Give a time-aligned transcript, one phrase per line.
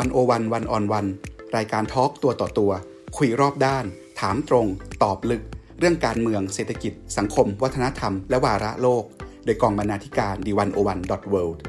[0.02, 1.06] ันโอวันวันออนวัน
[1.56, 2.72] รายการทอล์กตัวต่อตัว
[3.16, 3.84] คุยรอบด้าน
[4.20, 4.66] ถามตรง
[5.02, 5.42] ตอบลึก
[5.78, 9.04] เรื่องการเมืองเศรษฐกิจ สังคม วัฒนธรรม และวาระโลก
[9.44, 11.62] โดยกองบรรณาธิการดีวันโอวันดอทเวิลด์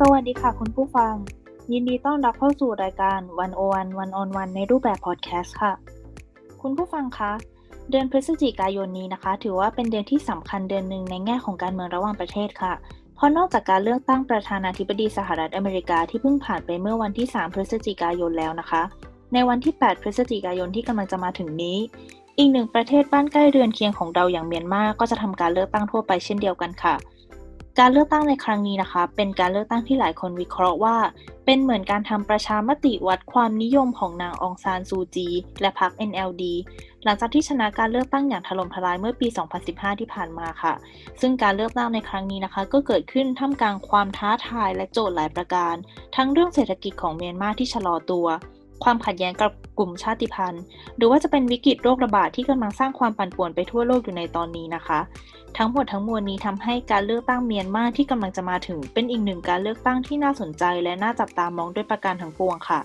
[0.00, 1.14] สวัสดีค่ะคุณผู้ฟัง
[1.72, 5.72] ยินดีต้อนรับเข้าสู่รายการวันโอวันวันออนวันในรูปแบบพอดแคสต์ค่ะ
[6.62, 7.32] คุณผู้ฟังคะ
[7.90, 12.72] เดือนพฤศจิกายนนี้นะคะ ถือว่าเป็นเดือนที่สำคัญเดือนหนึ่งในแง่ของการเมืองระหว่างประเทศค่ะ
[13.16, 18.82] เพราะนอกจากการเลือกตั้งประธานาธิบดีสหรัฐอเมริกาที่เพิ่งผ่านไปเมื่อวันที่ 3 พฤศจิกายนแล้วนะคะ
[19.32, 21.78] ในวันที่ 8 พฤศจิกายนที่กำลังจะมาถึงนี้
[22.38, 26.94] อีกหนึ่งประเทศบ้านใกล้เรือนเคียงของเราอย่างเมียนมาก็จะทำการเลือกตั้งทั่วไปเช่นเดียวกันค่ะ
[27.78, 30.96] การเลือกตั้งในครั้งนี้นะคะ เป็นการเลือกตั้งที่หลายคนวิเคราะห์ว่า
[31.46, 35.28] เป็นเหมือนการทำประชามติวัดความนิยมของนางองซานซูจี
[35.60, 36.42] และพรรค NLD
[37.04, 39.28] หลังจากที่ชนะการเลือกตั้งอย่างถล่มทลายเมื่อปี
[39.64, 40.74] 2015 ที่ผ่านมาค่ะ
[41.20, 45.74] ซึ่งการเลือกตั้งในครั้งนี้นะคะ ก็เกิดขึ้นท่ามกลางความท้าทายและโจทย์หลายประการ
[46.16, 48.26] ทั้งเรื่องเศรษฐกิจของเมียนมาที่ชะลอตัว
[48.84, 50.62] ความขัดแย้งกับกลุ่มชาติพันธุ์
[50.96, 55.00] หรือว่าจะเป็นวิกฤตโรคระบาดที่กำลังสร้างความปั่นป่วนไปทั่วโลกอยู่ในตอนนี้นะคะ
[55.58, 62.80] ทั้งหมดทั้งมวลนี้ทำให้การเลือกตั้งเมียนมาที่กำลังจะมาถึง เป็นอีกหนึ่งการเลือกตั้งที่น่าสนใจและน่าจับตามองด้วยประการทั้งปวงค่ะ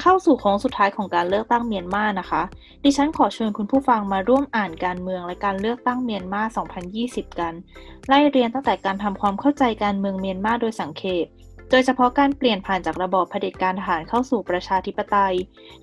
[0.00, 2.42] เข้าสู่โค้งสุดท้ายของการเลือกตั้งเมียนมานะคะ
[2.84, 6.42] ดิฉันขอเชิญคุณผู้ฟังมาร่วมอ่านการเมืองและการเลือกตั้งเมียนมา
[6.90, 7.54] 2020 กัน
[8.08, 11.26] ไล่เรียนตั้งแต่การทำความเข้าใจการเมืองเมียนมาโดยสังเขป
[11.70, 15.34] โดยเฉพาะการเปลี่ยนผ่านจากระบอบเผด็จการทหารเข้าสู่ประชาธิปไตย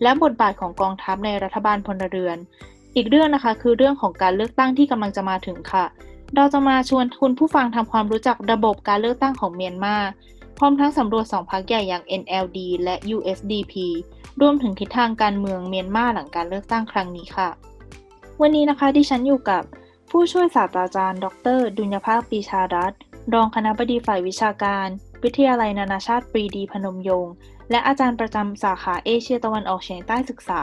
[0.01, 2.37] และบทบาทของกองทัพในรัฐบาลพลเรือน
[2.95, 5.85] อีกเรื่องนะคะคือเรื่องของการเลือกตั้งที่กำลังจะมาถึงค่ะ
[6.35, 9.95] เราจะมาชวนคุณผู้ฟังทำความรู้จักระบบการเลือกตั้งของเมียนมา
[10.57, 13.73] พร้อมทั้งสำรวจสองพรรคใหญ่อย่าง NLD และ USDP
[14.41, 17.49] รวมถึงทิศทางการเมืองเมียนมาหลังการเลือกตั้งครั้งนี้ค่ะ
[18.41, 19.63] วันนี้นะคะดิฉันอยู่กับ
[20.09, 22.93] ผู้ช่วยศาสตราจารย์ ดร ดุลยภาคปีชารัต
[23.33, 24.87] รองคณะบดีฝ่ายวิชาการ
[25.23, 27.33] วิทยาลัยนานาชาติปรีดีพนมยงค์
[27.71, 30.61] และอาจารย์ประจำสาขาเอเชียตะวันออกเฉียงใต้ศึกษา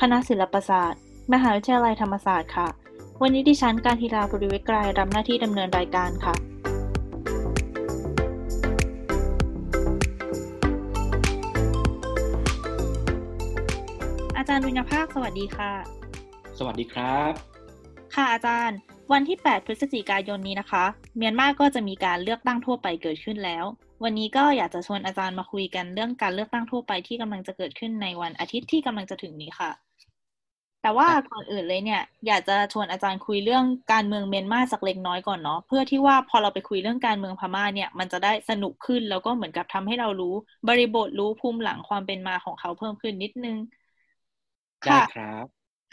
[0.00, 1.00] คณะศิลปศาสตร์
[1.32, 2.68] มหาวิทยาลัยธรรมศาสตร์ค่ะ
[3.22, 6.34] วันนี้ดิฉันการทีราบริวิกรายรับหน้าที่ดำเนินรายการค่ะ
[14.36, 15.72] อาจารย์วิญญภาคสวัสดีค่ะ
[16.58, 17.32] สวัสดีครับ
[18.14, 18.78] ค่ะอาจารย์
[19.12, 20.84] วันที่ 8 พฤศจิกายนนี้นะคะ
[21.16, 23.64] เมียนมาก็จะมีการเลือกตั้งทั่วไปเกิดขึ้นแล้ว
[24.04, 29.83] วันนี้ก็อยากจะชวนอาจารย์มาคุยกันเรื่องการเลือกตั้งทั่วไปที่กำลังจะเกิดขึ้นในวันอาทิตย์ที่กำลังจะถึงนี้ค่ะ
[30.84, 40.34] แต่ว่าก่อนอื่นเลยเนี่ย อยากจะชวนอาจารย์คุยเรื่องการเมืองเมียนมาสักเล็กน้อยก่อนเนาะเพื่อที่ว่าพอเราไปคุยเรื่องการเมืองพม่าเนี่ย มันจะได้สนุกขึ้นแล้วก็เหมือนกับทำให้เรารู้
[40.68, 43.56] บริบทรู้ภูมิหลังความเป็นมาของเขาเพิ่มขึ้นนิดนึง
[44.88, 45.46] ค่ะครับ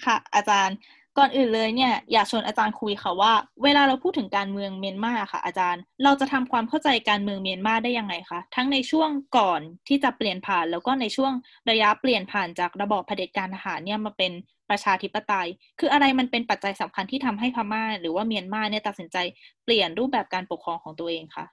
[0.05, 0.75] ค่ะ อาจารย์
[1.17, 11.31] ก่อนอื่นเลยเนี่ยอยากชวนอาจารย์คุยค่ะว่า เวลาเราพูดถึงการเมืองเมียนมาค่ะ อาจารย์ เราจะทำความเข้าใจการเมืองเมียนมาได้ยังไงคะทั้งในช่วงก่อนที่จะเปลี่ยนผ่าน แล้วก็ในช่วง
[11.69, 14.31] ระยะเปลี่ยนผ่านจากระบอบเผด็จการทหารเนี่ยมาเป็น
[14.71, 15.47] ประชาธิปไตย
[15.79, 19.17] คืออะไรมันเป็นปัจจัยสำคัญที่ทำให้พม่า หรือว่าเมียนมาเนี่ยตัดสินใจ
[19.63, 21.45] เปลี่ยนรูปแบบการปกครองของตัวเองคะ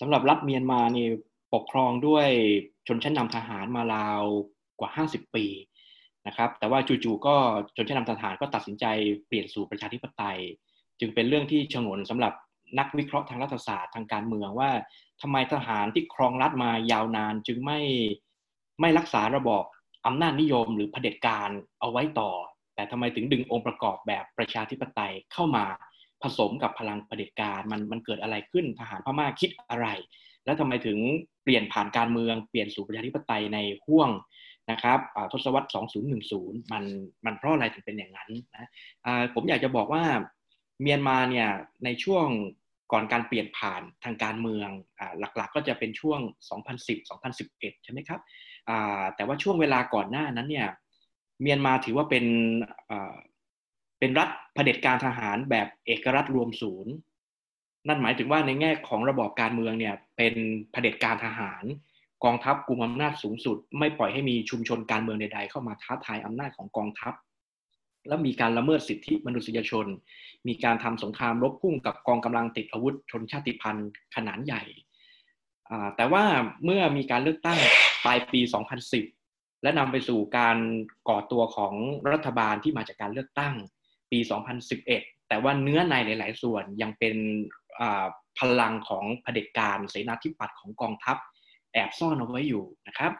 [0.00, 1.06] สำหรับรัฐเมียนมานี่
[1.54, 2.28] ปกครองด้วย
[2.86, 4.22] ชนชั้นนำทหารมาราว
[4.80, 5.46] กว่า 50 ปี
[6.26, 7.36] นะครับแต่ว่าจู่ๆก็
[7.76, 8.84] ชนชั้นนำทหารก็ตัดสินใจ
[9.26, 10.38] เปลี่ยนสู่ประชาธิปไตย
[11.00, 12.32] จึงเป็นเรื่องที่ชงนสำหรับ
[12.78, 14.70] นักวิเคราะห์ทางรัฐศาสตร์ทางการเมืองว่า
[15.22, 17.80] ทำไมทหารที่ครองรัฐมายาวนาน จึงไม่
[18.80, 19.64] ไม่รักษาระบอบ
[20.06, 21.50] อำนาจนิยมหรือเผด็จการ
[21.80, 22.30] เอาไว้ต่อ
[22.74, 25.64] แต่ทำไมถึงดึงองค์ประกอบแบบประชาธิปไตยเข้ามา
[26.22, 29.88] ผสมกับพลังเผด็จการมันมันเกิดอะไรขึ้นทหารพม่าคิดอะไร
[30.44, 30.98] แล้วทำไมถึง
[31.42, 34.10] เปลี่ยนผ่านการเมืองเปลี่ยนสู่ประชาธิปไตยในห่วง
[34.70, 34.98] นะครับ
[35.32, 35.68] ทศวรรษ
[36.20, 36.84] 2010 มัน
[37.24, 38.68] มันเพราะอะไรถึงเป็นอย่างนั้นนะ
[39.34, 40.04] ผมอยากจะบอกว่า
[40.82, 41.48] เมียนมาเนี่ย
[41.84, 42.26] ในช่วง
[42.92, 44.68] ก่อนการเปลี่ยนผ่านทางการเมือง
[44.98, 45.00] อ
[45.36, 46.20] หลักๆก็จะเป็นช่วง
[47.02, 48.20] 2010-2011 ใช่ไหมครับ
[49.16, 50.68] แต่ว่าช่วงเวลาก่อนหน้านั้นเนี่ย
[51.42, 52.24] เมียนมาถือว่าเป็น
[53.98, 56.92] เป็นรัฐเผด็จการทหารแบบเอกรัฐรวมศูนย์
[57.88, 60.34] นั่นหมายถึงว่าในแง่ของระบอบการเมืองเนี่ยเป็น
[60.72, 61.64] เผด็จการทหาร
[62.24, 67.14] กองทัพกุมอำนาจสูงสุด ไม่ปล่อยให้มีชุมชนการเมืองใดๆเข้ามาท้าทายอำนาจของกองทัพ
[68.08, 69.86] แล้วมีการละเมิดสิทธิมนุษยชน
[70.48, 74.62] มีการทำสงครามรบพุ่งกับกองกำลังติดอาวุธชนชาติพันธุ์ขนาดใหญ่
[75.96, 76.24] แต่ว่า
[76.64, 77.58] เมื่อมีการเลือกตั้ง
[78.04, 78.40] ปลายปี
[79.02, 80.56] 2010 และนำไปสู่การ
[81.08, 81.74] ก่อตัวของ
[82.12, 83.54] รัฐบาลที่มาจากการเลือกตั้ง
[84.10, 84.18] ปี
[84.74, 87.16] 2011 แต่ว่าเนื้อในหลาย ๆ ส่วนยังเป็น
[88.38, 91.16] พลังของเผด็จการเสนาธิปัตย์ของกองทัพ
[91.72, 93.12] แอบซ่อนเอาไว้อยู่นะครับ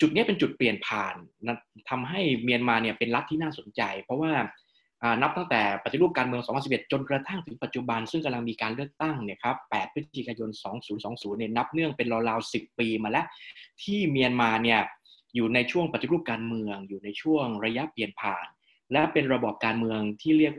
[0.00, 1.14] จุดนี้เป็นจุดเปลี่ยนผ่าน
[1.90, 4.32] ทำให้เมียนมาเนี่ยเป็นรัฐที่น่าสนใจ เพราะว่า
[5.22, 10.50] นับตั้งแต่ปฏิรูปการเมือง 2011 จนกระทั่งถึงปัจจุบัน ซึ่งกำลังมีการเลือกตั้งเนี่ยครับ 8 พฤศจิกายน
[10.94, 13.26] 2020 เนี่ยนับเนื่องเป็นราวๆ 10 ปีมาแล้ว
[13.82, 14.80] ที่เมียนมาเนี่ย
[15.34, 18.46] อยู่ในช่วงปฏิรูปการเมือง อยู่ในช่วงระยะเปลี่ยนผ่าน
[18.92, 20.54] และเป็นระบอบการเมืองที่เรียก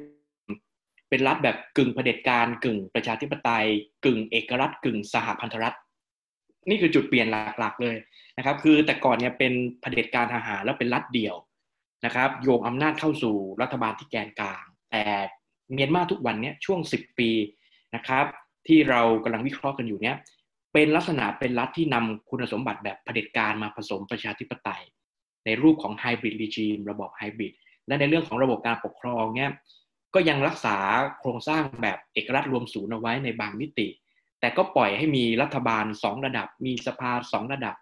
[1.09, 3.65] เป็นรัฐแบบกึ่งเผด็จการกึ่งประชาธิปไตย
[4.05, 5.77] กึ่งเอกรัฐกึ่งสหพันธรัฐ
[6.69, 7.27] นี่คือจุดเปลี่ยน
[7.59, 7.97] หลักๆเลย
[8.37, 11.35] นะครับ คือแต่ก่อนเนี่ยเป็นเผด็จการทหารแล้วเป็นรัฐเดี่ยว
[12.05, 15.03] นะครับโยงอำนาจเข้าสู่รัฐบาลที่แกนกลาง แต่
[15.73, 17.29] เมียนมาทุกวันนี้ช่วง 10 ปี
[17.95, 18.25] นะครับ
[18.67, 20.17] ที่เรากำลังวิเคราะห์กันอยู่เนี้ย
[20.73, 24.83] เป็นลักษณะเป็นรัฐที่นำคุณสมบัติแบบเผด็จการมาผสมประชาธิปไตย
[25.45, 27.53] ในรูปของไฮบริดรีจีมระบบไฮบริด
[27.87, 29.51] และในเรื่องของระบบการปกครองเนี้ย
[30.13, 30.77] ก็ยังรักษา
[31.19, 33.87] โครงสร้างแบบเอกรัฐรวมศูนย์เอาไว้ในบางมิติ
[34.39, 37.75] แต่ก็ปล่อยให้มีรัฐบาลสองระดับ มีสภาสองระดับ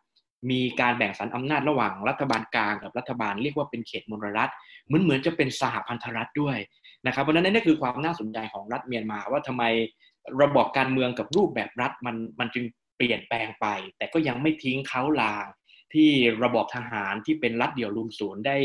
[0.52, 4.52] มีการแบ่งสรรอำนาจระหว่างรัฐบาลกลางกับรัฐบาลเรียกว่าเป็นเขตมลรัฐ
[4.86, 6.58] เหมือนเหมือนจะเป็นสหพันธรัฐด้วย
[7.06, 9.64] นะครับเพราะนั้นนี่คือความน่าสนใจของรัฐเมียนมาว่าทำไม
[10.42, 12.66] ระบบการเมืองกับรูปแบบรัฐมันมันจึง
[12.98, 15.46] เปลี่ยนแปลงไป แต่ก็ยังไม่ทิ้งเขาลาง
[15.94, 16.10] ที่
[16.44, 18.58] ระบบทหารที่เป็นรัฐเดี่ยวรุมศูนย์ได้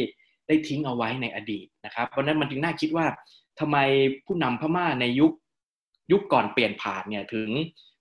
[0.49, 3.07] ได้ทิ้งเอาไว้ในอดีตนะครับเพราะนั้นมันจึงน่าคิดว่า
[3.61, 3.77] ทำไม
[4.27, 5.33] ผู้นำพม่าในยุค
[6.13, 7.51] ยุคก่อนเปลี่ยนผ่านเนี่ยถึง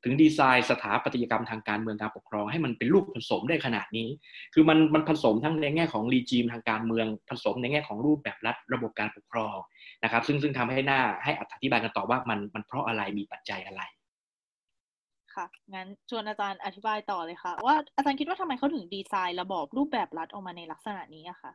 [0.03, 4.09] ถึงดีไซน์สถาปัตยกรรมทางการเมืองการปกครอง ให้มันเป็นลูกผสมได้ขนาดนี้
[4.53, 9.57] คือมันมันผสมทั้งในแง่ของรีจีมทางการเมือง ผสมในแง่ของรูปแบบรัฐระบบการปกครอง
[10.03, 13.81] นะครับ ซึ่งซึ่งทำให้หน้าให้อธิบายกันต่อว่ามันมันเพราะอะไรมีปัจจัยอะไร
[15.35, 21.51] ค่ะ งั้นชวนอาจารย์อธิบายต่อเลยค่ะ ว่าอาจารย์คิดว่าทำไมเขาถึงดีไซน์ระบบรูปแบบรัฐออกมาในลักษณะนี้อะค่ะ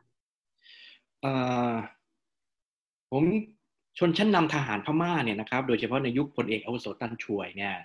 [3.11, 3.23] ผม
[3.97, 7.75] ชนชั้นนำทหารพม่าเนี่ยนะครับโดยเฉพาะในยุคพลเอกอาวุโสตันช่วยเนี่ย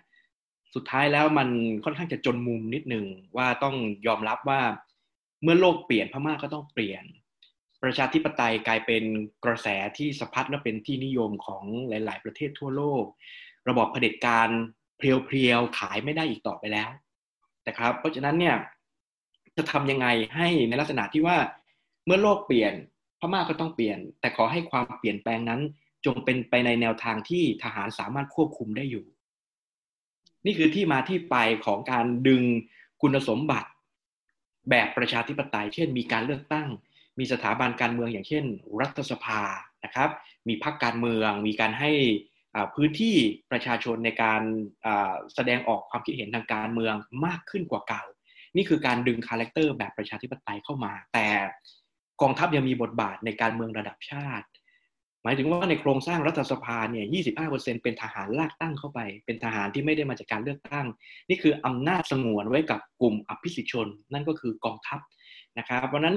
[0.74, 1.48] สุดท้ายแล้วมัน
[1.84, 3.06] ค่อนข้างจะจนมุมนิดหนึ่ง
[3.36, 3.74] ว่าต้อง
[4.06, 4.60] ยอมรับว่า
[5.42, 7.04] เมื่อโลกเปลี่ยนพม่าก็ต้องเปลี่ยน
[7.82, 9.04] ประชาธิปไตยกลายเป็น
[9.44, 13.04] กระแสที่สะพัดและเป็นที่นิยมของหลาย ๆ ประเทศทั่วโลก
[13.68, 14.48] ระบอบเผด็จการ
[14.98, 16.90] เพียวๆขายไม่ได้อีกต่อไปแล้ว
[17.68, 18.56] นะครับ เพราะฉะนั้นเนี่ย
[19.56, 21.36] จะทำยังไงให้ในลักษณะที่ว่า
[22.06, 22.72] เมื่อโลกเปลี่ยน
[23.20, 25.60] พม่าก็ต้องเปลี่ยน แต่ขอให้ความเปลี่ยนแปลงนั้น
[26.06, 29.04] จงเป็นไปในแนวทางที่ทหารสามารถควบคุมได้อยู่
[30.46, 31.36] นี่คือที่มาที่ไป
[31.66, 32.42] ของการดึง
[33.00, 33.68] คุณสมบัติ
[34.70, 36.68] แบบประชาธิปไตย เช่น มีการเลือกตั้ง
[37.18, 38.44] มีสถาบันการเมืองอย่างเช่น
[38.80, 39.42] รัฐสภา
[39.84, 40.10] นะครับ
[40.48, 41.90] มีพรรคการเมือง มีการให้
[42.74, 43.16] พื้นที่
[43.50, 44.42] ประชาชนในการ
[45.34, 46.94] แสดงออกความคิดเห็นทางการเมือง
[47.26, 48.04] มากขึ้นกว่าเก่า
[48.56, 51.26] นี่คือการดึงคาแรคเตอร์แบบประชาธิปไตยเข้ามา แต่
[52.22, 54.46] กองทัพยังมีบทบาทในการเมืองระดับชาติ
[55.24, 57.06] หมายถึงว่าในโครงสร้างรัฐสภาเนี่ย
[57.44, 60.86] 25%เป็นทหารลากตั้งเข้าไป เป็นทหารที่ไม่ได้มาจากการเลือกตั้ง
[61.28, 65.00] นี่คืออำนาจสงวนไว้กับกลุ่มอภิสิทธิชน นั่นก็คือกองทัพ
[65.58, 66.16] นะครับ เพราะนั้น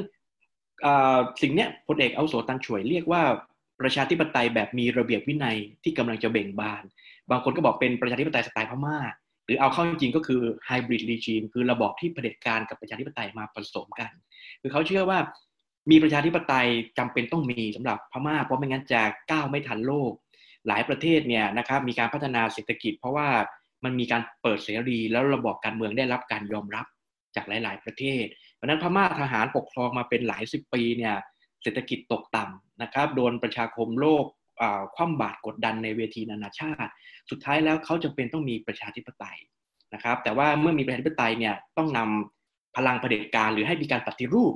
[1.42, 3.21] สิ่งนี้พลเอกเอาโสตันช่วยเรียกว่า
[3.81, 6.83] ประชาธิปไตยแบบมีระเบียบวินัยที่กำลังจะเบ่งบาน
[7.30, 8.98] บางคนก็บอกเป็นประชาธิปไตยสไตล์พม่า
[9.45, 14.12] หรือเอาเข้าจริงก็คือไฮบริดรีจีมคือระบอบที่เผด็จการกับประชาธิปไตยมาผสมกัน
[14.62, 15.19] คือเขาเชื่อว่า
[15.89, 16.68] มีประชาธิปไตย
[16.98, 19.01] จำเป็นต้องมีสำหรับพม่า เพราะไม่งั้นจะ
[19.31, 20.12] ก้าวไม่ทันโลก
[20.68, 23.28] หลายประเทศเนี่ยนะครับมีการพัฒนาเศรษฐกิจ เพราะว่า
[23.84, 26.86] มันมีการเปิดเสรีแล้วระบอบการเมืองได้รับการยอมรับ
[27.36, 28.25] จากหลาย ๆ ประเทศ
[28.56, 31.16] เพราะนั้นพม่าทหารปกครองมาเป็นหลายสิบปีเนี่ย
[31.63, 34.26] เศรษฐกิจตกต่ำนะครับโดนประชาคมโลก
[34.95, 36.92] คว่ำบาตรกดดันในเวทีนานาชาติ
[37.30, 39.38] สุดท้ายแล้วเขาจำเป็นต้องมีประชาธิปไตย
[39.94, 44.54] นะครับ แต่ว่าเมื่อมีประชาธิปไตยเนี่ยต้องนำพลังเผด็จการหรือให้มีการปฏิรูป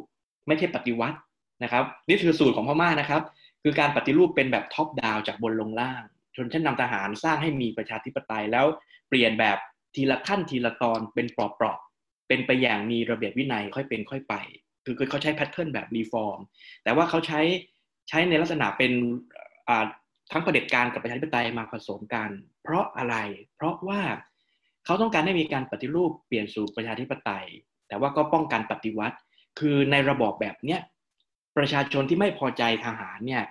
[0.51, 1.17] ไม่ใช่ปฏิวัติ
[1.63, 3.21] นะครับ นี่คือสูตรของพม่านะครับ
[3.63, 6.03] คือการปฏิรูปเป็นแบบ top-down จากบนลงล่าง
[6.35, 8.65] ชนชั้นนำทหารสร้างให้มีประชาธิปไตยแล้ว
[9.09, 9.57] เปลี่ยนแบบ
[9.95, 14.35] ทีละขั้นทีละตอนเป็นเปลาะๆเป็นไปอย่างมีระเบียบวินัยค่อยเป็นค่อยไป
[14.85, 16.39] คือเขาใช้ pattern แบบ reform
[16.83, 17.41] แต่ว่าเขาใช้
[18.09, 18.91] ใช้ในลักษณะเป็น
[20.31, 22.29] ทั้งประเด็จการกับประชาธิปไตยมาผสมกัน
[22.63, 23.15] เพราะอะไร
[23.55, 24.01] เพราะว่า
[24.85, 27.45] เขาต้องการให้มีการปฏิรูปเปลี่ยนสู่ประชาธิปไตย
[27.87, 29.17] แต่ว่าก็ป้องกันปฏิวัติ
[29.59, 30.81] คือในระบอบแบบเนี้ย
[31.57, 33.43] ประชาชนที่ไม่พอใจทหารเนี่ย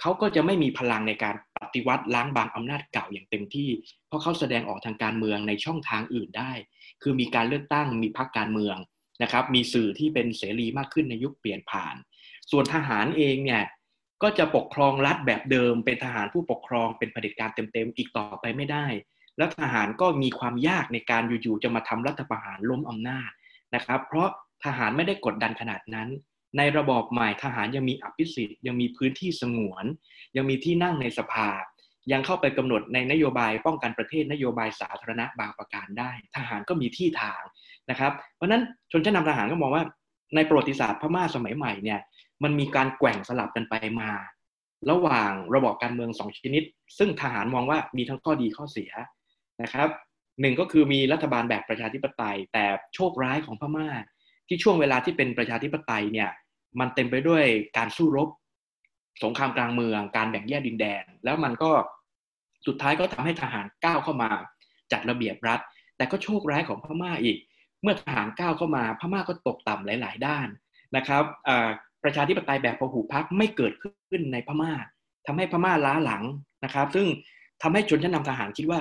[0.00, 3.70] เขาก็จะไม่มีพลังในการปฏิวัติล้างบางอำนาจเก่าอย่างเต็มที่
[4.06, 6.52] เพราะเขาแสดงออกทางการเมืองในช่องทางอื่นได้
[7.02, 8.76] คือมีการเลือกตั้งมีพรรคการเมือง
[9.22, 11.94] นะครับ มีสื่อที่เป็นเสรีมากขึ้นในยุคเปลี่ยนผ่าน
[12.50, 13.62] ส่วนทหารเองเนี่ย
[14.22, 18.86] ก็จะปกครองรัฐแบบเดิม เป็นทหารผู้ปกครองเป็นเผด็จการเต็มๆอีกต่อไปไม่ได้
[19.36, 23.30] แล้วทหารก็มีความยากในการอยู่ๆจะมาทำรัฐประหารล้มอำนาจ
[23.74, 24.28] นะครับ เพราะ
[24.64, 26.08] ทหารไม่ได้กดดันขนาดนั้น
[26.56, 29.84] ในระบอบใหม่ทหารยังมีอภิสิทธิ์ยังมีพื้นที่สงวน
[30.36, 31.48] ยังมีที่นั่งในสภา
[32.12, 37.42] ยังเข้าไปกำหนดในนโยบายป้องกันประเทศนโยบายสาธารณะบางประการได้ ทหารก็มีที่ทาง
[37.90, 38.62] นะครับ เพราะนั้น
[38.92, 39.84] ชนชั้นนาทหารก็มองว่า
[40.34, 42.00] ในประวัติศาสตร์พม่าสมัยใหม่เนี่ย
[42.42, 44.10] มันมีการแกว่งสลับกันไปมา
[44.90, 46.62] ระหว่างระบอบการเมืองสองชนิด
[46.98, 48.90] ซึ่งทหารมองว่ามีทั้งข้อดีข้อเสีย
[49.62, 49.88] นะครับ
[50.40, 53.88] หนึ่งก็คือมีรัฐบาลแบบประชาธิปไตย แต่โชคร้ายของพม่า
[54.48, 56.30] ที่ช่วงเวลาที่เป็นประชาธิปไตยเนี่ย
[56.80, 57.44] มันเต็มไปด้วย
[57.76, 58.28] การสู้รบ
[59.22, 61.70] สงครามกลางเมือง การแบ่งแยกดินแดน แล้วมันก็
[62.66, 64.30] สุดท้ายก็ทำให้ทหารก้าวเข้ามา
[64.92, 65.60] จัดระเบียบรัฐ
[65.96, 67.38] แต่ก็โชคร้ายของพม่าอีก
[67.82, 70.48] เมื่อทหารก้าวเข้ามาพม่าก็ตกต่ำหลาย ๆ ด้าน
[70.96, 71.24] นะครับ
[72.04, 74.72] ประชาธิปไตยแบบพหุพักไม่เกิดขึ้นในพม่า
[75.26, 76.22] ทำให้พม่าล้าหลัง
[76.64, 77.06] นะครับ ซึ่ง
[77.62, 78.80] ทำให้ชนชั้นนาทหารคิดว่า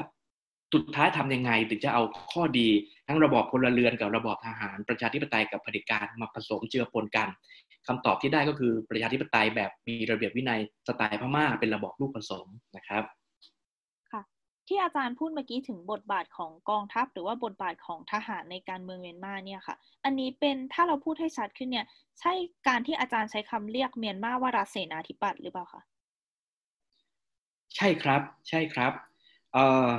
[0.73, 2.67] สุดท้ายทำยังไงถึงจะเอาข้อดี
[3.07, 7.29] ทั้งระบอบพลเรือนกับระบอบทหารประชาธิปไตยกับเผด็จการมาผสมเจือปนกัน
[7.87, 13.03] คำตอบที่ได้ก็คือประชาธิปไตยแบบมีระเบียบวินัยสไตล์พม่าเป็นระบอบลูกผสมนะครับ
[14.11, 14.21] ค่ะ
[14.67, 21.85] ที่อาจารย์พูดเมื่อกี้ถึงบทบาทของกองทัพ หรือว่าบทบาทของทหารในการเมืองเมียนมาเนี่ยค่ะ อันนี้เป็นถ้าเราพูดให้ชัดขึ้นเนี่ย
[22.19, 22.33] ใช่
[22.67, 25.81] การที่อาจารย์ใช้คำเรียกเมียนมาว่ารัฐเสนาธิปัตย์หรือเปล่าคะ
[27.75, 28.93] ใช่ครับใช่ครับ
[29.53, 29.89] เอ่อ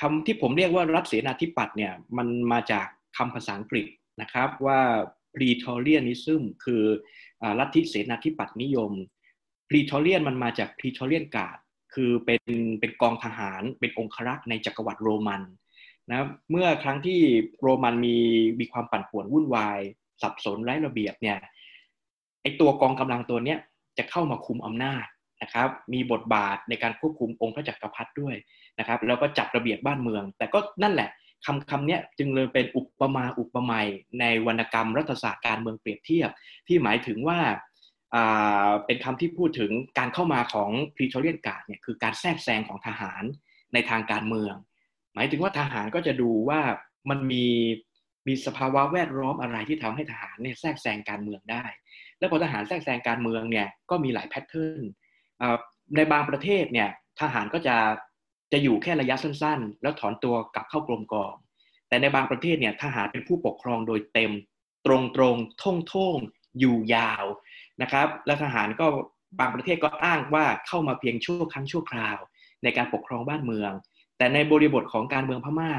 [0.00, 3.86] คำที่ผมเรียกว่ารัฐเสนาธิปัตย์เนี่ยมันมาจากคำภาษาอังกฤษ
[4.20, 4.80] นะครับว่า
[5.34, 6.82] Praetorianism คือ
[7.58, 8.92] รัฐทิเสนาธิปัตย์นิยม
[9.68, 11.58] Praetorian มันมาจาก Praetorian Guard
[11.94, 12.42] คือเป็น
[12.80, 15.42] เป็นกองทหารเป็นองครักษ์ในจักรวรรดิโรมัน
[16.10, 17.20] นะเมื่อครั้งที่
[17.62, 18.16] โรมันมี
[18.60, 19.78] มีความปั่นป่วนวุ่นวาย
[20.22, 21.38] สับสนไร้ระเบียบเนี่ย
[22.42, 23.58] ไอตัวกองกำลังตัวเนี้ย
[23.98, 25.06] จะเข้ามาคุมอำนาจ
[25.42, 28.34] นะครับมีบทบาทในการควบคุมองค์พระจักรพรรดิด้วย
[28.78, 31.10] นะครับแล้วก็จัดระเบียบบ้านเมือง แต่ก็นั่นแหละ
[31.46, 33.88] คำคำนี้จึงเลยเป็นอุปมาอุปไมย
[34.20, 36.30] ในวรรณกรรมรัฐศาสตร์การเมืองเปรียบเทียบ
[36.66, 37.38] ที่หมายถึงว่า
[38.86, 43.22] เป็นคำที่พูดถึงการเข้ามาของ praetorian guard เนี่ยคือการแทรกแซงของทหาร
[43.74, 44.54] ในทางการเมือง
[45.14, 46.60] หมายถึงว่าทหารก็จะดูว่า
[47.10, 47.46] มันมี
[48.28, 51.64] มีสภาวะแวดล้อมอะไรที่ทำให้ทหารเนี่ยแทรกแซงการเมืองได้
[52.18, 54.82] แล้วพอทหารแทรกแซงการเมืองเนี่ยก็มีหลาย pattern
[55.96, 56.88] ในบางประเทศเนี่ย
[57.20, 57.76] ทหารก็จะ
[58.52, 61.34] จะอยู่แค่ระยะสั้นๆ แล้วถอนตัวกลับเข้ากรมกอง
[61.88, 64.32] แต่ในบางประเทศเนี่ยทหารเป็นผู้ปกครองโดยเต็ม
[64.86, 66.16] ตรงๆท่งท่ง
[66.58, 67.24] อยู่ยาว
[67.82, 68.86] นะครับ และทหารก็
[69.40, 72.16] บางประเทศก็อ้างว่าเข้ามาเพียงชั่วครั้งชั่วคราว
[72.62, 73.72] ในการปกครองบ้านเมือง
[74.18, 75.72] แต่ในบริบทของการเมืองพม่า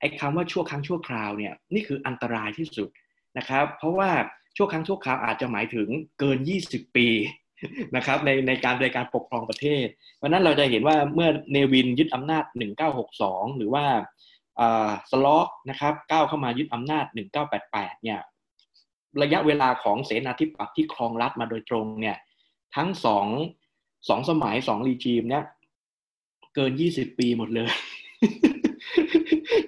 [0.00, 2.88] ไอ้คำว่าชั่วครั้งชั่วคราวเนี่ยนี่คืออันตรายที่สุด
[3.38, 4.10] นะครับ เพราะว่า
[4.56, 5.88] ชั่วครั้งชั่วคราวอาจจะหมายถึง
[6.18, 6.38] เกิน
[6.68, 7.08] 20 ปี
[7.96, 9.86] นะครับในในการในการปกครองประเทศ
[10.16, 12.44] เพราะนั้นเราจะเห็นว่าเมื่อเนวินยึดอำนาจ
[13.00, 13.84] 1962 หรือว่า
[15.10, 17.04] สล็อกนะครับก้าวเข้ามายึดอำนาจ
[17.54, 18.20] 1988 เนี่ย
[19.22, 22.16] ระยะเวลาของเสนาธิปัตย์ที่ครองรัฐมาโดยตรงเนี่ย
[22.76, 23.26] ทั้งสอง
[24.08, 25.44] สองสมัยสองรีจีมเนี่ย
[26.54, 27.70] เกิน 20 ปีหมดเลย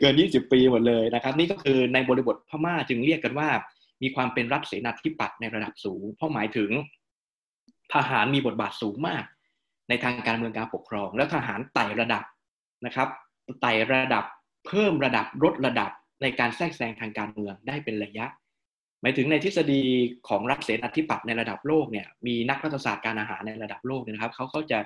[0.01, 3.49] เกิน 20 ปีหมดเลยนะครับ นี่ก็คือในบริบทพม่าจึงเรียกกันว่า
[4.03, 6.71] มีความเป็นรัฐเสนาธิปัตย์ในระดับสูง เพราะหมายถึง
[7.95, 9.25] ทหารมีบทบาทสูงมาก
[9.89, 12.25] ในทางการเมืองการปกครอง แล้วทหารไต่ระดับ
[12.87, 13.09] นะครับ
[13.63, 14.25] ไต่ระดับ
[14.67, 15.91] เพิ่มระดับลดระดับ
[16.23, 18.27] ในการแทรกแซงทางการเมืองได้เป็นระยะ
[19.03, 19.83] หมายถึงในทฤษฎี
[20.29, 24.79] ของรัฐเสนาธิปัตย์ในระดับโลกเนี่ยมีนักรัฐศาสตร์การอาหารในระดับโลกนะครับเขาเขาจะ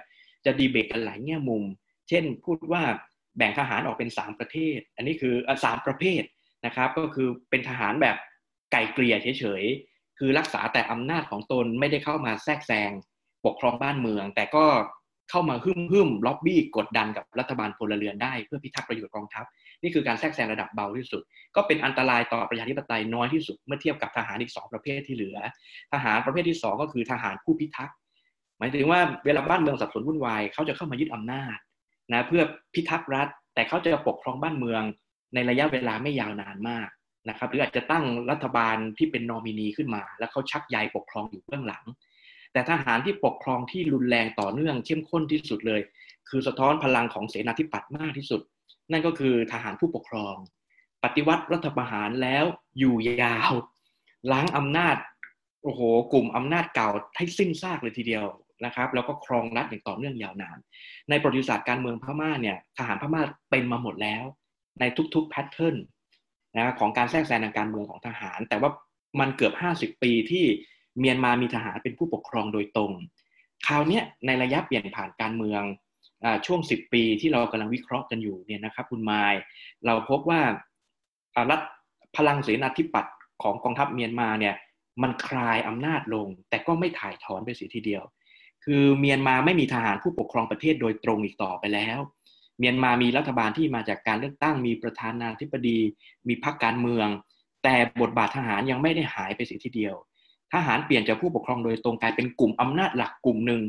[0.45, 1.65] จะดีเบตกันหลายแง่มุม
[2.09, 2.83] เช่นพูดว่า
[3.37, 5.35] แบ่งทหารออกเป็น 3 ประเทศ อันนี้คือ
[5.65, 6.23] สามประเภท
[6.67, 8.17] นะครับก็คือเป็นทหารแบบ
[8.73, 9.65] ไก่เกลี่ยเฉย
[10.19, 12.91] คือรักษาแต่อำนาจของตนไม่ได้เข้ามาแทรกแซง
[13.47, 14.65] ปกครองบ้านเมือง แต่ก็
[15.31, 19.45] เข้ามาหึ่มหึ่มล็อบบี้กดดันกับรัฐบาลพลเรือนได้เพื่อพิทักษ์ประโยชน์กองทัพ
[19.83, 21.23] นี่คือการแทรกแซงระดับเบาที่สุด
[21.57, 25.39] ก็เป็นอันตรายต่อประชาธิปไตยน้อยที่สุดเมื่อเทียบกับทหารอีกสองประเภทที่เหลือ
[25.93, 27.97] ทหารประเภทที่สองก็คือทหารผู้พิทักษ์
[28.59, 31.57] หมายถึงว่าเวลาบ้านเมืองสับสนวุ่นวายเขาจะเข้ามายึดอำนาจ
[32.13, 32.43] นะเพื่อ
[32.75, 34.83] พิทักษ์รัฐ แต่เขาจะปกครองบ้านเมือง
[35.35, 36.89] ในระยะเวลาไม่ยาวนานมาก
[37.29, 41.85] นะครับหรืออาจจะตั้งรัฐบาลที่เป็นนอมินีขึ้นมา แล้วเขาชักใยปกครองอยู่เบื้องหลัง
[42.53, 45.81] แต่ทหารที่ปกครองที่รุนแรงต่อเนื่องเข้มข้นที่สุดเลย
[46.29, 48.41] คือสะท้อนพลังของเสนาธิปัตย์มากที่สุด
[48.93, 50.35] นั่นก็คือทหารผู้ปกครอง
[51.05, 52.45] ปฏิวัติรัฐประหารแล้ว
[52.79, 53.53] อยู่ยาว
[54.33, 54.97] ล้างอำนาจ
[55.63, 55.81] โอ้โห
[56.13, 58.25] กลุ่มอำนาจเก่าให้สิ้นซากเลยทีเดียว
[58.65, 60.59] นะครับแล้วก็ครองรัฐอย่างต่อเนื่องยาวนาน
[61.11, 64.25] ในประวัติศาสตร์การเมืองพม่าเนี่ยทหารพม่าเป็นมาหมดแล้ว
[64.81, 65.77] ในทุกๆแพทเทิร์น
[66.59, 68.71] นะของการแทรกแซงทางการเมืองของทหาร แต่ว่า
[69.21, 69.55] มันเกือบ
[69.97, 70.45] 50 ปีที่
[70.99, 72.93] เมียนมามีทหารเป็นผู้ปกครองโดยตรง
[73.67, 75.63] คราวนี้ในระยะเปลี่ยนผ่านการเมือง
[76.25, 79.41] อช่วง 10 ปีที่เรากำลังวิเคราะห์กันอยู่เนี่ยนะครับคุณมล์
[79.87, 80.41] เราพบว่า
[81.51, 81.61] รัฐ
[82.17, 84.55] พลังเสนาธิปัตย์ของกองทัพเมียนมาเนี่ย
[85.03, 88.03] มันคลายอำนาจลง แต่ก็ไม่ถ่ายถอนไปเสียทีเดียว
[88.65, 91.99] คือเมียนมาไม่มีทหารผู้ปกครองประเทศโดยตรงอีกต่อไปแล้ว
[92.59, 95.79] เมียนมามีรัฐบาลที่มาจากการเลือกตั้งมีประธานาธิบดี
[96.29, 97.09] มีพรรคการเมือง
[97.65, 99.95] แต่บทบาททหารยังไม่ได้หายไปเสียทีเดียว
[100.53, 103.63] ทหารเปลี่ยนจากผู้ปกครองโดยตรงกลายเป็นกลุ่มอำนาจหลักกลุ่มหนึ่ง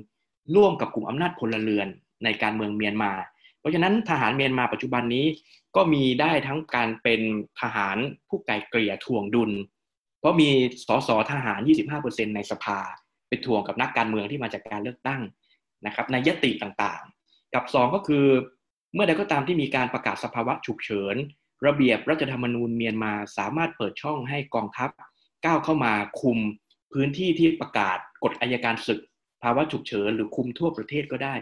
[0.56, 1.88] ร่วมกับกลุ่มอำนาจพลเรือน
[2.24, 3.12] ในการเมืองเมียนมา
[3.60, 5.25] เพราะฉะนั้นทหารเมียนมาปัจจุบันนี้
[5.75, 7.22] ก็มีได้ทั้งการเป็น
[7.62, 7.98] ทหาร
[8.29, 9.51] ผู้ไกลเกลี่ยทวงดุล
[10.20, 10.50] เพราะมี
[10.88, 11.60] สสทหาร
[11.98, 12.79] 25%ในสภา
[13.27, 15.22] ไปทวงกับนักการเมืองที่มาจากการเลือกตั้ง
[15.86, 18.25] นะครับในยติต่างๆ กับ 2 ก็คือ
[18.98, 21.16] มื่อใดก็ตามที่มีการประกาศสภาวะฉุกเฉิน
[21.68, 24.89] ระเบียบรัฐธรรมนูญเมียนมาสามารถเปิดช่องให้กองทัพ
[25.46, 26.38] ก้าวเข้ามาคุม
[26.94, 29.00] พื้นที่ที่ประกาศกฎอายการศึก
[29.44, 31.36] ภาวะฉุกเฉินหรือคุมทั่วประเทศก็ได้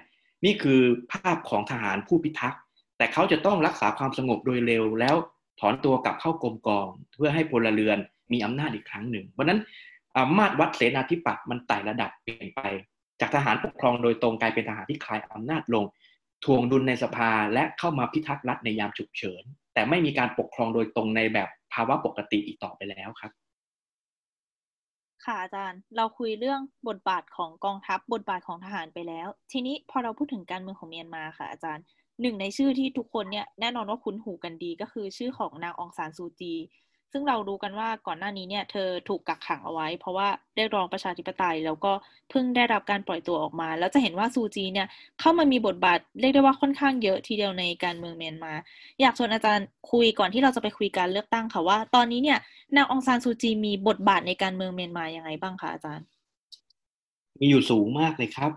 [0.46, 0.82] นี่คือ
[1.12, 2.62] ภาพของทหารผู้พิทักษ์
[2.98, 5.16] แต่เขาจะต้องรักษาความสงบโดยเร็ว แล้ว
[5.60, 7.98] ถอนตัวกลับเข้ากรมกอง เพื่อให้พลเรือน
[8.32, 9.60] มีอำนาจอีกครั้งหนึ่ง เพราะนั้น
[10.38, 12.62] มาตรวัดเสนาธิปัตย์มันไต่ระดับเปลี่ยนไป
[13.20, 15.86] จากทหารปกครองโดยตรงกลายเป็นทหารที่คลายอำนาจลง
[16.46, 23.32] ทวงดุลในสภาและเข้ามาพิทักษ์รัฐในยามฉุกเฉิน แต่ไม่มีการปกครองโดยตรงในแบบภาวะปกติอีกต่อไปแล้วครับ
[25.26, 31.84] ค่ะอาจารย์ เราคุยเรื่องบทบาทของกองทัพบทบาทของทหารไปแล้ว ทีนี้พอเราพูดถึงการเมืองของเมียนมาค่ะอาจารย์
[32.22, 36.54] หนึ่งในชื่อที่ทุกคนเนี่ยแน่นอนว่าคุ้นหูกันดีก็คือชื่อของนางองซานซูจี
[37.18, 41.92] ซึ่งเรารู้กันว่าก่อนหน้านี้เนี่ยเธอถูกกักขังเอาไว้ เพราะว่าได้รองประชาธิปไตย แล้วก็
[42.30, 44.88] เพิ่งได้รับการปล่อยตัวออกมา แล้วจะเห็นว่าซูจีเนี่ย
[45.20, 48.54] เข้ามามีบทบาทเรียกได้ว่าค่อนข้างเยอะทีเดียวในการเมืองเมียนมา
[49.02, 52.40] อยากชวนอาจารย์คุยก่อนที่เราจะไปคุยการเลือกตั้งค่ะว่า ตอนนี้เนี่ย
[52.76, 56.06] นางองซานซูจีมีบทบาทในการเมืองเมียนมาอย่างไรบ้างคะอาจารย์
[57.40, 58.52] มีอยู่สูงมากเลยครับ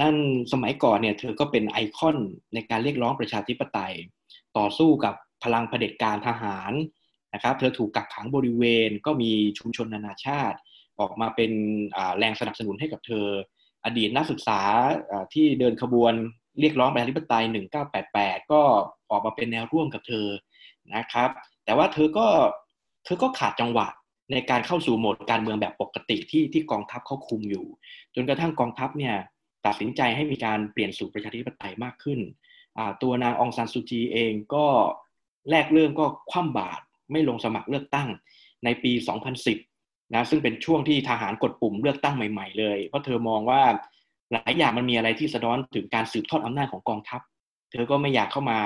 [0.00, 0.14] นั่น
[0.52, 2.16] สมัยก่อนเนี่ยเธอก็เป็นไอคอน
[2.54, 3.94] ในการเรียกร้องประชาธิปไตย
[4.58, 6.72] ต่อสู้กับพลังเผด็จการทหาร
[7.34, 10.58] นะครับเธอถูกกักขังบริเวณก็มีชุมชนนานาชาติ
[11.00, 11.52] ออกมาเป็น
[12.18, 13.26] แรงสนับสนุนให้กับเธอ
[13.84, 14.60] อดีตนักศึกษา
[15.34, 16.12] ที่เดินขบวน
[16.60, 17.44] เรียกร้องประชาธิปไตย
[17.96, 18.60] 1988 ก็
[19.10, 20.26] ออกมาเป็นแนวร่วมกับเธอ
[20.96, 21.30] นะครับ
[21.64, 22.26] แต่ว่าเธอก็
[23.04, 23.88] เธอก็ขาดจังหวะ
[24.32, 27.66] ในการเข้าสู่โหมดการเมืองแบบปกติที่ที่กองทัพเขาคุมอยู่
[28.14, 29.16] จนกระทั่งกองทัพเนี่ย
[29.66, 32.20] ตัดสินใจให้มีการเปลี่ยนสู่ประชาธิปไตยมากขึ้น
[33.02, 34.66] ตัวนางองซานซูจีเองก็
[35.50, 38.08] แรกเริ่มก็คว่ำบาตร ไม่ลงสมัครเลือกตั้ง
[38.64, 38.92] ในปี
[39.52, 43.62] 2010 นะซึ่งเป็นช่วงที่ทหารกดปุ่มเลือกตั้งใหม่ๆ เลย เพราะเธอมองว่า
[44.32, 47.20] หลายอย่างมันมีอะไรที่สะท้อนถึงการสืบทอดอำนาจของกองทัพ
[47.72, 48.60] เธอก็ไม่อยากเข้ามา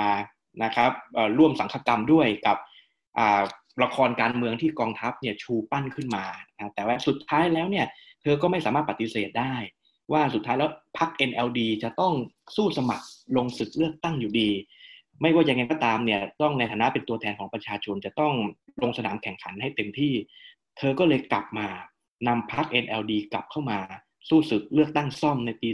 [0.64, 0.90] นะครับ
[1.38, 2.56] ร่วมสังฆกรรมด้วยกับ
[3.82, 6.24] ละครการเมืองที่กองทัพเนี่ยชูปั้นขึ้นมา
[6.74, 7.86] แต่ว่าสุดท้ายแล้วเนี่ย
[8.22, 9.54] เธอก็ไม่สามารถปฏิเสธได้
[10.12, 12.14] ว่าสุดท้ายแล้วพรรค NLD จะต้อง
[12.56, 14.50] สู้สมัครลงศึกเลือกตั้งอยู่ดี
[15.20, 18.32] ไม่ว่ายังไงก็ตามเนี่ยต้องในฐานะเป็นตัวแทนของประชาชนจะต้อง
[18.82, 20.12] ลงสนามแข่งขันให้เต็มที่
[20.78, 21.68] เธอก็เลยกลับมา
[22.28, 23.78] นำพรรค NLD กลับเข้ามา
[24.28, 25.68] สู้ศึกเลือกตั้งซ่อมในปี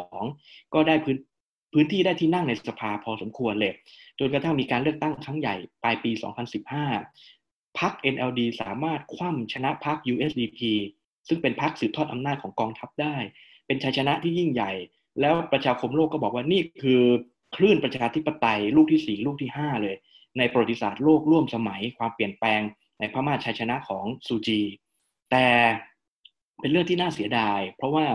[0.00, 1.16] 2012 ก็ได้พื้น
[1.72, 3.74] พื้นที่ได้ที่นั่งในสภาพอสมควรเลย
[4.18, 6.10] จนกระทั่งมีการเลือกตั้งครั้งใหญ่ปลายปี
[6.94, 10.60] 2015 พรรค NLD สามารถคว่ำชนะพรรค USDP
[11.28, 13.16] ซึ่งเป็นพรรคสืบทอดอำนาจของกองทัพได้
[13.66, 14.72] เป็นชัยชนะที่ยิ่งใหญ่
[15.20, 17.02] แล้วประชาคมโลกก็บอกว่านี่คือ
[17.56, 19.96] คลื่นประชาธิปไตยลูกที่สี่ลูกที่ห้าเลย
[20.38, 22.60] ในประวัติศาสตร์โลกร่วมสมัยความเปลี่ยนแปลง
[22.98, 24.60] ในพม่าชัยชนะของซูจี
[25.30, 25.46] แต่
[26.60, 28.06] เป็นเรื่องที่น่าเสียดาย เพราะว่า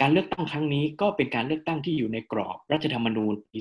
[0.00, 3.60] การเลือกตั้งครั้งนี้ก็เป็นการเลือกตั้งที่อยู่ในกรอบรัฐธรรมนูญปี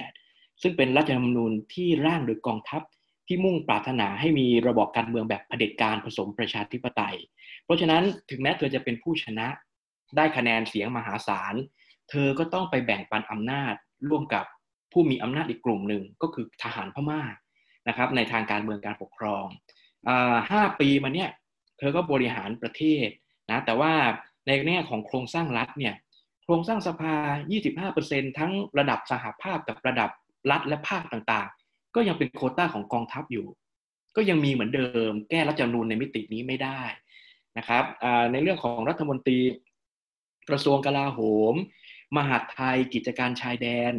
[0.00, 2.82] 2008 ซึ่งเป็นรัฐธรรมนูญที่ร่างโดยกองทัพ
[3.26, 7.16] ที่มุ่งปรารถนาให้มีระบอบการเมืองแบบเผด็จการผสมประชาธิปไตย
[7.64, 9.48] เพราะฉะนั้นถึงแม้เธอจะเป็นผู้ชนะ
[10.16, 11.54] ได้คะแนนเสียงมหาศาล
[12.10, 13.74] เธอก็ต้องไปแบ่งปันอำนาจ
[14.10, 14.44] ร่วมกับ
[14.92, 17.20] ผู้มีอำนาจอีกกลุ่มหนึ่งก็คือทหารพม่า
[17.88, 19.46] นะครับในทางการเมืองการปกครอง
[20.50, 21.30] ห้าปีมาเนี่ย
[21.78, 23.08] เธอก็บริหารประเทศ
[23.50, 23.92] นะแต่ว่า
[24.46, 25.94] ในแง่ของโครงสร้างรัฐเนี่ย
[26.44, 27.14] โครงสร้างสภา
[27.74, 30.10] 25%ทั้งระดับสหภาพกับระดับ
[30.50, 33.46] รัฐและภาคต่างๆ ก็ยังเป็นโคต้าของกองทัพอยู่
[34.16, 36.82] ก็ยังมีเหมือนเดิม แก้รัฐธรรมนูญในมิตินี้ไม่ได้
[37.58, 37.84] นะครับ
[38.32, 39.38] ในเรื่องของรัฐมนตรี
[40.48, 41.20] กระทรวงกลาโห
[41.52, 41.54] ม
[42.16, 43.94] มหาดไทยกิจการชายแดน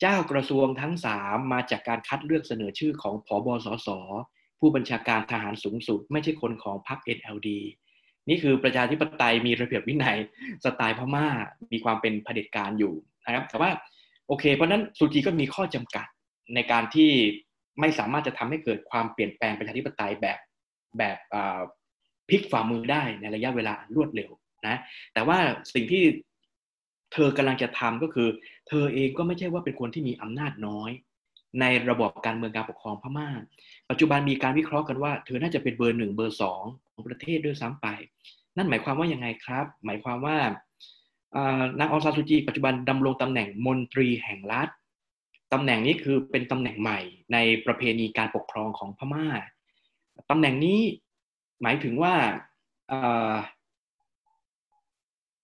[0.00, 3.88] เจ้ากระทรวงทั้งสามมาจากการคัดเลือกเสนอชื่อของผอบอสส
[4.60, 7.48] ผู้บัญชาการทหารสูงสุด ไม่ใช่คนของพรรค NLD
[8.28, 10.18] นี่คือประชาธิปไตยมีระเบียบวินัย
[10.64, 11.26] สไตล์พม่า
[11.72, 12.94] มีความเป็นเผด็จการอยู่
[13.24, 13.70] นะครับแต่ว่า
[14.26, 16.06] โอเค เพราะนั้นสุจีก็มีข้อจำกัด
[16.54, 17.10] ในการที่
[17.80, 20.38] ไม่สามารถจะทำให้เกิดความเปลี่ยนแปลงประชาธิปไตยแบบ
[20.98, 21.18] แบบ
[22.28, 24.30] พลิกฝ่ามือได้ในระยะเวลารวดเร็ว
[24.66, 24.76] นะ
[25.14, 25.38] แต่ว่า
[25.74, 26.02] สิ่งที่
[27.12, 28.28] เธอกำลังจะทำก็คือ
[28.68, 30.90] เธอเองก็ไม่ใช่ว่าเป็นคนที่มีอำนาจน้อย
[31.60, 33.28] ในระบบการเมืองการปกครองพม่า
[33.90, 37.86] ปัจจุบันมีการวิเคราะห์กันว่า เธอน่าจะเป็นเบอร์หนึ่งเบอร์สองของประเทศด้วยซ้ำไป
[38.56, 40.36] นั่นหมายความว่ายังไงครับ หมายความว่า
[41.78, 44.68] นางองซานซูจีปัจจุบันดำรงตำแหน่งมนตรีแห่งรัฐ
[45.52, 47.00] ตำแหน่งนี้คือเป็นตำแหน่งใหม่
[47.32, 49.26] ในประเพณีการปกครองของพม่า
[50.30, 50.80] ตำแหน่งนี้
[51.62, 52.14] หมายถึงว่า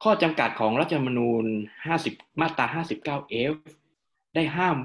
[0.02, 1.44] ข้อจำกัดของรัฐธรรมนูญ
[1.92, 3.54] 50 มาตรา 59F
[4.34, 4.76] ได้ห้าม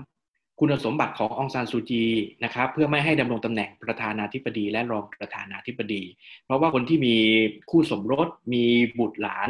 [0.59, 2.05] คุณสมบัติขององซานซูจี
[2.43, 6.03] นะครับเพื่อไม่ให้ดำรงตำแหน่งประธานาธิบดีและรองประธานาธิบดี
[6.45, 7.15] เพราะว่าคนที่มี
[7.69, 8.65] คู่สมรสมี
[8.99, 9.49] บุตรหลาน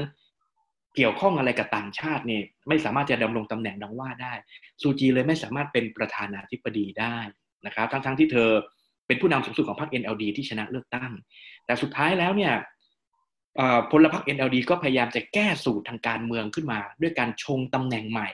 [0.96, 4.34] เกี่ยวข้องอะไรกับต่างชาติเนี่ยไม่สามารถจะดำรงตำแหน่งดังว่าได้
[4.82, 7.18] ซูจีเลยไม่สามารถเป็นประธานาธิบดีได้
[7.66, 8.50] นะครับทั้งๆทที่เธอ
[9.08, 11.12] เป็นผู้นำสูงสุดของพรรค NLD ที่ชนะเลือกตั้ง
[11.66, 12.54] แต่สุดท้ายแล้วเนี่ย
[13.92, 18.30] พลพรรค NLD ก็พยายามจะแก้สูตรทางการเมืองขึ้นมา ด้วยการชงตำแหน่งใหม่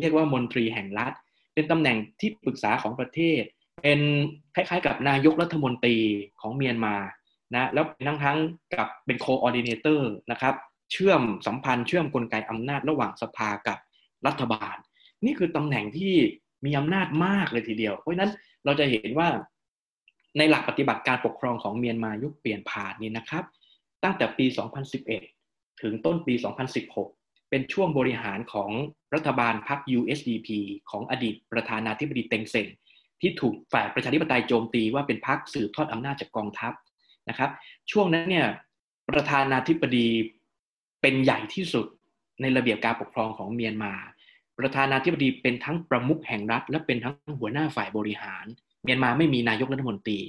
[0.00, 1.12] เรียกว่ามนตรีแห่งรัฐ
[1.54, 3.42] เป็นตำแหน่งที่ปรึกษาของประเทศ
[3.82, 4.00] เป็น
[4.54, 5.96] คล้ายๆ กับนายกรัฐมนตรี
[6.40, 6.96] ของเมียนมา
[7.54, 8.38] นะแล้วทั้งทั้ง
[8.74, 10.54] กับเป็น coordinator นะครับ
[10.92, 13.78] เชื่อมสัมพันธ์เชื่อมกลไกอำนาจระหว่างสภากับ
[14.26, 14.76] รัฐบาล
[15.24, 16.14] นี่คือตำแหน่งที่
[16.64, 18.30] มีอำนาจมากเลยทีเดียว เพราะฉะนั้น
[18.64, 19.28] เราจะเห็นว่า
[20.38, 23.44] ในหลักปฏิบัติการปกครองของเมียนมายุคเปลี่ยนผ่านนี้นะครับ
[24.04, 24.46] ตั้งแต่ปี
[25.12, 26.34] 2011 ถึงต้นปี
[26.92, 28.70] 2016 เป็นช่วงบริหารของ
[29.14, 30.48] รัฐบาลพรรค USDP
[30.90, 32.66] ของอดีตประธานาธิบดีเต็งเซ็ง
[33.20, 36.72] ที่ถูกฝ่ายประชาธิปไตยโจมตีว่าเป็นพรรคสืบทอดอำนาจจากกองทัพ
[37.28, 37.50] นะครับ
[37.90, 38.46] ช่วงนั้นเนี่ย
[39.10, 40.08] ประธานาธิบดี
[41.02, 41.86] เป็นใหญ่ที่สุด
[42.40, 43.92] ในระเบียบการปกครองของเมียนมา
[44.58, 48.46] ประธานาธิบดีเป็นทั้งประมุขแห่งรัฐ และเป็นทั้งหัวหน้าฝ่ายบริหาร
[48.84, 50.20] เมียนมาไม่มีนายกรัฐมนตรี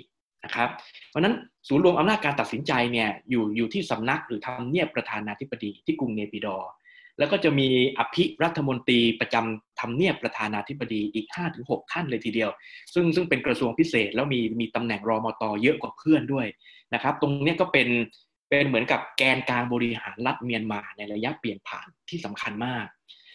[0.45, 0.69] นะครับ
[1.09, 1.35] เพราะนั้น
[1.67, 6.71] ศูนย์รวมอำนาจการตัดสินใจเนี่ยอยู่อยู่ที่สำนักหรือทำเนียบประธานาธิบดีที่กรุงเนปิดอร์
[7.19, 11.27] แล้วก็จะมีอภิรัฐมนตรีประจำทำเนียบประธานาธิบดีอีก
[11.59, 12.49] 5-6 ท่านเลยทีเดียว
[12.93, 16.47] ซึ่งซึ่งเป็นกระทรวงพิเศษแล้วมีมีตำแหน่งรอมตอเยอะกว่าเพื่อนด้วย
[16.93, 17.87] นะครับ ตรงนี้ก็เป็น
[18.49, 22.85] เป็นเหมือนกับแกนกลางบริหารรัฐเมียนมาในระยะเปลี่ยนผ่านที่สำคัญมาก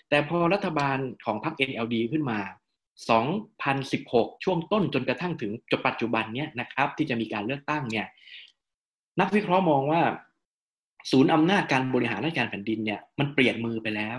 [0.08, 2.40] แต่พอรัฐบาลของพรรค NLD ขึ้นมา
[3.08, 8.06] 2016 ช่วงต้นจนกระทั่งถึงจนปัจจุบันเนี้ยนะครับ ที่จะมีการเลือกตั้งเนี่ย
[9.20, 10.02] นักวิเคราะห์มองว่า
[11.10, 14.18] ศูนย์อำนาจการบริหารราชการแผ่นดินเนี่ยมันเปลี่ยนมือไปแล้ว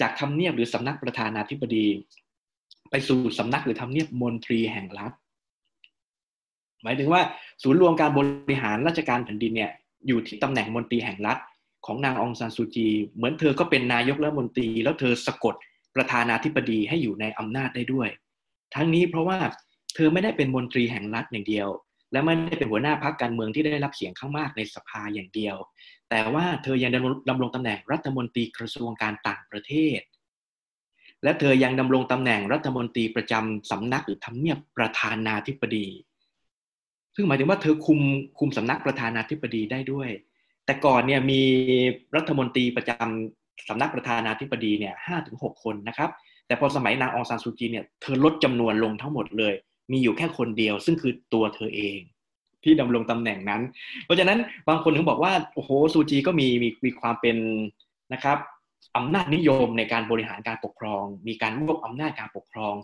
[0.00, 1.86] จากทำเนียบหรือสำนักประธานาธิบดี
[2.90, 5.12] ไปสู่สำนักหรือทำเนียบมนตรีแห่งรัฐ
[6.82, 7.22] หมายถึงว่า
[7.62, 9.70] ศูนย์รวมการบริหารราชการแผ่นดินเนี่ย
[10.06, 11.38] อยู่ที่ตำแหน่งมนตรีแห่งรัฐ
[11.86, 15.54] ของนางองซานซูจี เหมือนเธอก็เป็นนายกรัฐมนตรี แล้วเธอสะกด
[15.96, 18.08] ประธานาธิบดีให้อยู่ในอำนาจได้ด้วย
[18.74, 19.38] ทั้งนี้เพราะว่า
[19.94, 21.68] เธอไม่ได้เป็นมนตรีแห่งรัฐอย่างเดียว
[22.12, 25.56] และไม่ได้เป็นหัวหน้าพรรคการเมืองที่ได้รับเสียงข้างมากในสภาอย่างเดียว
[26.10, 26.90] แต่ว่าเธอยัง
[27.28, 30.00] ดำรงตำแหน่งรัฐมนตรีกระทรวงการต่างประเทศ
[31.22, 35.86] และเธอยังดำรงตำแหน่งรัฐมนตรีประจำสำนักหรือทำเนียบประธานาธิบดี
[37.14, 38.00] ซึ่งหมายถึงว่าเธอคุม
[38.38, 40.08] คุมสำนักประธานาธิบดีได้ด้วย
[40.64, 41.42] แต่ก่อนเนี่ยมี
[42.16, 46.10] รัฐมนตรีประจำ สำนักประธานาธิบดีเนี่ยห้าถึงหกคนนะครับ
[46.46, 49.54] แต่พอสมัยนางองซานซูจีเนี่ยเธอลดจำนวนลงทั้งหมดเลย
[49.92, 51.98] มีอยู่แค่คนเดียว ซึ่งคือตัวเธอเอง
[52.64, 53.62] ที่ดำรงตำแหน่งนั้น
[54.04, 57.36] เพราะฉะนั้นบางคนถึงบอกว่าโอ้โหซูจีก็มีมีมีความเป็น
[58.12, 58.38] นะครับ
[58.96, 62.74] อำนาจนิยมในการบริหารการปกครอง มีการรวบอำนาจการปกครอง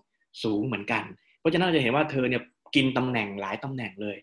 [0.42, 1.02] สูงเหมือนกัน
[1.40, 2.42] เพราะฉะนั้นเราจะเห็นว่าเธอเนี่ย
[2.74, 4.16] กินตำแหน่งหลายตำแหน่งเลย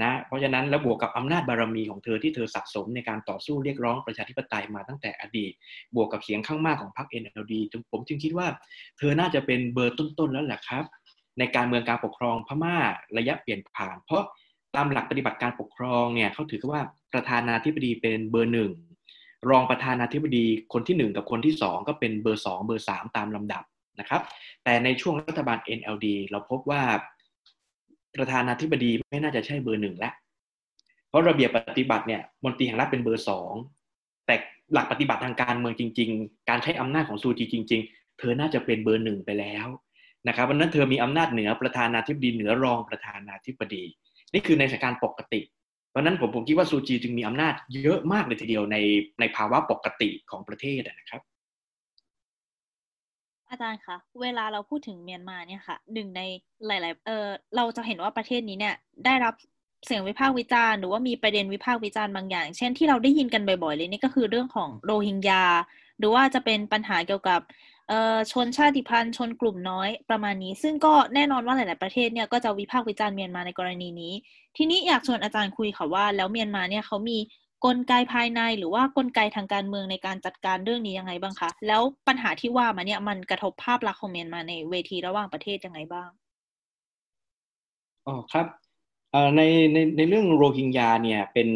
[0.00, 5.52] นะเพราะฉะนั้นแล้วบวกกับอำนาจบารมีของเธอที่เธอสะสมในการต่อสู้เรียกร้องประชาธิปไตยมาตั้งแต่อดีต
[5.96, 7.54] บวกกับเสียงข้างมากของพรรค NLD
[7.92, 8.46] ผมจึงคิดว่า
[8.98, 10.84] เธอน่าจะเป็นเบอร์ต้นๆแล้วแหละครับ
[11.38, 12.76] ในการเมืองการปกครองพม่า
[13.18, 14.22] ระยะเปลี่ยนผ่าน เพราะ
[14.76, 16.80] ตามหลักปฏิบัติการปกครองเนี่ยเขาถือว่า
[17.12, 18.72] ประธานาธิบดีเป็นเบอร์หนึ่ง
[19.50, 23.62] รองประธานาธิบดีคนที่ 1 กับคนที่ 2 ก็เป็นเบอร์ 2 เบอร์ 3 ตามลำดับ
[24.00, 24.22] นะครับ
[24.64, 26.82] แต่ในช่วงรัฐบาล NLD เราพบว่า
[28.16, 30.14] ประธานาธิบดีไม่น่าจะใช่เบอร์หนึ่งแล้ว
[31.08, 33.52] เพราะระเบียบปฏิบัติเนี่ยมนตรีแห่งรัฐเป็นเบอร์สอง
[34.26, 34.34] แต่
[34.72, 39.66] หลักปฏิบัติทางการเมืองจริง ๆ การใช้อำนาจของซูจีจริง ๆ เธอน่าจะเป็นเบอร์หนึ่งไปแล้ว
[40.28, 43.84] นะครับวันนั้นเธอมีอำนาจเหนือประธานาธิบดีเหนือรองประธานาธิบดี
[44.32, 45.40] นี่คือในสถานการณ์ปกติ
[45.90, 48.76] เพราะนั้นผมผมคิดว่าซูจีจึงมีอำนาจเยอะมากเลยทีเดียวใน
[49.20, 51.22] ในภาวะปกติของประเทศนะครับ
[53.52, 56.20] อาจารย์คะเวลาเราพูดถึงเมียนมาเนี่ยค่ะหนึ่งใน
[56.66, 59.34] หลาย ๆ เออเราจะเห็นว่าประเทศนี้เนี่ยได้รับ
[59.86, 65.44] เสียงวิพากษ์วิจารณ์หรือว่ามีประเด็นวิพากษ์วิจารณ์บางอย่าง เช่นที่เราได้ยินกันบ่อย ๆ เลยนี่ก็คือเรื่องของโรฮิงญา
[65.98, 67.40] หรือว่าจะเป็นปัญหาเกี่ยวกับ
[68.32, 74.12] ชนชาติพันธุ์ชนกลุ่มน้อยประมาณนี้ ซึ่งก็แน่นอนว่าหลาย ๆ ประเทศเนี่ยก็จะวิพากษ์วิจารณ์เมียนมาในกรณีนี้
[74.56, 77.18] ทีนี้อยากชวนอาจารย์คุยค่ะว่า แล้วเมียนมาเนี่ยเขามี
[77.64, 86.10] กลไกภายในหรือว่ากลไกทางการเมืองในการจัดการเรื่องนี้ยังไงบ้างคะ แล้วปัญหาที่ว่ามาเนี่ยมันกระทบภาพลักษณ์ของเมียนมาในเวทีระหว่างประเทศยังไงบ้าง
[88.06, 88.46] อ๋อครับ
[89.36, 89.40] ใน
[89.72, 91.48] ในในเรื่องโรฮิงญาเนี่ยเป็น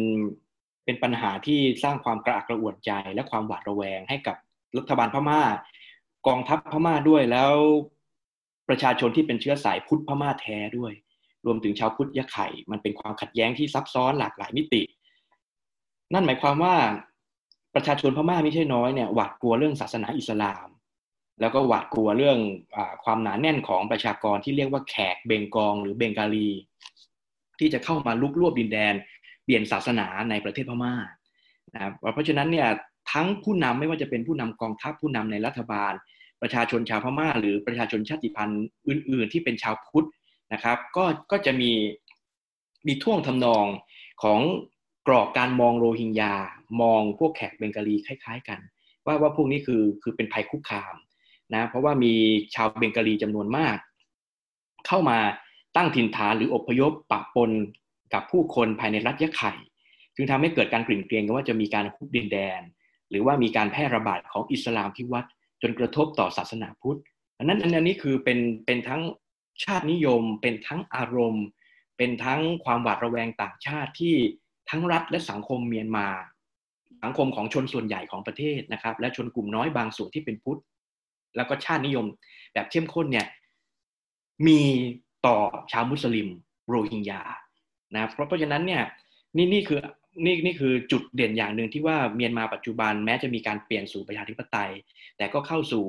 [0.85, 4.35] เป็นปัญหาที่สร้างความกระอักกระอ่วนใจ และความหวาดระแวงให้กับ
[4.77, 5.41] รัฐบาลพม่า
[6.27, 7.53] กองทัพพม่าด้วยแล้ว
[8.69, 10.93] ประชาชนที่เป็นเชื้อสายพุทธพม่าแท้ด้วย
[11.45, 14.81] รวมถึงชาวพุทธยะไข่ มันเป็นความขัดแย้งที่ซับซ้อนหลากหลายมิติ
[16.13, 16.75] นั่นหมายความว่า
[17.75, 20.67] ประชาชนพม่าไม่ใช่น้อยเนี่ยหวาดกลัวเรื่องศาสนาอิสลาม
[21.41, 22.37] แล้วก็หวาดกลัวเรื่อง
[22.75, 26.49] อความหนาแน่นของประชากรที่เรียกว่าแขกเบงกองหรือเบงกาลี
[27.59, 28.93] ที่จะเข้ามาลุกลวบดินแดน
[29.43, 30.93] เปลี่ยนศาสนาในประเทศพม่า
[31.73, 32.67] นะครับเพราะฉะนั้นเนี่ย
[33.11, 35.93] ทั้งผู้นำไม่ว่าจะเป็นผู้นำกองทัพผู้นำในรัฐบาล
[36.41, 40.07] ประชาชนชาวพม่า หรือประชาชนชาติพันธุ์อื่น ๆ ที่เป็นชาวพุทธ
[40.53, 41.71] นะครับ ก็ก็จะมี
[42.87, 43.65] มีท่วงทำนอง
[44.23, 44.39] ของ
[45.07, 46.33] กรอบการมองโรฮิงญา
[46.81, 48.59] มองพวกแขกเบงกาลีคล้าย ๆ กัน
[49.05, 50.95] ว่าว่าพวกนี้คือคือเป็นภัยคุกคาม
[51.53, 52.13] นะเพราะว่ามี
[52.55, 53.77] ชาวเบงกาลีจำนวนมาก
[54.87, 55.17] เข้ามา
[55.75, 57.51] ตั้งถิ่นฐานหรืออพยพปะปน
[58.13, 59.53] กับผู้คนภายในรัฐยะไข่
[60.15, 62.61] จึงทำให้เกิดการกลิ่นเกลียงกันว่าจะมีการคุกดินแดน
[63.09, 65.25] หรือว่ามีการแพร่ระบาดของอิสลามที่วัด
[65.61, 66.99] จนกระทบต่อศาสนาพุทธ
[67.37, 69.01] อันนั้นอันนี้คือเป็นเป็นทั้ง
[69.63, 71.45] ชาตินิยม เป็นทั้งอารมณ์
[71.97, 74.15] เป็นทั้งความหวาดระแวงต่างชาติที่
[74.69, 76.07] ทั้งรัฐและสังคมเมียนมา
[77.03, 80.59] สังคมของชนส่วนใหญ่ของประเทศนะครับ และชนกลุ่มน้อยบางส่วนที่เป็นพุทธ
[81.35, 82.05] แล้วก็ชาตินิยม
[82.53, 83.27] แบบเข้มข้นเนี่ย
[84.47, 84.61] มี
[85.25, 85.37] ต่อ
[85.71, 86.29] ชาวมุสลิม
[86.69, 87.21] โรฮิงญา
[87.95, 88.83] นะเพราะเพราะฉะนั้นเนี่ย
[89.37, 89.79] นี่นี่คือ
[90.25, 94.71] นี่นี่คือจุดเด่นอย่างหนึ่งที่ว่าเมียนมาปัจจุบันแม้จะมีการเปลี่ยนสู่ประชาธิปไตย
[95.17, 95.85] แต่ก็เข้าสู่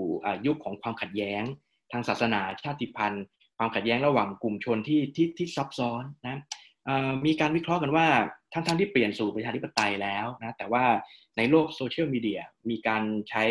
[0.46, 1.42] ยุคของความขัดแย้ง
[1.92, 3.24] ทางศาสนาชาติพันธุ์
[3.58, 6.40] ความขัดแย้งระหว่างกลุ่มชนที่ที่ที่ซับซ้อนนะ
[7.26, 8.06] มีการวิเคราะห์กันว่า
[8.52, 10.84] ทั้งทั้งที่เปลี่ยนสู่ประชาธิปไตยแล้วนะแต่ว่า
[11.36, 13.44] ในโลกโซเชียลมีเดียมีการใช้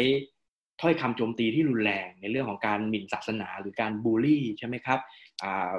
[0.82, 5.00] ถ้อยคำโจมตีที่รุนแรงในเรื่องของการหมิ่นศาสนา หรือการบูลลี่ใช่ไหมครับ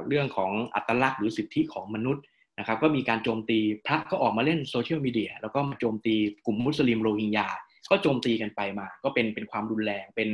[0.09, 2.25] เรื่องของอัตลักษณ์หรือสิทธิของมนุษย์
[2.59, 6.15] นะครับก็มีการโจมตีพระก็ออกมาเล่นโซเชียลมีเดียแล้วก็มาโจมตี
[6.47, 7.49] กลุ่มมุสลิมโรฮิงญา
[7.91, 10.29] ก็โจมตีกันไปมา ก็เป็นเป็นความรุนแรงเป็น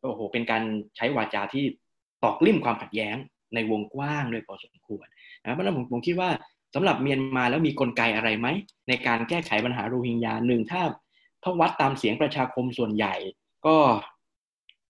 [0.00, 0.62] โอ้โหเป็นการ
[0.96, 1.64] ใช้วาจาที่
[2.22, 3.16] ตอกลิ่มความขัดแย้ง
[3.54, 5.06] ในวงกว้างด้วยพอสมควร
[5.42, 6.30] นะเพราะนั้นผมผมคิดว่า
[6.74, 8.48] สำหรับเมียนมาแล้วมีกลไกอะไรไหม
[8.88, 10.82] ในการแก้ไขปัญหาโรฮิงญาหนึ่งถ้า
[11.42, 13.14] ถ้าวัดตามเสียงประชาคมส่วนใหญ่
[13.66, 13.76] ก็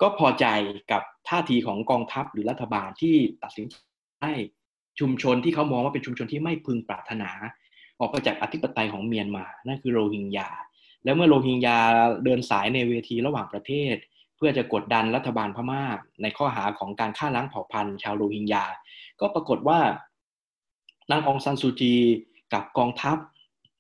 [0.03, 0.47] ก็พอใจ
[0.93, 3.77] กับท่าทีของกองทัพหรือรัฐบาลที่ตัดสินใจ
[5.01, 7.31] ชุมชนที่เขามองว่าเป็นชุมชนที่ไม่พึงปรารถนา
[7.99, 10.49] ออกไปจากอธิปไตยของเมียนมา นั่นคือโรฮิงญา
[11.05, 11.79] แล้วเมื่อโรฮิงญา
[12.25, 13.97] เดินสายในเวทีระหว่างประเทศ
[14.37, 15.85] เพื่อจะกดดันรัฐบาลพม่า
[16.23, 18.65] ในข้อหาของการฆ่าล้างเผ่าพันธุ์ชาวโรฮิงญา
[19.21, 19.79] ก็ปรากฏว่า
[21.11, 21.95] นางองซันซูจี
[22.53, 23.19] กับกองทัพ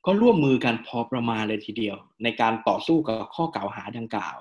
[0.06, 4.36] ก็ร่วมมือกันพอประมาณเลยทีเดียว ในการต่อสู้กับข้อกล่าวหาดังกล่าว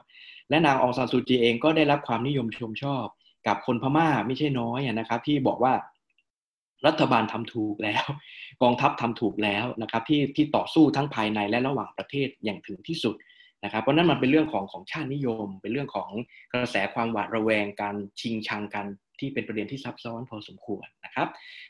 [0.50, 3.06] และนางองซันซูจีเองก็ได้รับความนิยมชมชอบ
[3.48, 5.74] กับคนพม่าไม่ใช่น้อยนะครับ ที่บอกว่า
[6.88, 8.06] รัฐบาลทำถูกแล้ว
[8.62, 13.16] กองทัพทำถูกแล้วนะครับที่ที่ต่อสู้ทั้งภายในและระหว่างประเทศอย่างถึงที่สุด
[13.64, 16.10] นะครับเพราะนั้นมันเป็นเรื่องของของชาตินิยม เป็นเรื่องของ
[16.54, 18.86] กระแสความหวาดระแวงการชิงชังกัน
[19.20, 21.28] ที่เป็นประเด็นที่ซับซ้อนพอสมควรนะครับ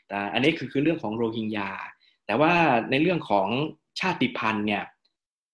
[0.08, 1.70] แต่อันนี้คือคือเรื่องของโรฮิงญา
[2.26, 2.52] แต่ว่า
[2.90, 3.48] ในเรื่องของ
[4.00, 4.84] ชาติพันธุ์เนี่ย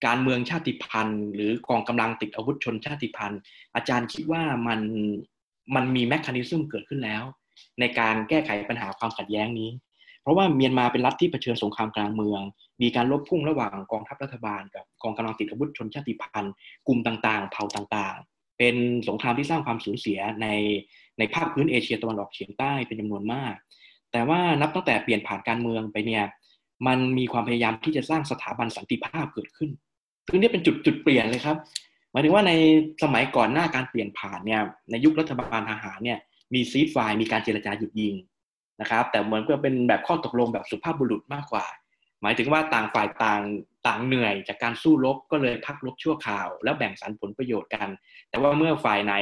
[0.06, 3.40] การเมืองชาติพันธุ์ หรือกองกำลังติดอาวุธชนชาติพันธุ์
[3.74, 4.80] อาจารย์คิดว่ามัน
[5.74, 7.22] มันมีแมคคานิซึมเกิดขึ้นแล้ว
[7.80, 9.70] ในการแก้ไขปัญหาความขัดแย้งนี้
[10.24, 12.42] เพราะว่าเมียนมาเป็นรัฐที่เผชิญสงครามกลางเมือง
[12.82, 16.52] มีการลบพุ่งระหว่างกองทัพรัฐบาลกับกองกำลังติดอาวุธชนชาติพันธุ์
[16.86, 18.76] กลุ่มต่างๆ เผ่าต่างๆ เป็น
[19.08, 20.46] สงครามที่สร้างความสูญเสียใน
[21.18, 23.54] ในภาคพื้นเอเชียตะวันออกเฉียงใต้เป็นจำนวนมาก
[24.12, 26.24] แต่ว่านับตั้งแต่เปลี่ยนผ่านการเมืองไปเนี่ย
[26.86, 29.70] มันมีความพยายามที่จะสร้างสถาบันสันติภาพเกิดขึ้น
[30.28, 31.56] ซึ่งนี่เป็นจุดจุดเปลี่ยนเลยครับ
[32.12, 32.52] หมายถึงว่าใน
[33.02, 34.60] สมัยก่อนหน้าการเปลี่ยนผ่านเนี่ย
[34.90, 36.18] ในยุครัฐบาลทหารเนี่ย
[36.54, 38.14] มีซีดไฟมีการเจรจาหยุดยิง
[38.80, 41.66] นะครับ แต่เหมือนก็เป็นแบบข้อตกลงแบบสุภาพบุรุษมากกว่า
[42.22, 43.42] หมายถึงว่าต่างฝ่ายต่าง
[43.86, 47.88] ต่างเหนื่อยจากการสู้รบก็เลยพักรบชั่วคราว แล้วแบ่งสรรผลประโยชน์กัน
[48.30, 49.14] แต่ว่าเมื่อฝ่ายไหน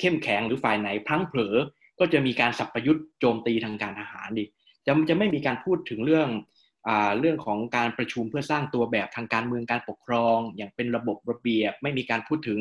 [0.00, 1.56] เข้มแข็งหรือฝ่ายไหนพลั้งเผลอ
[1.98, 4.44] ก็จะมีการสับประยุทธ์โจมตีทางการทหารดิ
[4.86, 6.28] จะจะไม่มีการพูดถึงเรื่อง
[7.20, 12.60] เรื่องของการประชุมเพื่อสร้างตัวแบบทางการเมืองการปกครอง อย่างเป็นระบบระเบียบ ไม่มีการพูดถึง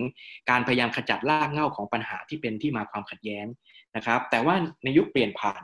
[0.49, 3.45] การพยายามขจัดรากเหง้าของปัญหาที่เป็นที่มาความขัดแย้ง
[3.95, 5.63] นะครับ แต่ว่าในยุคเปลี่ยนผ่าน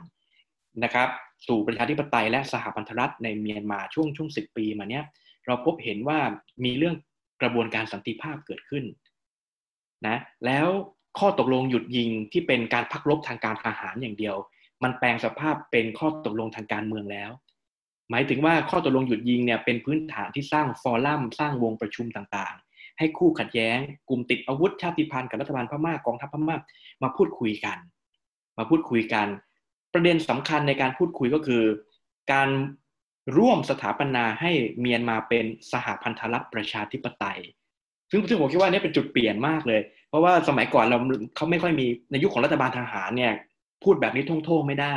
[0.82, 1.08] นะครับ
[1.46, 5.04] สู่ประชาธิปไตยและสหพันธรัฐในเมียนมาช่วงช่วงสิบปีมาเนี้ย
[5.46, 6.18] เราพบเห็นว่า
[6.64, 6.94] มีเรื่อง
[7.42, 8.84] กระบวนการสันติภาพเกิดขึ้น
[10.06, 10.68] นะแล้ว
[11.18, 14.36] ข้อตกลงหยุดยิงที่เป็นการพักรบทางการทหารอย่างเดียว
[14.82, 17.30] มันแปลงสภาพเป็นข้อตกลงทางการเมืองแล้ว
[18.10, 26.56] หมายถึงว่าข้อตกลงหยุดยิงเนี่ยเป็นพื้นฐานที่สร้างฟอรัมสร้างวงประชุมต่างๆ ให้คู่ขัดแย้ง กลุ่มติดอาวุธชาติพันธุ์กับรัฐบาลพม่ากองทัพพม่า
[27.02, 27.78] มาพูดคุยกัน
[28.58, 29.28] มาพูดคุยกัน
[29.94, 31.62] ประเด็นสำคัญในการพูดคุยก็คือ
[32.32, 32.48] การ
[33.38, 37.40] ร่วมสถาปนาให้เมียนมาเป็นสหพันธรัฐประชาธิปไตย
[38.10, 40.98] ซึ่งซึ่งผมคิดว่านี่เป็นจุดเปลี่ยนมากเลย เพราะว่าสมัยก่อนเรา
[41.36, 43.32] เขาไม่ค่อยมีในยุคของรัฐบาลทหารเนี่ย
[43.84, 44.96] พูดแบบนี้ท่งๆไม่ได้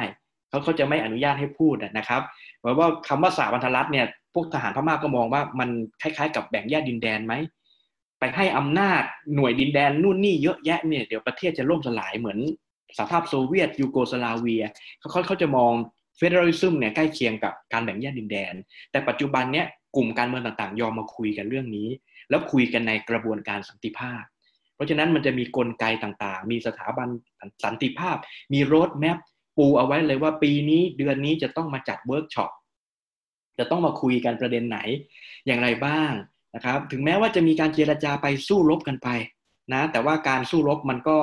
[0.49, 2.21] เขาเขาจะไม่อนุญาตให้พูดนะครับ
[2.59, 5.69] เพราะว่าคำว่าสหพันธรัฐเนี่ยพวกทหารพม่าก็มองว่ามัน
[6.01, 7.33] คล้ายๆ กับแบ่งแยกดินแดนไหม
[8.19, 9.03] ไปให้อำนาจ
[9.35, 12.39] หน่วยดินแดนนู่นนี่เยอะแยะเนี่ยเดี๋ยวประเทศจะล่มสลายเหมือน
[12.97, 14.63] สหภาพโซเวียตยูโกสลาเวีย
[14.99, 15.73] เขาเขาจะมอง
[16.17, 18.53] federalism เนี่ยใกล้เคียงกับการแบ่งแยกดินแดน
[18.91, 21.89] แต่ปัจจุบันเนี้ยกลุ่มการเมืองต่างๆ ยอมมาคุยกันเรื่องนี้
[22.29, 24.23] แล้วคุยกันในกระบวนการสันติภาพ
[24.75, 27.07] เพราะฉะนั้นมันจะมีกลไกต่างๆ มีสถาบัน
[27.63, 28.17] สันติภาพ
[28.53, 29.17] มีโรดแมพ
[29.57, 32.51] ปูเอาไว้เลยว่าปีนี้เดือนนี้จะต้องมาจัดเวิร์กช็อป
[33.59, 34.79] จะต้องมาคุยกันประเด็นไหน
[35.47, 36.11] อย่างไรบ้าง
[36.55, 39.09] นะครับ ถึงแม้ว่าจะมีการเจรจาไปสู้รบกันไป
[39.73, 41.17] นะ แต่ว่าการสู้รบมันก็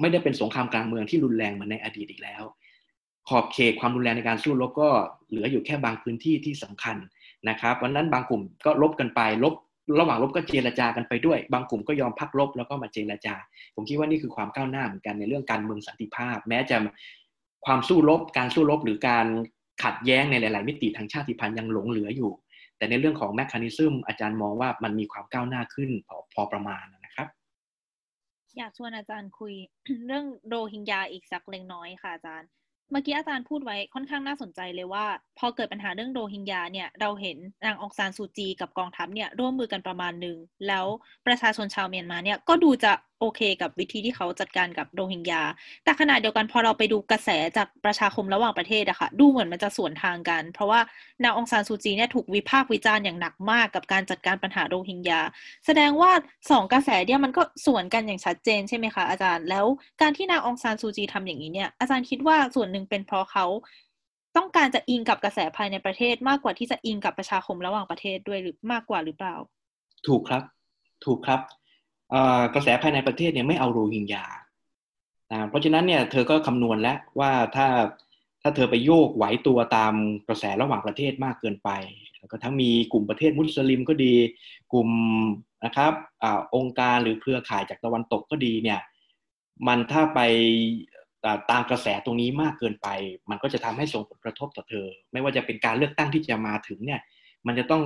[0.00, 2.42] ไม่ได้เป็นสงครามกลางเมืองที่รุนแรงเหมือนในอดีตอีกแล้ว
[3.28, 4.88] ขอบเขตความรุนแรงในการสู้รบก็
[5.30, 6.96] เหลืออยู่แค่บางพื้นที่ที่สำคัญ
[7.48, 9.54] นะครับวันนั้นบางกลุ่มก็ลบกันไปลบ
[10.00, 13.34] ระหว่างลบก็เจรจากันไปด้วย บางกลุ่มก็ยอมพักลบแล้วก็มาเจรจา
[13.74, 16.76] ผมคิดว่านี่คือความก้าวหน้าเหมือนกันในเรื่องการเมืองสันติภาพ แม้จะ
[17.66, 19.26] ความสู้รบการสู้รบหรือการ
[19.84, 22.30] ขัดแย้งในหลาย ๆ มิติทางชาติพันธุ์ยังหลงเหลืออยู่
[22.78, 26.84] แต่ในเรื่องของแมคคานิซึมอาจารย์มองว่ามันมีความก้าวหน้าขึ้นพอพอประมาณ
[28.56, 29.54] อยากชวนอาจารย์คุย
[30.06, 32.48] เรื่องโรฮิงญาอีกสักเล็กน้อยค่ะอาจารย์
[32.90, 35.06] เมื่อกี้อาจารย์พูดไว้ค่อนข้างน่าสนใจเลยว่า
[35.38, 40.36] พอเกิดปัญหาเรื่องโรฮิงญาเนี่ยเราเห็นนางองซานซูจีกับกองทัพเนี่ยร่วมมือกันประมาณหนึ่ง
[40.68, 40.86] แล้ว
[41.26, 45.42] ประชาชนชาวเมียนมาเนี่ยก็ดูจะโอเคกับวิธีที่เขาจัดการกับโรฮิงญา
[45.84, 50.80] แต่ขณะเดียวกันพอเราไปดูกระแสจากประชาคมระหว่างประเทศอะค่ะ ดูเหมือนมันจะสวนทางกัน เพราะว่า
[51.24, 55.20] นางองซานซูจีเนี่ยถูกวิพากษ์วิจารณ์อย่างหนักมากกับการจัดการปัญหาโรฮิงญา
[55.66, 56.10] แสดงว่า
[56.50, 59.66] สองกระแสเนี่ยมันก็สวนกันอย่างชัดเจนใช่ไหมคะอาจารย์ แล้ว
[60.00, 63.46] การที่นางองซานซูจีทำอย่างนี้เนี่ย อาจารย์คิดว่าส่วนหนึ่งเป็นเพราะเขา
[64.36, 69.36] ต้องการจะอิงกับกระแสภายในประเทศมากกว่าที่จะอิงกับประชาคมระหว่างประเทศด้วยหรือมากกว่าหรือเปล่า
[70.06, 70.42] ถูกครับ
[71.04, 71.40] ถูกครับ
[72.54, 74.24] กระแสภายในประเทศเนี่ยไม่เอาโรฮิงญา
[75.48, 77.66] เพราะฉะนั้นเนี่ยเธอก็คำนวณแล้วว่าถ้า
[78.42, 79.94] ถ้าเธอไปโยกไหวตัวตาม
[80.28, 81.70] กระแสระหว่างประเทศมากเกินไป
[82.18, 84.14] แล้วก็ทั้งมีกลุ่มประเทศมุสลิมก็ดี
[84.72, 84.88] กลุ่ม
[85.64, 85.92] นะครับ
[86.22, 86.24] อ
[86.56, 88.80] องค์การหรือเครือข่ายจากตะวันตกก็ดีเนี่ย
[89.66, 90.20] มันถ้าไป
[91.50, 92.88] ตามกระแสตรงนี้มากเกินไป
[93.30, 97.00] มันก็จะทำให้ส่งผลกระทบต่อเธอ ไม่ว่าจะเป็นการเลือกตั้งที่จะมาถึงเนี่ย
[97.46, 97.82] มันจะต้อง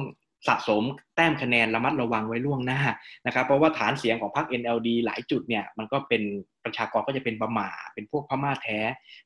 [0.49, 0.83] สะสม
[1.15, 2.81] แต้มคะแนนระมัดระวังไว้ล่วงหน้า
[3.27, 6.23] นะครับ เพราะว่าฐานเสียงของพรรค NLD หลายจุดเนี่ยมันก็เป็น
[6.65, 8.79] ประชากรก็จะเป็นบะหมาเป็นพวกพม่าแท้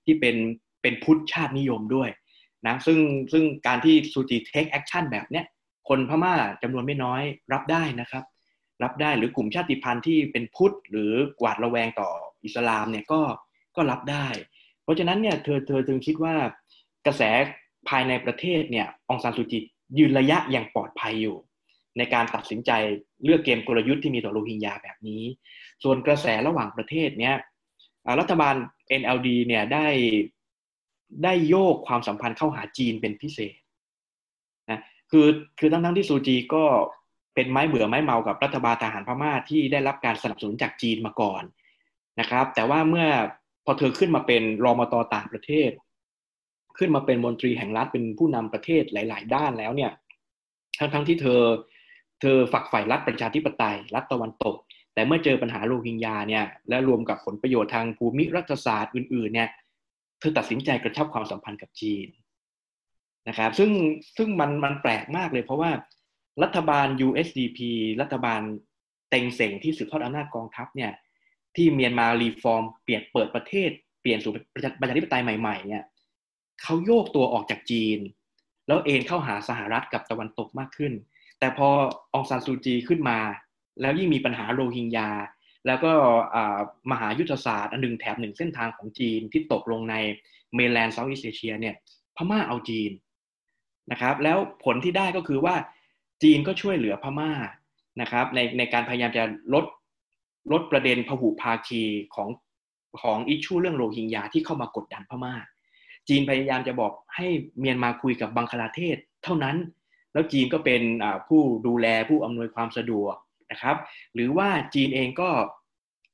[0.05, 0.37] ที่เป็น
[0.83, 2.11] เป็นพุทธชาตินิยมด้วย
[2.67, 2.99] นะซึ่ง
[3.33, 5.45] ซึ่งการที่ซูจี take action แบบเนี้ย
[5.89, 7.23] คนพม่าจำนวนไม่น้อย
[7.53, 8.25] รับได้นะครับ
[8.83, 12.11] รับได้หรือกลุ่มชาติพันธุ์ที่เป็นพุทธหรือหวาดระแวงต่อ
[12.45, 13.21] อิสลามเนี่ยก็
[13.77, 14.27] ก็รับได้
[14.83, 16.35] เพราะฉะนั้นเนี่ยเธอเธอจึงคิดว่า
[17.07, 17.23] กระแส
[17.89, 19.61] ภายในประเทศเนี่ยองซานซูจี
[19.99, 21.37] ยืนระยะอย่างปลอดภัยอยู่
[21.99, 22.71] ในการตัดสินใจ
[23.25, 25.23] เลือกเกมกลยุทธ์ที่มีต่อโรฮิงญาแบบนี้
[25.83, 27.37] ส่วนกระแสระหว่างประเทศเนี่ย
[28.21, 28.55] รัฐบาล
[29.01, 29.87] NLD เนี่ยได้
[31.25, 33.57] ได้โยกความสัมพันธ์เข้าหาจีนเป็นพิเศษ
[34.71, 34.81] นะ
[35.11, 35.27] คือ
[35.59, 36.65] คือทั้งทั้งที่ซูจีก็
[37.35, 41.43] เป็นไม้เบื่อไม้เมากับรัฐบาลทหารพม่าที่ได้รับการสนับสนุนจากจีนมาก่อน
[42.21, 43.09] นะครับ แต่ว่าเมื่อ
[43.65, 45.71] พอเธอขึ้นมาเป็นรอมตต่างประเทศ
[46.79, 49.91] ขึ้นมาเป็นมนตรีแห่งรัฐเป็นผู้นำประเทศหลาย ๆ ด้านแล้วเนี่ย
[50.79, 51.41] ทั้งทั้งที่เธอ
[52.21, 54.57] เธอฝักใฝ่รัฐประชาธิปไตย รัฐตะวันตก
[54.95, 59.49] แต่เมื่อเจอปัญหาโรฮิงญาเนี่ยและรวมกับผลประโยชน์ทางภูมิรัฐศาสตร์อื่น ๆ เนี่ย
[60.21, 62.07] เธอตัดสินใจกระชับความสัมพันธ์กับจีน
[63.29, 63.71] นะครับซึ่ง
[64.17, 65.71] ซึ่งมันมันแปลกมากเลยเพราะว่า
[66.43, 67.59] รัฐบาล USDP
[68.03, 68.41] รัฐบาล
[69.11, 70.93] เต็งเสงที่สืบทอดอำนาจกองทัพเนี่ย
[71.57, 75.85] ที่เมียนมารีฟอร์ม เปลี่ยนเปิดประเทศ เปลี่ยนสู่ประชาธิปไตยใหม่ๆเนี่ย
[76.63, 77.99] เขาโยกตัวออกจากจีน
[78.67, 80.93] แล้วเอ็นเข้าหาสหรัฐกับตะวันตกมากขึ้น
[81.39, 81.69] แต่พอ
[82.15, 83.19] องซานซูจีขึ้นมา
[83.81, 85.11] แล้วยิ่งมีปัญหาโรฮิงญา
[85.67, 85.93] แล้วก็
[86.91, 89.97] มหายุทธศาสตร์อันหนึ่งแถบหนึ่งเส้นทางของจีนที่ตกลงใน
[90.55, 91.75] mainland Southeast Asia เนี่ย
[92.17, 92.91] พม่าเอาจีน
[93.91, 95.55] นะครับแล้วผลที่ได้ก็คือว่า
[96.23, 97.33] จีนก็ช่วยเหลือพม่า
[98.01, 99.65] นะครับในในการพยายามจะลด
[100.53, 101.83] ลดประเด็นพหุภาคี
[102.15, 102.29] ของ
[103.03, 105.35] ของ issue เรื่องโรฮิงญาที่เข้ามากดดันพม่า
[106.09, 107.27] จีนพยายามจะบอกให้
[107.59, 109.57] เมียนมาคุยกับบังคลาเทศเท่านั้น
[110.13, 110.83] แล้วจีนก็เป็น
[111.29, 113.15] ผู้ดูแลผู้อำนวยความสะดวก
[113.51, 113.77] นะครับ
[114.15, 115.31] หรือว่าจีนเองก็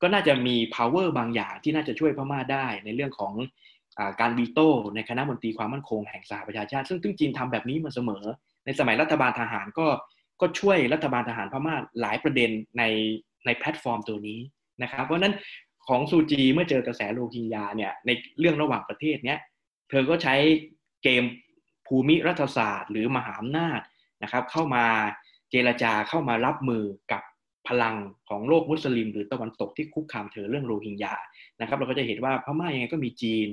[0.02, 3.32] ก็น่าจะมี power บางอย่างที่น่าจะช่วยพม่าได้ในเรื่องของ
[3.98, 8.24] อการวีโต้ในคณะมนตรีความมั่นคงแห่งสหประชาชาติ ซึ่งจีนทำแบบนี้มาเสมอ
[8.64, 9.86] ในสมัยรัฐบาลทหารก็
[10.40, 12.84] ก็ช่วยรัฐบาลทหารพม่าหลายประเด็นใน
[13.46, 14.38] ในแพลตฟอร์มตัวนี้
[14.82, 15.34] นะครับ เพราะนั้น
[15.88, 19.38] ของซูจีเมื่อเจอกระแสโรฮิงญาเนี่ยในเรื่องระหว่างประเทศเนี้ย
[19.90, 20.34] เธอก็ใช้
[21.02, 21.24] เกม
[21.86, 23.80] ภูมิรัฐศาสตร์ หรือมหาอำนาจ
[24.22, 24.84] นะครับ เข้ามา
[25.50, 27.22] เจรจาเข้ามารับมือกับ
[27.68, 27.96] พลัง
[28.28, 31.14] ของโลกมุสลิม หรือตะวันตกที่คุกคามเธอเรื่องโรฮิงญา
[31.60, 33.46] นะครับ เราก็จะเห็นว่าพม่ายังไงก็มีจีน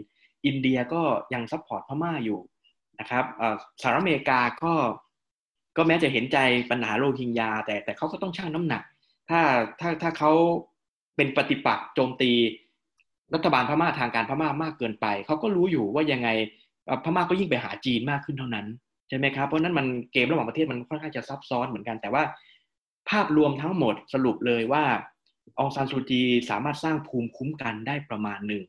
[0.46, 1.02] อินเดียก็
[1.34, 2.40] ยัง support พม่าอยู่
[3.00, 3.26] นะครับ
[3.82, 4.74] สหรัฐอเมริกาก็
[5.78, 6.38] ก็แม้จะเห็นใจ
[6.72, 8.84] ปัญหาโรฮิงญาแต่แต่เขาก็ต้องชั่งน้ำหนัก
[9.30, 9.40] ถ้า
[9.80, 10.32] ถ้าถ้าเขา
[11.16, 12.32] เป็นปฏิปักษ์โจมตี
[13.34, 16.30] รัฐบาลพม่าทางการพม่ามากเกินไปเขาก็รู้อยู่ว่ายังไง
[17.03, 18.67] พม่าก็ยิ่งไปหาจีนมากขึ้นเท่านั้น
[19.09, 22.23] ใช่ไหมครับเพราะนั้นมันเกมระหว่างประเทศมันค่อนข้างจะซับซ้อนเหมือนกันแต่ว่า
[23.09, 24.84] ภาพรวมทั้งหมดสรุปเลยว่า
[25.59, 28.63] องซานซูจีสามารถสร้างภูมิคุ้มกันได้ประมาณหนึ่ง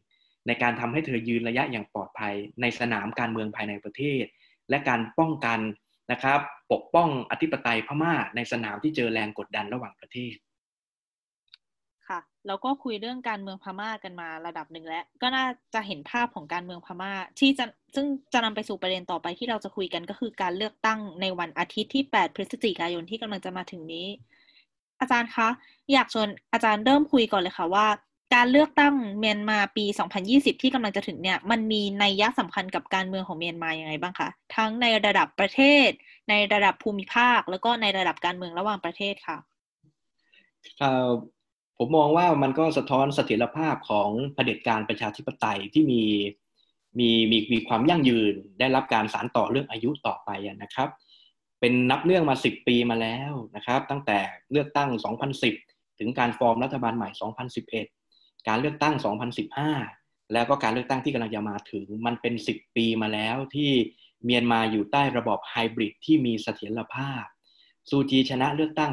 [0.46, 4.24] ในการทำให้เธอยืนระยะอย่างปลอดภัยในสนามการเมืองภายในประเทศ
[4.70, 5.59] และการป้องกัน
[6.12, 6.40] นะครับ
[6.72, 10.34] ปกป้องอธิปไตยพม่าในสนามที่เจอแรงกดดันระหว่างประเทศ
[12.49, 24.07] แล้วก็คุยเรื่องการเมืองพม่ากันมาระดับหนึ่งแล้ว ก็น่าจะเห็นภาพของการเมืองพม่า ที่จะซึ่งจะนำไปสู่ประเด็นต่อไปที่เราจะคุยกันก็คือการเลือกตั้งในวันอาทิตย์ที่ 8 พฤศจิกายนที่กำลังจะมาถึงนี้
[25.01, 25.49] อาจารย์คะ
[25.92, 27.86] อยากชวนอาจารย์เริ่มคุยก่อนเลยค่ะว่า
[28.34, 29.84] การเลือกตั้งเมียนมาปี
[30.24, 35.88] 2020 ที่กำลังจะถึงเนี่ย มันมีนัยยะสำคัญกับการเมืองของเมียนมาอย่างไงบ้างคะทั้งในระดับประเทศ
[36.30, 39.38] ในระดับภูมิภาค แล้วก็ในระดับการเมืองระหว่างประเทศค่ะ
[41.79, 46.03] ผมมองว่ามันก็สะท้อนเสถียรภาพของเผด็จการประชาธิปไตยที่มี
[46.99, 50.31] มีมีมีความยั่งยืนได้รับการสานต่อเรื่องอายุต่อไป
[50.62, 50.89] นะครับ
[51.61, 54.18] เป็นนับเนื่องมา 10 ปีมาแล้วนะครับ ตั้งแต่
[54.51, 54.91] เลือกตั้ง
[55.45, 57.09] 2010 ถึงการฟอร์มรัฐบาลใหม่
[57.79, 58.95] 2011 การเลือกตั้ง
[59.62, 63.70] 2015 แล้วก็การเลือกตั้งที่กำลังจะมาถึงมันเป็น 10 ปีมาแล้วที่
[64.24, 67.24] เมียนมาอยู่ใต้ระบอบไฮบริดที่มีเสถียรภาพ
[67.89, 68.91] ซูจีชนะเลือกตั้ง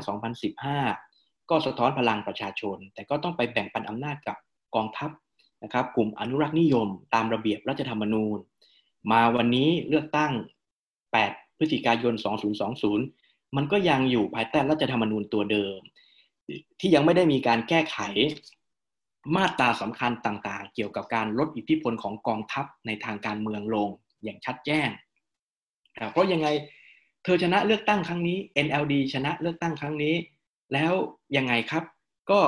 [0.84, 1.15] 2015
[1.50, 4.38] ก็สะท้อนพลังประชาชน แต่ก็ต้องไปแบ่งปันอำนาจกับ
[4.76, 5.12] กองทัพ
[5.64, 8.38] นะครับกลุ่มอนุรักษ์นิยม ตามระเบียบรัฐธรรมนูญ
[9.12, 10.34] มาวันนี้เลือกตั้ง
[10.96, 12.14] 8 พฤศจิกายน
[12.86, 15.80] 2020 มันก็ยังอยู่ภายใต้รัฐธรรมนูญตัวเดิม
[16.80, 17.98] ที่ยังไม่ได้มีการแก้ไข
[19.36, 23.90] มาตราสำคัญต่างๆ เกี่ยวกับการลดอิทธิพลของกองทัพในทางการเมืองลง
[24.24, 24.90] อย่างชัดแจ้ง
[26.12, 26.48] เพราะยังไง
[27.24, 30.16] เธอชนะเลือกตั้งครั้งนี้ NLD ชนะเลือกตั้งครั้งนี้
[30.74, 30.94] แล้ว
[31.38, 31.84] ยังไงครับ
[32.32, 32.40] ก็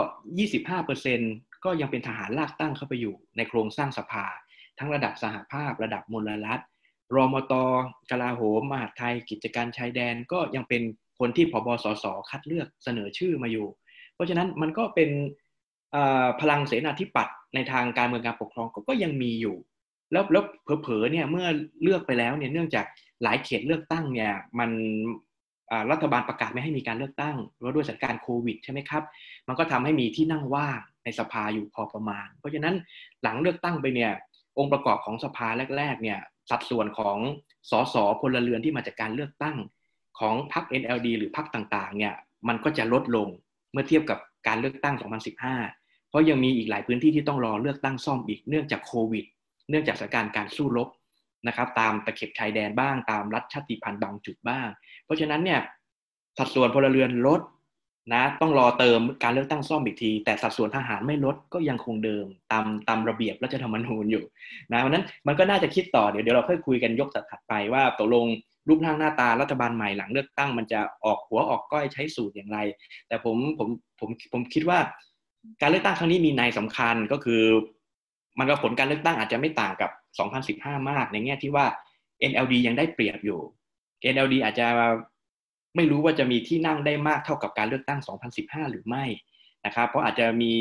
[0.78, 4.26] 25%ก็ยังเป็นทหารลากตั้งเข้าไปอยู่ในโครงสร้างสภา
[4.80, 6.62] ทั้งระดับสหภาพ ระดับมลรัฐ
[7.16, 7.54] รมต
[8.12, 10.82] กลาโหมมหาไทย กิจการชายแดนก็ยังเป็น
[11.20, 13.68] คนที่พบสสคัดเลือกเสนอชื่อมาอยู่
[14.14, 15.10] เพราะฉะนั้นมันก็เป็น
[16.42, 19.58] พลังเสนาธิปัตย์ในทางการเมืองการปกครองก็ยังมีอยู่
[20.12, 20.44] แล้วแล้ว
[20.82, 21.48] เผลอๆเนี่ยเมื่อ
[21.84, 22.86] เลือกไปแล้วเนี่ยเนื่องจาก
[23.24, 24.72] หลายเขตเลือกตั้งเนี่ยมัน
[25.92, 29.04] รัฐบาลประกาศไม่ให้มีการเลือกตั้งเพราะด้วยสถานการณ์โควิดใช่ไหมครับ
[29.48, 32.76] มันก็ทำให้มีที่นั่งว่างในสภาอยู่พอประมาณ เพราะฉะนั้น
[33.24, 34.12] หลังเลือกตั้งไปเนี่ย
[34.58, 35.48] องค์ประกอบของสภา
[35.78, 37.18] แรกๆเนี่ยสัดส่วนของ
[37.70, 39.58] สสพลเรือนที่มาจากการเลือกตั้ง
[40.20, 42.14] ของพรรค NLD หรือพรรคต่างๆเนี่ย
[42.48, 43.28] มันก็จะลดลง
[43.72, 44.96] เมื่อเทียบกับการเลือกตั้ง
[45.52, 49.26] 2015 เพราะยังมีอีกหลายพื้นที่ที่ต้องรอเลือกตั้งซ่อมอีกเนื่องจากโควิด
[49.70, 50.88] เนื่องจากสถานการณ์การสู้รบ
[51.48, 54.68] นะครับตามตะเข็บชายแดนบ้างตามรัฐชาติพันธุ์บางจุดบ้าง
[55.06, 55.60] เพราะฉะนั้นเนี่ย
[56.38, 57.42] สัดส่วนพลเรือนลด
[58.14, 64.24] นะต้องรอเติมการเลือกตั้งซ่อมอีกที แต่สัดส่วนทหารไม่ลดก็ยังคงเดิมตามตามระเบียบรัฐธรรมนูญอยู่
[64.72, 68.26] นะเพราะนั้นมันก็น่าจะคิดต่อเดี๋ยวเดี๋ยวเราค่อยคุยกันยกถัดไปว่าตกลง
[68.68, 72.58] รูปร่างหน้าตารัฐบาลใหม่หลังเลือกตั้งมันจะออกหัวออกก้อยใช้สูตรอย่างไร
[73.08, 73.68] แต่ผมผม
[74.00, 74.80] ผมผมคิดว่า
[75.62, 77.42] การเลือกตั้งครั้งนี้มีในสำคัญก็คือ
[78.40, 79.90] มันก็ผลการเลือกตั้งอาจจะไม่ต่างกับ
[80.24, 81.66] 2015 มากในแง่ที่ว่า
[82.32, 83.40] NLD ยังได้เปรียบอยู่
[84.14, 84.68] NLD อาจจะ
[85.76, 88.00] ไม่รู้ว่าจะมีที่นั่งได้มากเท่ากับการเลือกตั้ง
[88.36, 89.04] 2015 หรือไม่
[89.66, 90.54] นะครับเพราะอาจจะมี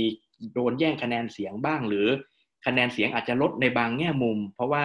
[0.53, 2.07] โดนแย่งคะแนนเสียงบ้าง หรือ
[2.67, 4.85] คะแนนเสียงอาจจะลดในบางแง่มุม เพราะว่า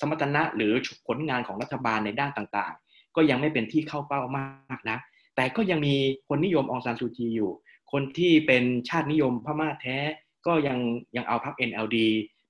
[0.00, 0.72] สมรรถนะหรือ
[1.06, 4.98] ผลงานของรัฐบาลในด้านต่างๆ ก็ยังไม่เป็นที่เข้าเป้ามากนะ
[5.36, 5.94] แต่ก็ยังมี
[6.28, 7.52] คนนิยมองซานซูจีอยู่
[7.92, 9.98] คนที่เป็นชาตินิยมพม่าแท้
[10.46, 10.78] ก็ยัง
[11.16, 11.96] ยังเอาพรรค NLD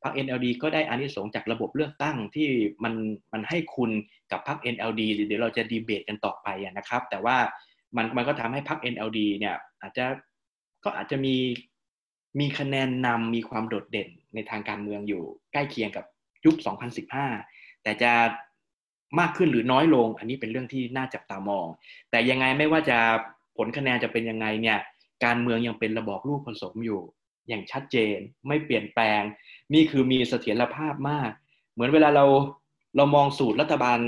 [0.03, 2.49] พรรค NLD ก็ได้อานิสงส์จากระบบเลือกตั้งที่
[2.85, 2.95] มัน
[3.33, 3.91] มันให้คุณ
[4.31, 7.37] กับพรรค NLD เดี๋ยวเราจะดีเบตกันต่อไปนะครับ แต่ว่า
[7.97, 10.05] มันมันก็ทำให้พรรค NLD เนี่ยอาจจะ
[10.85, 11.37] ก็อาจจะมี
[12.41, 15.23] มีคะแนนนำมีความโดดเด่นในทางการเมืองอยู่
[15.53, 16.05] ใกล้เคียงกับ
[16.45, 16.57] ยุค
[17.21, 18.13] 2015 แต่จะ
[19.21, 21.67] มากขึ้นหรือน้อยลง อันนี้เป็นเรื่องที่น่าจับตามอง
[22.11, 22.99] แต่ยังไงไม่ว่าจะ
[23.57, 24.79] ผลคะแนนจะเป็นยังไงเนี่ย
[25.25, 27.01] การเมืองยังเป็นระบอบลูกผสมอยู่
[27.49, 28.17] อย่างชัดเจน
[28.49, 29.23] ไม่เปลี่ยนแปลง
[29.75, 31.31] นี่คือมีเสถียรภาพมาก
[31.73, 32.27] เหมือนเวลาเรา
[32.97, 33.99] เรามองสูตรรัฐบาล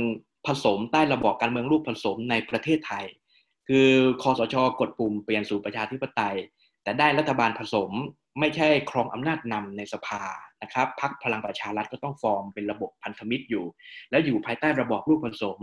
[0.47, 3.05] ผสมใต้ระบอบการเมืองรูปผสมในประเทศไทย
[3.68, 3.89] คือ
[4.22, 6.37] คอสชกดปุ่มเปลี่ยนสู่ประชาธิปไตย
[6.82, 7.91] แต่ได้รัฐบาลผสม
[8.41, 10.22] ไม่ใช่ครองอำนาจนำในสภา
[10.62, 13.66] นะครับพักพลังประชารัฐก็ต้องฟอร์มเป็นระบบพันธมิตรอยู่
[14.11, 15.59] แล้วอยู่ภายใต้ระบอบรูปผสม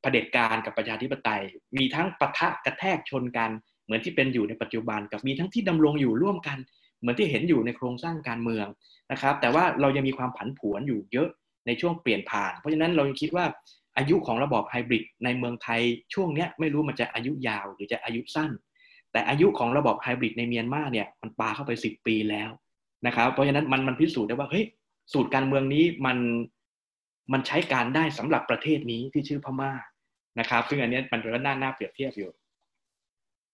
[0.00, 1.42] เผด็จการกับประชาธิปไตย
[1.76, 3.50] มีทั้งปะทะกระแทกชนกัน
[3.84, 6.58] เหมือนที่เป็นอยู่ในปัจจุบันกับมีทั้งที่ดำรงอยู่ร่วมกัน
[7.06, 8.66] มือนที่เห็นอยู่ในโครงสร้างการเมือง
[9.12, 11.28] นะครับ แต่ว่าเรายังมีความผันผวนอยู่เยอะ
[11.66, 13.44] ในช่วงเปลี่ยนผ่าน เพราะฉะนั้นเราคิดว่า
[13.98, 15.80] อายุของระบอบไฮบริดในเมืองไทย
[16.14, 18.50] ช่วงเนี้ยไม่รู้มันจะอายุยาวหรือจะอายุสั้น
[19.12, 22.50] แต่อายุของระบอบไฮบริดในเมียนมาเนี่ยมันปาเข้าไปสิบปีแล้ว
[23.06, 24.64] นะครับเพราะฉะนั้นมันมันพิสูจน์ได้ว่าเฮ้ย
[25.12, 26.18] สูตรการเมืองนี้มัน
[27.32, 29.72] มันใช้การได้สำหรับประเทศนี้ที่ชื่อพม่า
[30.38, 32.30] นะครับ ซึ่งอันนี้มันก็น่าน่าเปรียบเทียบอยู่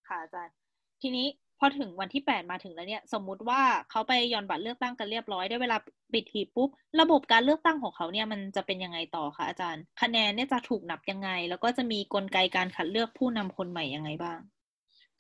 [0.09, 0.55] ค่ะอาจารย์
[1.03, 1.27] ทีนี้
[1.65, 3.61] พอถึงวันที่แปดมาถึงแล้วเนี่ย สมมุติว่า
[3.91, 5.77] เขาไปย่อนบัตรเลือกตั้งกันเรียบร้อยได้เวลา
[6.13, 6.69] ปิดหีบปุ๊บ
[7.01, 14.39] ระบบการเลือกตั้งของเขาเนี่ยมันจะเป็นยังไงต่อคะอาจารย์ คะแนนเนี่ยจะถูกนับยังไง แล้วก็จะมีกลไกการคัดเลือกผู้นำคนใหม่ยังไงบ้าง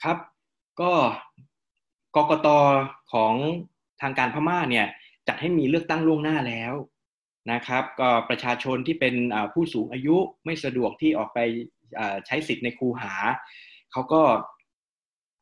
[0.02, 0.16] ครับ
[0.80, 0.92] ก็
[2.16, 2.48] กกต
[3.12, 3.34] ของ
[4.00, 4.86] ทางการพม่าเนี่ย
[5.28, 6.74] จัดให้มีเลือกตั้งล่วงหน้าแล้ว
[7.52, 9.14] นะครับ ก็ประชาชนที่เป็น
[9.52, 11.38] ผู้สูงอายุไม่สะดวกที่ออกไป
[12.26, 13.14] ใช้สิทธิ์ในคูหา
[13.92, 14.22] เขาก็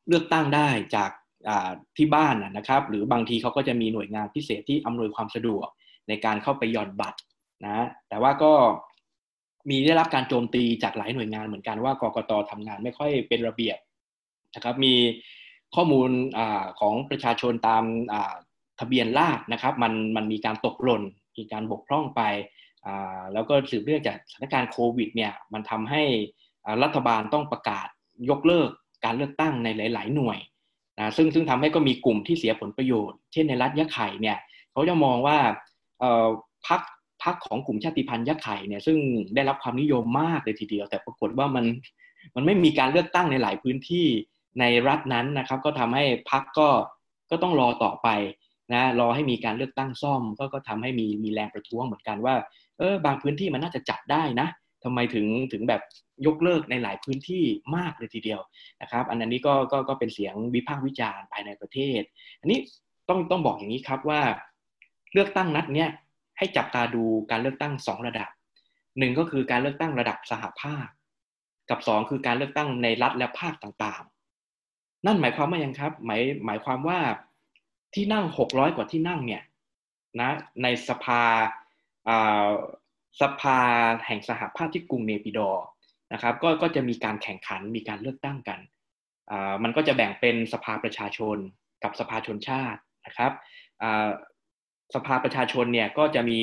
[0.07, 1.11] เลือกตั้งได้จาก
[1.97, 5.67] ที่บ้านนะครับหรือบางทีเขาก็จะมีหน่วยงานพิเศษที่อำนวยความสะดวก
[6.07, 7.19] ในการเข้าไปหย่อนบัตร
[7.65, 8.53] นะแต่ว่าก็
[9.69, 13.77] มีได้รับการโจมตีจากหลายหน่วยงานเหมือนกันว่ากกตทำงานไม่ค่อยเป็นระเบียบ
[14.55, 14.95] นะครับ มี
[15.75, 16.39] ข้อมูลอ
[16.79, 17.83] ของประชาชนตาม
[18.79, 21.03] ทะเบียนราษนะครับมันมันมีการตกหล่น
[21.37, 22.21] มีการบกพร่องไป
[23.33, 26.03] แล้วก็สืบเนื่องจากสถานการณ์โควิดเนี่ยมันทำให้
[26.83, 27.87] รัฐบาลต้องประกาศ
[28.29, 28.69] ยกเลิก
[29.05, 30.37] การเลือกตั้งในหลาย ๆ หน่วย
[30.99, 34.37] นะซึ่งซึ่งทำให้ก็มีกลุ่มที่เสียผลประโยชน์ เช่นในรัฐยะไข่เนี่ย
[34.71, 35.37] เขาจะมองว่า
[36.67, 36.81] พัก
[37.23, 38.97] พักของกลุ่มชาติพันธุ์ยะไข่เนี่ยซึ่ง
[39.35, 41.65] ได้รับความนิยมมากเลยทีเดียว แต่ปรากฏว่ามัน
[42.35, 44.07] มันไม่มีการเลือกตั้งในหลายพื้นที่
[44.59, 46.69] ในรัฐนั้นนะครับ ก็ทำให้พักก็
[47.31, 48.07] ก็ต้องรอต่อไป
[48.73, 52.35] นะรอให้มีการเลือกตั้งซ่อม ก็ก็ทำให้มีมีแรงประท้วงเหมือนกันว่า
[52.77, 54.47] เออบางพื้นที่มันน่าจะจัดได้นะ
[54.83, 55.81] ทำไมถึงถึงแบบ
[56.25, 57.43] ยกเลิกในหลายพื้นที่
[57.75, 58.41] มากเลยทีเดียว
[58.81, 62.01] นะครับ อันนี้ก็ก็ก็เป็นเสียงวิพากษ์วิจารณ์ภายในประเทศ
[62.41, 62.59] อันนี้
[63.09, 64.21] ต้องต้องบอกอย่างนี้ครับว่า
[65.13, 65.89] เลือกตั้งนัดเนี้ย
[66.37, 68.29] ให้จับตาดูการเลือกตั้งสองระดับ
[68.99, 70.87] หนึ่งก็คือการเลือกตั้งระดับสหภาค
[71.69, 76.99] กับสองคือการเลือกตั้งในรัฐและภาคต่างๆ นั่นหมายความว่ายังครับหมายหมายความว่า
[77.93, 79.43] ที่นั่งหกร้อยกว่าที่นั่งเนี่ย
[80.21, 80.31] นะ
[80.63, 81.21] ในสภา
[83.21, 83.59] สภา
[84.05, 85.65] แห่งสหภาพที่กรุงเนปิดอร์
[86.13, 88.59] นะครับก็ก็จะมีการแข่งขันมีการเลือกตั้งกัน
[89.63, 91.37] มันก็จะแบ่งเป็นสภาประชาชน
[91.83, 93.31] กับสภาชนชาตินะครับ
[94.95, 96.39] สภาประชาชนเนี่ยก็จะมี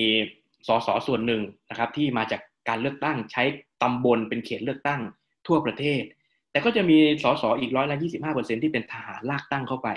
[0.69, 3.43] สสส่วนหนึ่งนะครับที่มาจากการเลือกตั้งใช้
[3.83, 5.01] ตำบลเป็นเขตเลือกตั้ง
[5.47, 6.03] ทั่วประเทศ
[6.51, 9.89] แต่ก็จะมีสสอีกร้อยละยี่สิบห้าเปอร์เซ็นที่เป็นทหารลากตั้งเข้าไป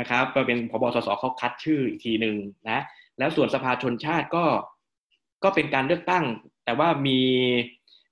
[0.00, 2.36] นะครับก็เป็นพบสสเขาคัดชื่ออีกทีหนึ่ง
[2.70, 2.80] นะ
[3.18, 4.44] แล้วส่วนสภาชนชาติก็
[5.44, 6.24] ก็เป็นการเลือกตั้ง
[6.64, 7.20] แต่ว่ามี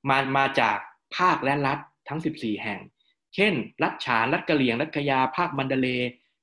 [0.08, 0.78] มามาจาก
[1.16, 1.78] ภาคและรัฐ
[2.08, 2.80] ทั้ง 14 แห่ง
[3.34, 3.52] เช่น
[3.82, 5.88] รัฐฉาน รัฐกะเหรี่ยง รัฐกยา ภาคมันเดเล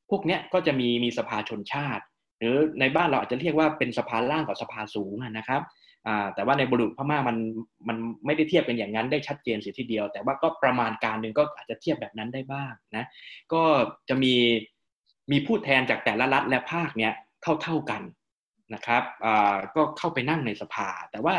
[0.10, 2.04] พวกเนี้ยก็จะมีมีสภาชนชาติ
[2.40, 5.62] หรือในบ้านเราอาจจะเรียกว่าเป็นสภาล่างกับสภาสูงนะครับ
[6.36, 7.38] แต่ว่าในบรุษพม่ามัน
[7.88, 13.06] มันไม่ได้เทียบเป็นอย่างนั้นได้ชัดเจนเสียทีเดียว แต่ว่าก็ประมาณการหนึ่งก็อาจจะเทียบแบบนั้นได้บ้างนะ
[13.54, 13.64] ก็
[14.10, 14.34] จะมี
[15.32, 18.02] มีผู้แทนจากแต่ละรัฐและภาคเนี้ยเท่าเท่ากัน
[18.74, 19.04] นะครับ
[19.76, 21.36] ก็เข้าไปนั่งในสภา แต่ว่า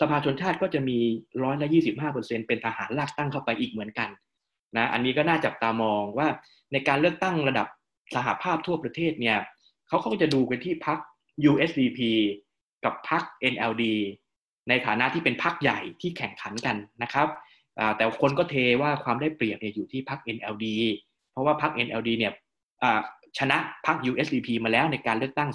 [0.00, 0.98] สภาชนชาติก็จะมี
[1.42, 4.08] ร้อยละยี่สิบห้าเปอร์เซ็นเป็นทหารลากตั้งเข้าไปอีกเหมือนกัน
[4.76, 6.28] นะอันนี้ก็น่าจับตามองว่า
[6.72, 7.66] ในการเลือกตั้งระดับ
[8.14, 9.38] สหภาพทั่วประเทศเนี่ย
[9.88, 10.98] เขาเขาจะดูกันที่พัก
[11.50, 12.00] USDP
[12.84, 13.22] กับพัก
[13.52, 13.84] NLD
[14.68, 17.28] ในฐานะที่เป็นพักใหญ่ที่แข่งขันกันนะครับ
[17.96, 20.66] แต่คนก็เทว่าความได้เปรียบเนี่ยอยู่ที่พัก NLD
[21.30, 22.32] เพราะว่าพัก NLD เนี่ย
[23.38, 25.48] ชนะพัก USDP มาแล้วในการเลือกตั้ง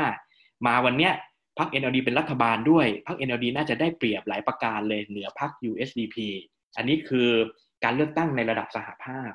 [0.00, 0.25] 2015
[0.66, 1.12] มาวันเนี้ย
[1.58, 6.16] พรรค NLD เป็นรัฐบาลด้วยพรรค NLD น่าจะได้เปรียบหลายประการเลยเหนือพรรค USDP
[6.76, 7.28] อันนี้คือ
[7.84, 9.30] การเลือกตั้งในระดับสหภาพ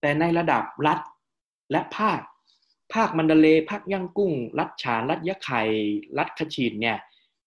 [0.00, 1.00] แต่ในระดับรัฐ
[1.72, 2.20] และภาค
[2.94, 5.62] ภาคมันเดเลภาคย่างกุ้ง รัฐฉานรัฐยะไข่
[6.18, 6.98] รัฐขชินเนี่ย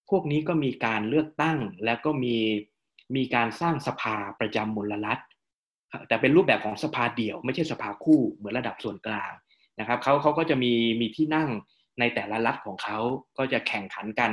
[0.10, 2.38] พวกนี้ก็มีการเลือกตั้งแล้วก็มี
[3.16, 5.20] มีการสร้างสภาประจำมลรัฐ
[6.08, 9.32] แต่เป็นรูปแบบของสภาเดี่ยว ไม่ใช่สภาคู่เหมือนระดับส่วนกลาง
[9.80, 11.50] นะครับเขาเขาก็จะมีมีที่นั่ง
[12.02, 12.98] ในแต่ละรัฐของเขา
[13.38, 14.32] ก็จะแข่งขันกัน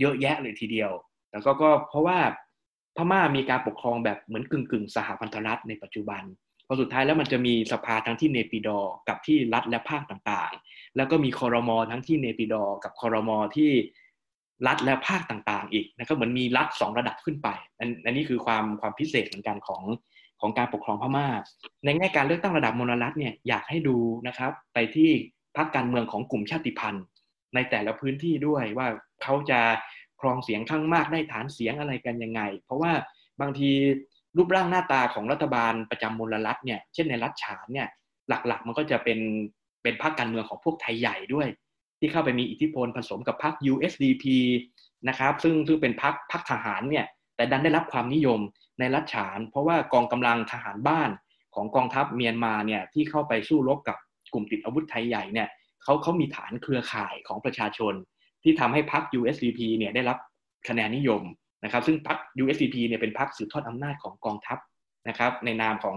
[0.00, 0.92] เยอะแยะเลยทีเดียว
[1.32, 2.18] แล้วก็ก็เพราะว่า
[2.96, 6.22] พม่ามีการปกครองแบบเหมือนกึ่งกึ่งสหพันธรัฐในปัจจุบัน
[6.66, 13.70] พอสุดท้ายแล้วมันจะมีสภาทั้งที่เนปิดอ กับที่รัฐและภาคต่างๆ แล้วก็มีคอรมอทั้งที่เนปิดอ กับคอรมอที่
[14.66, 17.48] รัฐและภาคต่างๆ อีกนะครับเหมือนมีรัฐสองระดับขึ้นไป
[17.78, 19.82] อันนี้คือความความพิเศษเหมือนกันของ
[20.40, 21.26] ของการปกครองพม่า
[21.84, 23.96] ในแง่การเลือกตั้งระดับมลรัฐเนี่ยอยากให้ดู
[24.26, 25.10] นะครับ ไปที่
[25.56, 27.04] พรรคการเมืองของกลุ่มชาติพันธุ์
[27.54, 28.88] ในแต่ละพื้นที่ด้วยว่า
[29.22, 29.60] เขาจะ
[30.20, 32.92] ครองเสียงข้างมากได้ฐานเสียงอะไรกันยังไง เพราะว่า
[33.40, 33.70] บางที
[34.36, 37.88] รูปร่างหน้าตาของรัฐบาลประจำมลรัฐเนี่ยเช่นในรัฐฉานเนี่ย
[38.28, 39.18] หลักๆ มันก็จะเป็น
[39.82, 41.48] เป็นพรรคการเมืองของพวกไทยใหญ่ด้วย
[41.98, 44.24] ที่เข้าไปมีอิทธิพลผสมกับพรรค USDP
[45.08, 48.40] นะครับซึ่งซึ่งเป็นพรรคพรรคทหารเนี่ยแต่ดันได้รับความนิยม
[48.78, 51.10] ในรัฐฉาน เพราะว่ากองกำลังทหารบ้าน
[51.54, 53.96] ของกองทัพเมียนมาเนี่ยที่เข้าไปสู้รบกับ
[54.34, 55.48] กลุ่มติดอาวุธไทยใหญ่เนี่ย
[55.82, 57.94] เขาเขามีฐานเครือข่ายของประชาชน
[58.42, 60.18] ที่ทำให้พรรค USDP เนี่ยได้รับ
[60.68, 61.22] คะแนนนิยม
[61.64, 64.58] นะครับ ซึ่งพรรค USDP เนี่ยเป็นพรรคสืบทอดอำนาจของกองทัพ
[65.08, 65.96] นะครับ ในนามของ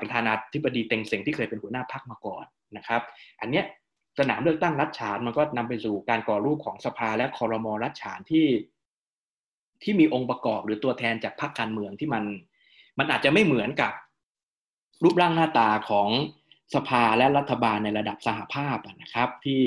[0.00, 2.44] ประธานาธิบดีเต็งเซ็งที่เคยเป็นหัวหน้าพรรคมาก่อน
[2.76, 3.02] นะครับ
[3.40, 3.64] อันเนี้ย
[4.18, 8.46] สนามเลือกตั้งรัฐฉานมันก็นำไปสู่การก่อรูปของสภาและคอรมอรัฐฉานที่
[9.82, 12.24] ที่มีองค์ประกอบหรือตัวแทนจากพรรคการเมืองที่มัน
[12.98, 13.92] มันอาจจะไม่เหมือนกับ
[15.04, 16.08] รูปร่างหน้าตาของ
[16.74, 19.62] สภาและรัฐบาลในระดับสหภาพนะครับ ที่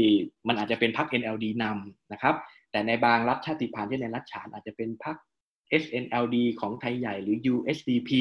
[0.48, 2.36] มันอาจจะเป็นพรรค NLD นำนะครับ
[2.72, 5.16] แต่ในบางรัฐชาติพันธุ์ที่ในรัฐฉานอาจจะเป็นพรรค
[5.82, 8.12] SNLD ของไทยใหญ่หรือ USDP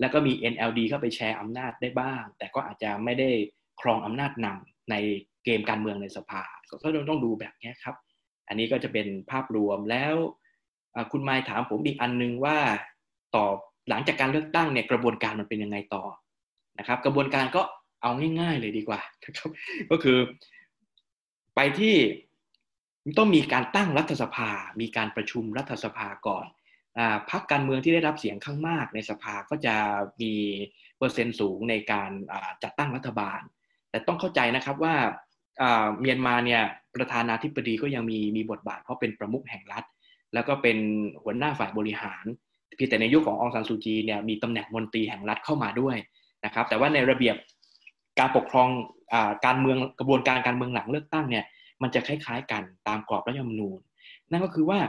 [0.00, 3.30] แล้วก็มี NLD เข้าไปแชร์อำนาจได้บ้าง แต่ก็อาจจะไม่ได้
[3.80, 4.94] ครองอำนาจนำใน
[5.44, 6.42] เกมการเมืองในสภา
[6.82, 7.96] ก็ต้องดูแบบนี้ครับ
[8.48, 10.14] อันนี้ก็จะเป็นภาพรวมแล้ว
[11.12, 12.58] คุณไมค์ถามผมอีกอันนึงว่า
[13.34, 13.46] ต่อ
[13.88, 16.04] หลังจากการเลือกตั้งเนี่ยกระบวนการมันเป็นยังไงต่อ
[16.78, 17.62] นะครับ กระบวนการก็
[18.04, 19.50] เอาง่ายๆเลยดีกว่านะครับ
[19.90, 20.18] ก็คือ
[21.54, 21.96] ไปที่
[23.18, 24.50] ต้องมีการตั้งรัฐสภา
[24.80, 26.46] มีการประชุมรัฐสภาก่อน
[26.98, 27.00] อ
[27.30, 29.74] พรรคการเมืองที่ได้รับเสียงข้างมากในสภาก็จะ
[30.20, 30.32] มี
[30.98, 32.10] เปอร์เซ็นต์สูงในการ
[32.62, 33.40] จัดตั้งรัฐบาล
[33.90, 34.94] แต่ต้องเข้าใจนะครับว่า
[36.00, 36.62] เมียนมาเนี่ย
[36.94, 39.84] ประธานาธิบดีก็ยังมีมีบทบาท เพราะเป็นประมุขแห่งรัฐ
[40.34, 40.78] แล้วก็เป็น
[41.22, 42.24] หัวหน้าฝ่ายบริหาร
[42.76, 45.96] เพียงแต่ในยุคขององซานซูจีเนี่ยมีตำแหน่งมนตรีแห่งรัฐเข้ามาด้วย
[46.44, 47.36] นะครับ แต่ว่าในระเบียบ
[48.18, 48.68] การปกครอง
[49.12, 51.44] อการเมืองกระบวนการการเมืองหลังเลือกตั้งเนี่ย
[51.82, 53.78] มันจะคล้าย ๆ กันตามกรอบรัฐธรรมนูญ
[54.30, 54.80] นั่นก็คือว่า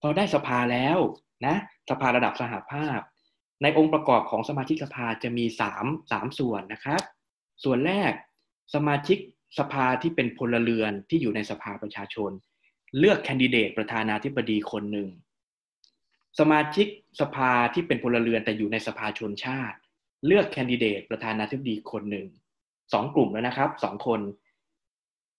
[0.00, 0.98] พอได้สภาแล้ว
[1.46, 1.56] นะ
[1.90, 2.98] สภาระดับสหภาพ
[3.62, 5.44] ในองค์ประกอบของสมาชิกสภาจะมี
[5.78, 7.02] 3 3ส่วนนะครับ
[7.64, 8.12] ส่วนแรก
[8.74, 9.18] สมาชิก
[9.58, 12.30] สภาที่เป็นพลเรือนที่อยู่ในสภาประชาชน
[12.98, 15.08] เลือกแคนดิเดตประธานาธิบดีคนหนึ่ง
[16.38, 16.86] สมาชิก
[17.20, 19.76] สภาที่เป็นพลเรือนแต่อยู่ในสภาชนชาติ
[20.26, 22.26] เลือกแคนดิเดตประธานาธิบดีคนหนึ่ง
[22.92, 24.20] สองกลุ่มแล้วนะครับสองคน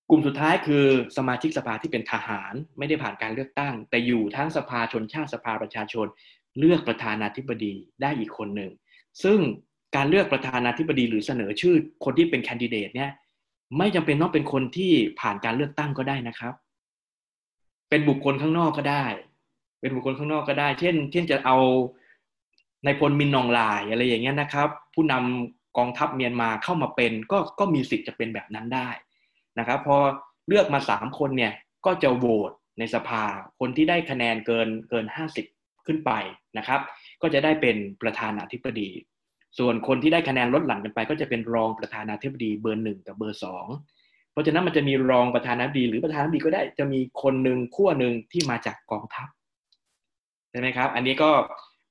[0.10, 0.86] กลุ่มสุดท้ายคือ
[1.18, 6.08] สมาชิกสภาที่เป็นทหาร ไม่ได้ผ่านการเลือกตั้ง แต่อยู่ทั้งสภาชนชาติสภาประชาชน
[6.60, 8.72] เลือกประธานาธิบดีได้อีกคนหนึ่ง
[9.24, 9.40] ซึ่ง
[9.96, 13.12] การเลือกประธานาธิบดีหรือเสนอชื่อคนที่เป็นแคนดิเดตเนี่ย
[13.78, 16.54] ไม่จำเป็นต้องเป็นคนที่ผ่านการเลือกตั้งก็ได้นะครับ
[17.90, 19.06] เป็นบุคคลข้างนอกก็ได้
[19.82, 21.58] เป็นบุคคลข้างนอกก็ได้ เช่น เช่นจะเอา
[22.86, 28.90] ในพลมินนองลายอะไรอย่างเงี้ยนะครับ ผู้นำ กองทัพเมียนมาเข้ามาเป็นก็ก็มีสิทธิ์จะเป็นแบบนั้นได้
[29.60, 29.98] นะครับพอ
[30.48, 31.54] เลือกมาสามคนเนี่ย
[31.86, 33.24] ก็จะโหวตในสภา
[33.60, 35.46] คนที่ได้คะแนนเกินเกินห้าสิบ
[35.86, 36.12] ขึ้นไป
[36.58, 36.80] นะครับ
[37.22, 38.90] ก็จะได้เป็นประธานาธิบดี
[39.58, 43.66] ส่วนคนที่ได้คะแนนลดหลั่นกันไป ก็จะเป็นรองประธานาธิบดีเบอร์หนึ่งกับเบอร์สอง
[44.32, 49.28] เพราะฉะนั้นมันจะมีรองประธานาธิบดี หรือประธานาธิบดีก็ได้จะมีคนหนึ่งขั้วหนึ่งที่มาจากกองทัพ
[50.52, 51.30] ใช่ไหมครับ อันนี้ก็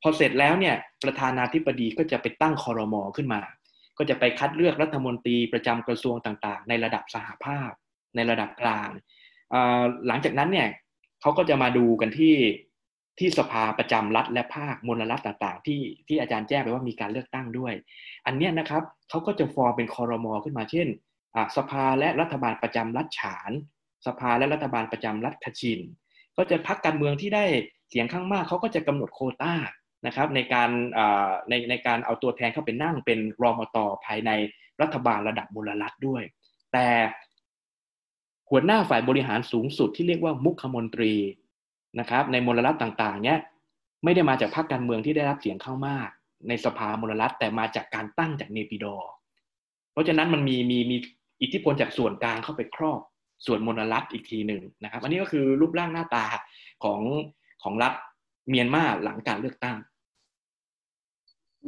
[0.03, 0.75] พอเสร็จแล้วเนี่ย
[1.05, 3.41] ประธานาธิบดีก็จะไปตั้งคอรมอขึ้นมา
[3.99, 7.71] ก็จะไปคัดเลือกรัฐมนตรีประจำกระทรวงต่างๆ ในระดับสหภาพ
[8.17, 8.89] ในระดับกลาง
[10.07, 10.69] หลังจากนั้นเนี่ย
[11.21, 12.37] เขาก็จะมาดูกันที่
[13.19, 17.73] ที่สภาประจำรัฐและภาคมลรัฐต่างๆ ที่ที่อาจารย์แจ้งไปว่ามีการเลือกตั้งด้วย
[18.27, 20.89] อันเนี้ยนะครับเขาก็จะฟอร์มเป็นคอรมอขึ้นมาเช่น
[21.57, 23.51] สภาและรัฐบาลประจำรัฐฉาน
[24.07, 25.81] สภาและรัฐบาลประจำรัฐคชิน
[26.37, 27.45] ก็จะพักการเมืองที่ได้
[27.89, 29.55] เสียงข้างมากเขาก็จะกำหนดโคต้า
[30.07, 30.71] นะครับในการ
[31.49, 34.31] ในในการเอาตัวแทนเข้าไปนั่งเป็นรอมตอภายใน
[34.81, 36.23] รัฐบาลระดับมูลรัฐด้วย
[36.73, 36.89] แต่
[38.51, 41.15] หัวหน้าฝ่ายบริหารสูงสุดที่เรียกว่ามุขมนตรี
[42.01, 43.39] นะครับในมูลรัฐต่างๆเนี้ย
[44.05, 46.09] ไม่ได้มาจากพรรคการเมืองที่ได้รับเสียงเข้ามาก
[46.49, 48.97] ในสภามูลรัฐแต่มาจากการตั้งจากเนปิดอ
[49.93, 50.97] เพราะฉะนั้นมันมีมีมี
[51.43, 53.01] อิทธิพลจากส่วนกลางเข้าไปครอบ
[53.47, 56.25] ส่วนมลรัฐอีกทีหนึ่งนะครับ อันนี้ก็คือรูปร่างหน้าตา
[56.85, 57.01] ของ
[57.63, 57.93] ของรัฐ
[58.49, 59.77] เมียนมาหลังการเลือกตั้ง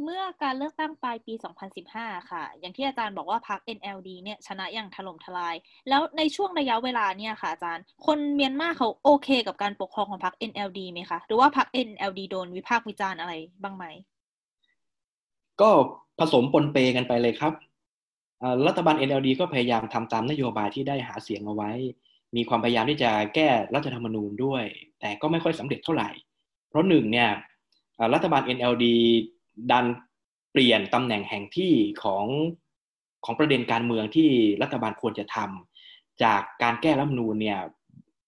[0.03, 1.33] เมื่อการเลือกตั้งปลายปี
[1.81, 5.55] 2015 ค่ะ อย่างที่อาจารย์บอกว่าพรรค NLD เนี่ยชนะอย่างถล่มทลาย
[5.89, 13.85] แล้วในช่วงระยะเวลาเนี่ยค่ะอาจารย์ คนเมียนมาเขาโอเคกับการปกครองของพรรค NLD ไหมคะ หรือว่าพรรค NLD โดนวิพากษ์วิจารณ์อะไรบ้างไหม
[15.61, 15.69] ก็
[16.19, 17.53] ผสมปนเปกันไปเลยครับ
[18.67, 21.71] รัฐบาล NLD ก็พยายามทำตามนโยบายที่ได้หาเสียงเอาไว้
[22.35, 24.63] มีความพยายามที่จะแก้รัฐธรรมนูญด้วย
[24.99, 26.09] แต่ก็ไม่ค่อยสำเร็จเท่าไหร่
[26.69, 27.29] เพราะหนึ่งเนี่ย
[28.13, 28.85] รัฐบาล NLD
[29.71, 29.85] ดัน
[30.51, 32.25] เปลี่ยนตำแหน่งแห่งที่ของ
[33.25, 34.29] ของประเด็นการเมืองที่
[34.61, 37.59] รัฐบาลควรจะทำจากการแก้รัฐมนูญเนี่ย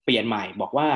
[0.04, 0.90] เปลี่ยนใหม่บอกว่า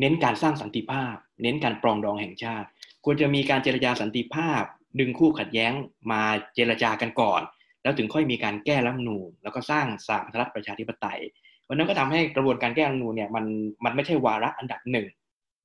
[0.00, 2.68] เน้นการสร้างสันติภาพ เน้นการปรองดองแห่งชาติ
[3.04, 4.62] ควรจะมีการเจรจาสันติภาพ
[5.00, 5.72] ดึงคู่ขัดแย้ง
[6.12, 6.22] มา
[6.54, 7.40] เจรจากันก่อน
[7.82, 11.20] แล้วถึงค่อยมีการแก้รัฐมนูญแล้วก็สร้างสาธารณรัฐประชาธิปไตย
[11.68, 13.44] วันนั้นก็ทำให้กระบวนการแก้รัฐมนูญเนี่ยมัน
[13.84, 15.06] มันไม่ใช่วาระอันดับหนึ่ง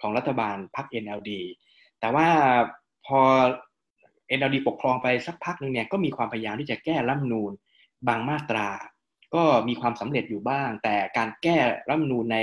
[0.02, 1.32] ของรัฐบาลพรรค NLD
[2.00, 2.28] แต่ว่า
[3.06, 3.22] พอ
[4.38, 7.52] NLD ปกครองไปสักพักหนึ่งเนี่ยก็มีความพยายามที่จะแก้รัฐมนูญ
[8.08, 8.68] บางมาตรา
[9.36, 11.58] ก็มีความสำเร็จอยู่บ้าง แต่การแก้
[11.88, 12.38] รัฐมนูญใน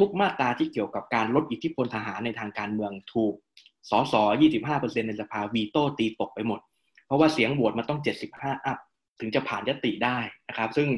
[0.00, 3.34] ทุกๆ มาตราที่เกี่ยวกับการลดอิทธิพลทหารในทางการเมืองถูก
[3.90, 4.14] สส
[4.62, 6.60] 25%ในสภาวีโต้ตีตกไปหมด
[7.06, 8.00] เพราะว่าเสียงโหวตมันต้อง
[8.32, 8.78] 75 อัพ
[9.20, 10.18] ถึงจะผ่านยติได้
[10.48, 10.88] นะครับ ซึ่ง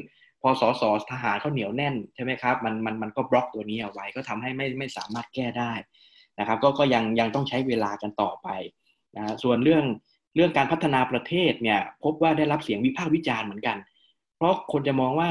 [0.41, 5.73] พอสสทหารเขาเหนียวแน่นใช่ไหมครับ มันมันมันก็บล็อกตัวนี้เอาไว้ ก็ทำให้ไม่ไม่สามารถแก้ได้
[6.39, 8.47] นะครับ ก็ก็ยังยังต้องใช้เวลากันต่อไป
[9.17, 9.83] นะส่วนเรื่อง
[10.35, 13.77] เรื่องการพัฒนาประเทศเนี่ยพบว่าได้รับเสียงวิพากษ์วิจารณ์เหมือนกัน
[14.37, 15.29] เพราะคนจะมองว่า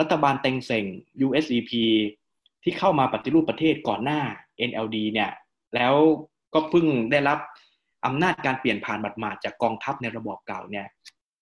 [0.00, 0.84] รัฐบาลเต็งเซ็ง
[1.26, 1.72] USEP
[2.62, 4.20] ที่เข้ามาปฏิรูปประเทศก่อนหน้า
[4.70, 5.30] NLD เนี่ย
[5.74, 5.94] แล้ว
[6.54, 7.38] ก็เพิ่งได้รับ
[8.06, 10.86] อำนาจการเปลี่ยนผ่านบัตรมาจากกองทัพในระบอบเก่าเนี่ย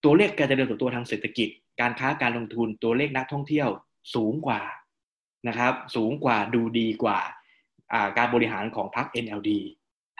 [0.04, 1.48] ตัวเลขการเจริญเติบโตทางเศรษฐกิจ
[1.80, 3.68] การค้าการลงทุนตัวเลขนักท่องเที่ยว
[4.14, 4.60] สูงกว่า
[5.48, 7.20] นะครับ สูงกว่าดูดีกว่า
[8.18, 9.50] การบริหารของพรรค NLD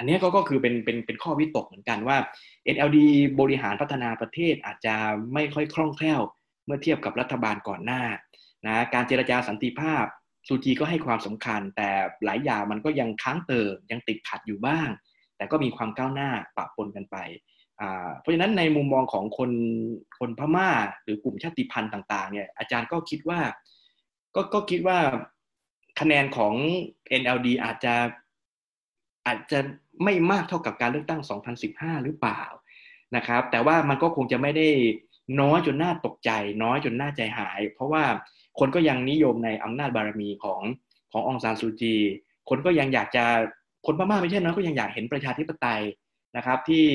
[0.01, 2.16] อันนี้ก็ก็คือเป็นเป็นเป็นข้อวิตกเหมือนกันว่า
[2.74, 2.98] NLD
[3.40, 4.94] บริหารพัฒนาประเทศอาจจะ
[5.34, 6.20] ไม่ค่อยคล่องแคล่ว
[6.66, 8.03] เมื่อเทียบกับรัฐบาลก่อนหน้า
[8.66, 10.05] นะการเจรจาสันติภาพ
[10.46, 11.88] ซูจีก็ให้ความสำคัญ แต่
[12.24, 14.88] หลายอย่างมันก็ยังค้างเติมยังติดขัดอยู่บ้าง
[15.36, 17.16] แต่ก็มีความก้าวหน้าปะปนกันไป
[18.20, 19.51] เพราะฉะนั้นในมุมมองของคน
[20.18, 20.70] คนพม่า
[21.03, 23.40] หรือกลุ่มชาติพันธุ์ต่างๆเนี่ยอาจารย์ก็คิดว่า
[24.34, 24.98] ก็ก็คิดว่า
[26.01, 26.55] คะแนนของ
[27.20, 27.94] NLD อาจจะ
[29.26, 29.61] อาจจะ
[30.05, 31.20] ไม่มากเท่ากับการเลือกตั้ง
[31.62, 32.42] 2015 หรือเปล่า
[33.16, 34.68] นะครับ แต่ว่ามันก็คงจะไม่ได้
[35.40, 36.30] น้อยจนน่าตกใจ
[36.62, 38.05] น้อยจนน่าใจหาย เพราะว่า
[38.59, 40.61] คนก็ยังนิยมในอำนาจบารมีของ
[41.12, 41.96] ขององซานซูจี
[42.48, 43.24] คนก็ยังอยากจะ
[43.86, 45.82] คนพม่าไม่ใช่น้อยก็ยังอยากเห็นประชาธิปไตย
[46.36, 46.86] นะครับ ที่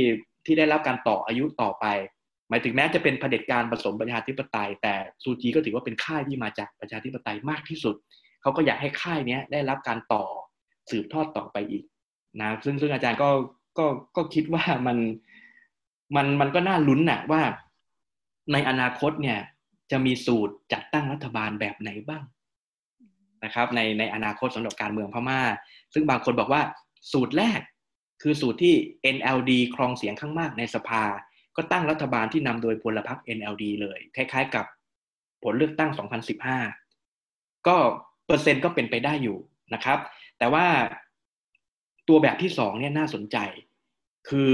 [0.45, 1.85] ที่ได้รับการต่ออายุต่อไป
[2.49, 7.95] หมายถึงแม้จะเป็นเผด็จการผสมประชาธิปไตย แต่ซูจีก็ถือว่าเป็นค่ายที่มาจากประชาธิปไตยมากที่สุด
[8.41, 10.23] เขาก็อยากให้ค่ายนี้ได้รับการต่อ
[10.89, 11.83] สืบทอดต่อไปอีก
[12.41, 13.29] นะซึ่งซึ่งอาจารย์ก็
[13.77, 14.97] ก็ก็คิดว่ามัน
[16.15, 17.41] มันมันก็น่าลุ้นนะว่า
[18.51, 19.39] ในอนาคตเนี่ย
[19.91, 22.23] จะมีสูตรจัดตั้งรัฐบาลแบบไหนบ้าง
[23.43, 25.41] นะครับ ในในอนาคตสำหรับการเมืองพม่า
[25.93, 26.61] ซึ่งบางคนบอกว่า
[27.11, 27.59] สูตรแรก
[28.21, 28.75] คือสูตรที่
[29.15, 31.03] NLD ครองเสียงข้างมากในสภา
[31.55, 34.65] ก็ตั้งรัฐบาลที่นำโดยพลพรรค NLD เลย คล้าย ๆ กับ
[35.43, 35.91] ผลเลือกตั้ง
[36.99, 37.77] 2015 ก็
[38.25, 39.37] เปอร์เซ็นต์ก็เป็นไปได้อยู่
[39.73, 39.99] นะครับ
[40.37, 40.65] แต่ว่า
[42.07, 43.37] ตัวแบบที่สองเนี่ยน่าสนใจ
[44.29, 44.51] คือ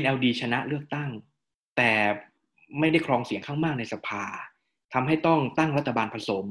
[0.00, 1.10] NLD ชนะเลือกตั้ง
[1.76, 1.92] แต่
[2.78, 4.24] ไม่ได้ครองเสียงข้างมากในสภา
[4.94, 6.46] ทำให้ต้องตั้งรัฐบาลผสม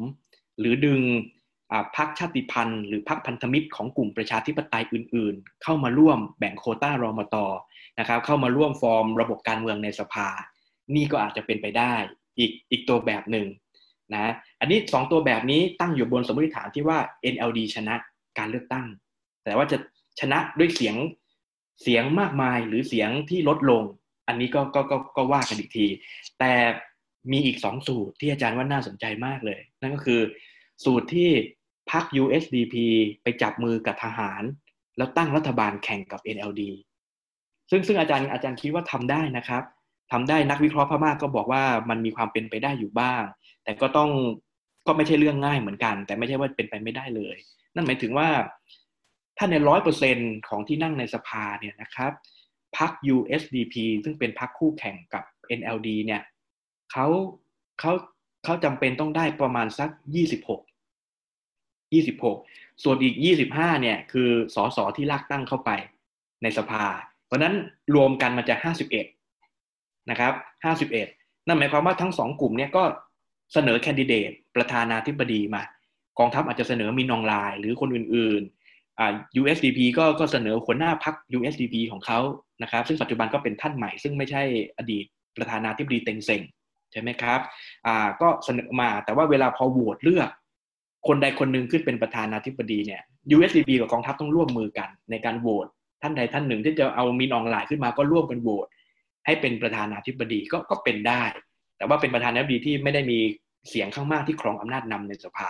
[0.59, 1.01] หรือดึง
[1.97, 7.47] พรรคชาติพันธุ์หรือพรรคพันธมิตรของกลุ่มประชาธิปไตยอื่น ๆ เข้ามาร่วมแบ่งโคต้ารอมตอ
[7.99, 10.27] นะครับเข้ามาร่วมฟอร์มระบบการเมืองในสภา
[10.95, 11.93] นี่ก็อาจจะเป็นไปได้
[12.37, 13.47] อีกอีกตัวแบบหนึ่ง
[14.13, 16.97] นะอันนี้สองตัวแบบนี้ตั้งอยู่บนสมมติฐานที่ว่า
[17.33, 17.95] NLD ชนะ
[18.37, 18.87] การเลือกตั้ง
[19.47, 19.77] แต่ว่าจะ
[20.19, 20.95] ชนะด้วยเสียง
[21.81, 23.83] เสียงมากมายหรือเสียงที่ลดลง
[24.27, 25.87] อันนี้ก็ก็ก็ก็ว่ากันอีกที
[26.39, 26.53] แต่
[27.31, 30.21] มีอีกสองสูตรที่อาจารย์ว่าน่าสนใจมากเลย นั่นก็คือ
[30.83, 31.29] สูตรที่
[31.91, 32.75] พรรค USDP
[33.23, 34.43] ไปจับมือกับทหาร
[34.97, 36.61] แล้วตั้งรัฐบาลแข่งกับ NLD
[37.69, 39.63] ซึ่งซึ่งอาจารย์อาจารย์คิดว่าทำได้นะครับ
[40.11, 43.23] ทำได้นักวิเคราะห์พม่าก็บอกว่ามันมีความเป็นไปได้อยู่บ้าง
[43.63, 44.09] แต่ก็ต้อง
[44.87, 47.35] ก็ไม่ใช่เรื่องง่ายเหมือนกัน แต่ไม่ใช่ว่าเป็นไปไม่ได้เลย
[47.75, 48.29] นั่นหมายถึงว่า
[49.37, 50.17] ถ้าในร้อยเปอร์เซ็น
[50.47, 52.11] ของที่นั่งในสภาเนี่ยนะครับ
[52.77, 55.23] พรรค USDP ซึ่งเป็นพรรคคู่แข่งกับ
[55.59, 56.21] NLD เนี่ย
[56.91, 57.07] เขา
[57.79, 57.91] เขา
[58.43, 60.61] เขาจำเป็นต้องได้ประมาณสักยี่สิบหก
[61.93, 62.37] ยี่สิบหก
[62.83, 65.71] ส่วนอีกยี่สิบห้าเนี่ย คือสสที่ลากตั้งเข้าไป
[66.43, 66.85] ในสภา
[67.25, 67.55] เพราะนั้น
[67.95, 69.05] รวมกันมันจะห้าสิบเอ็ด
[70.09, 70.33] นะครับ
[70.65, 71.07] ห้าสิบเอ็ด
[71.47, 72.83] นั่นหมายความว่าทั้งสองกลุ่มเนี่ยก็
[73.53, 75.63] เสนอแคนดิเดตประธานาธิบดีมา
[76.19, 78.56] กองทัพอาจจะเสนอมีนองลายหรือคนอื่นๆ
[79.41, 82.19] USDP ก็ก็เสนอหัวหน้าพัก USDP ของเขา
[82.61, 84.43] นะครับ ซึ่งปัจจุบันก็เป็นท่านใหม่ ซึ่งไม่ใช่
[84.77, 85.05] อดีต
[85.37, 86.41] ประธานาธิบดีเต็งเซ็ง
[86.91, 87.39] ใช่ไหมครับ
[87.87, 90.29] อ่าก็เสนอมา แต่ว่าเวลาพอโหวตเลือก
[91.07, 93.01] คนใดคนหนึ่งขึ้นเป็นประธานาธิบดีเนี่ย
[93.35, 95.67] USDP กับกองทัพต้องร่วมมือกัน ในการโหวต
[96.01, 98.67] ท่านใดท่านหนึ่งที่จะเอามินออนไลน์ขึ้นมาก็ร่วมกันโหวต
[99.25, 101.23] ให้เป็นประธานาธิบดีก็ก็เป็นได้
[101.77, 103.19] แต่ว่าเป็นประธานาธิบดีที่ไม่ได้มี
[103.69, 105.49] เสียงข้างมากที่ครองอำนาจนำในสภา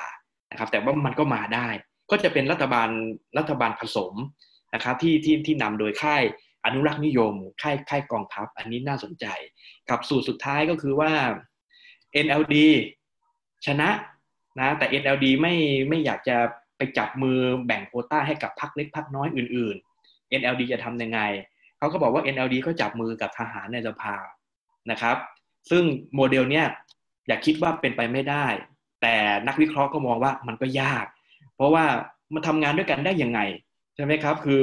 [0.52, 1.68] นะครับ แต่ว่ามันก็มาได้
[2.12, 2.90] ก็จะเป็นรัฐบาล
[3.38, 4.14] รัฐบาลผสม
[4.74, 6.24] นะครับที่ที่ที่นำโดยค่าย
[6.66, 9.26] อนุรักษ์นิยม ค่ายค่ายกองทัพ อันนี้น่าสนใจ
[9.90, 11.12] กับสูตรสุดท้ายก็คือว่า
[12.26, 12.56] NLD
[13.66, 13.90] ชนะ
[14.60, 15.56] นะแต่ NLD ไม่
[15.90, 16.38] ไม่อยากจะ
[16.78, 21.20] ไปจับมือแบ่งโคต้าให้กับพรรคเล็กพรรคน้อยอื่น ๆ NLD จะทำยังไง
[21.78, 24.16] เขาก็บอกว่า NLD ก็จับมือกับทหารในสภา
[24.92, 25.18] นะครับ
[25.70, 25.84] ซึ่ง
[26.16, 26.66] โมเดลเนี้ย
[27.28, 28.46] อย่าคิดว่าเป็นไปไม่ได้
[29.02, 29.16] แต่
[29.48, 31.06] นักวิเคราะห์ก็มองว่ามันก็ยาก
[31.58, 31.86] เพราะว่า
[32.34, 33.40] มันทำงานด้วยกันได้ยังไง
[33.96, 34.62] ใช่ไหมครับ คือ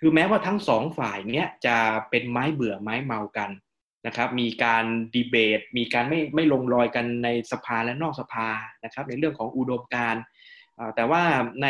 [0.00, 1.76] คือแม้ว่าทั้งสองฝ่ายเนี้ยจะ
[2.10, 3.50] เป็นไม้เบื่อไม้เมากัน
[4.06, 4.84] นะครับ มีการ
[5.14, 8.48] ดีเบต มีการไม่ไม่ลงรอยกันในสภาและนอกสภา
[8.84, 10.14] นะครับ ในเรื่องของอุดมการ
[10.96, 11.22] แต่ว่า
[11.62, 11.66] ใน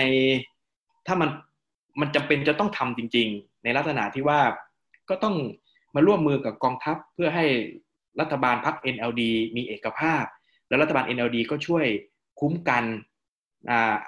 [1.06, 1.30] ถ้ามัน
[2.00, 4.40] มันจำเป็นจะต้องทำจริง ๆ ในลักษณะที่ว่า
[5.10, 5.36] ก็ต้อง
[5.94, 7.46] มาร่วมมือกับกองทัพเพื่อให้
[8.20, 9.22] รัฐบาลพรรค NLD
[9.56, 10.24] มีเอกภาพ
[10.68, 11.86] แล้วรัฐบาล NLD ก็ช่วย
[12.40, 12.84] คุ้มกัน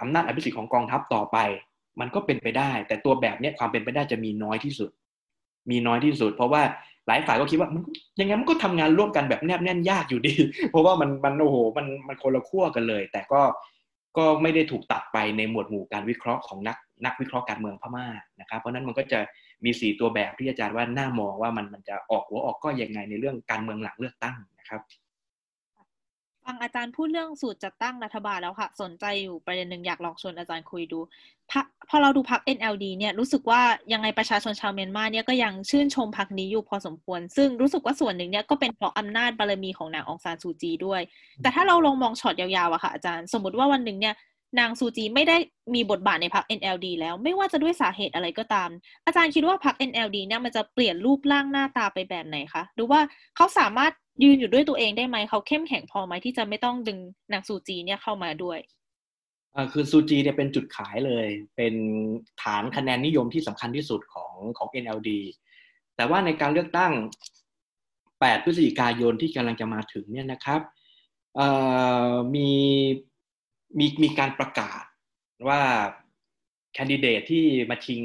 [0.00, 1.38] อำนาจอภิสิทธิ์ของกองทัพต่อไป
[2.00, 4.90] มันก็เป็นไปได้ แต่ตัวแบบนี้ความเป็นไปได้จะมีน้อยที่สุด
[5.70, 6.62] มีน้อยที่สุด เพราะว่า
[7.06, 7.82] หลายฝ่ายก็คิดว่ามัน
[8.20, 10.34] ยังไงมันก็ทำงานร่วมกันแบบแนบแน่นยากอยู่ดี
[10.70, 13.40] เพราะว่ามันมันโอ้โหมันมันคนละขั้วกันเลย แต่ก็
[14.16, 18.06] ก็ไม่ได้ถูกตัดไปในหมวดหมู่การวิเคราะห์ของนักนักวิเคราะห์การเมืองพม่า
[18.40, 19.18] นะครับ เพราะนั้นมันก็จะ
[19.64, 24.80] มีสี่ตัวแบบที่อาจารย์ว่าน่ามองว่ามันมันจะออกหัวออกก็ยังไงในเรื่องการเมืองหลังเลือกตั้งนะครับ
[26.50, 30.98] ฟังอาจารย์พูดเรื่องสูตรจัดตั้งรัฐบาลแล้วค่ะ สนใจอยู่ประเด็นหนึ่งอยากลองชวนอาจารย์คุยดู
[31.88, 33.60] พอเราดูพรรค NLD เนี่ยรู้สึกว่า
[33.92, 41.00] ยังไงประชาชนชาวเมียนมาเนี่ยก็ยังชื่นชมพรรคนี้อยู่พอสมควร ซึ่งรู้สึกว่าส่วนหนึ่งเนี่ยก็เป็นเพราะอำนาจบารมีของนางองซานซูจีด้วย
[41.42, 44.14] แต่ถ้าเราลองมองช็อตยาวๆอะค่ะอาจารย์ สมมติว่าวันหนึ่งเนี่ย
[44.58, 45.36] นางซูจีไม่ได้
[45.74, 48.68] มีบทบาทในพรรค NLD แล้วไม่ว่าจะด้วยสาเหตุอะไรก็ตาม
[49.06, 53.00] อาจารย์คิดว่าพรรค NLD เนี่ยมันจะเปลี่ยนรูปร่างหน้าตาไปแบบไหนคะหรือว่า
[53.36, 53.92] เขาสามารถ
[54.22, 56.98] ยืนอยู่ด้วยตัวเองได้ไหมเขาเข้มแข็งพอไหมที่จะไม่ต้องดึง
[57.32, 58.58] นางซูจีเนี่ยเข้ามาด้วย
[59.54, 61.26] อ่าคือซูจีเนี่ยเป็นจุดขายเลย
[61.56, 61.74] เป็น
[62.42, 65.10] ฐานคะแนนนิยมที่สำคัญที่สุดของของ NLD
[65.96, 66.92] แต่ว่าในการเลือกตั้ง
[67.70, 70.60] 8 พฤศจิกายนที่กำลังจะมาถึงเนี่ยนะครับ
[72.34, 72.50] มี
[73.78, 74.82] มีมีการประกาศ
[75.48, 75.60] ว่า
[76.74, 78.02] แคนดิเดตที่มาชิง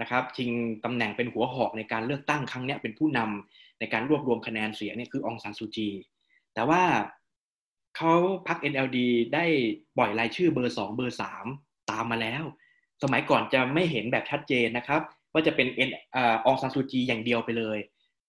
[0.00, 0.50] นะครับชิง
[0.84, 5.88] ตำแหน่งเป็นหัวหอกในการเลือกตั้งครั้งนี้เป็นผู้นำในการรวบรวมคะแนนเสียงเนี่ยคือองซานซูจี
[6.54, 6.82] แต่ว่า
[7.96, 8.12] เขา
[8.46, 8.98] พัก NLD
[9.34, 9.44] ได้
[9.96, 11.46] ปล่อยรายชื่อเบอร์สองเบอร์สาม
[11.90, 12.44] ตามมาแล้ว
[13.02, 15.00] สมัยก่อนจะไม่เห็นแบบชัดเจนนะครับ
[15.32, 15.66] ว่าจะเป็น
[16.46, 17.78] องซานซูจีอย่างเดียวไปเลย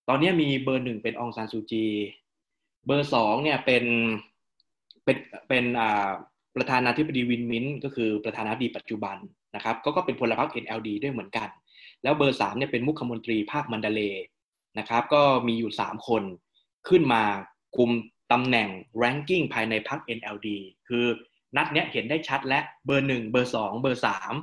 [0.10, 1.86] ตอนนี้มีเบอร์หนึ่งเป็นองซานซูจี
[2.86, 3.84] เบอร์สองเนี่ยเป็น
[5.04, 5.18] เป็น
[5.48, 5.66] เป็น
[6.56, 9.18] ประธานาธิบดีวินมินก็คือประธานาธิบดีปัจจุบัน
[9.56, 11.50] นะครับก็ก็เป็นพลพรรค NLD ด้วยเหมือนกัน
[12.04, 14.02] แล้วเบอร์สามเนี่ยเป็นมุขมนตรีภาคมันดาเล
[14.80, 16.24] นะครับ ก็มีอยู่สามคน
[16.90, 17.24] ขึ้นมา
[17.78, 17.92] คุม
[18.32, 18.70] ตำแหน่ง
[19.02, 20.48] ranking ภายในพรรค NLD
[20.88, 21.06] คือ
[21.56, 24.34] นัดเนี้ยเห็นได้ชัดและเบอร์หนึ่งเบอร์สองเบอร์สาม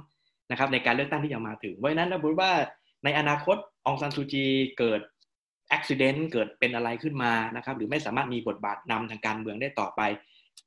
[0.51, 2.53] นะครับในการเลือกตั้งที่จะมาถึงเพราะฉะนั้นถ้าบอกว่า
[3.05, 3.57] ในอนาคต
[3.87, 4.45] องซานซูจี
[4.79, 5.01] เกิด
[5.71, 10.01] อุบัติเหตุเกิดเป็นอะไรขึ้นมานะครับหรือไม่สามารถมีบทบาทนำทางการเมืองได้ต่อไป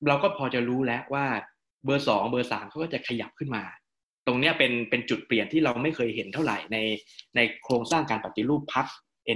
[0.08, 1.26] เราก็พอจะรู้แล้วว่า
[1.86, 3.64] เบอร์สองเบอร์สามเขาก็จะขยับขึ้นมา
[4.28, 6.78] ตรงนี้เป็นเป็นจุดเปลี่ยนที่เราไม่เคยเห็นเท่าไหร่ใน
[7.36, 8.86] ในโครงสร้างการปฏิรูปพรรค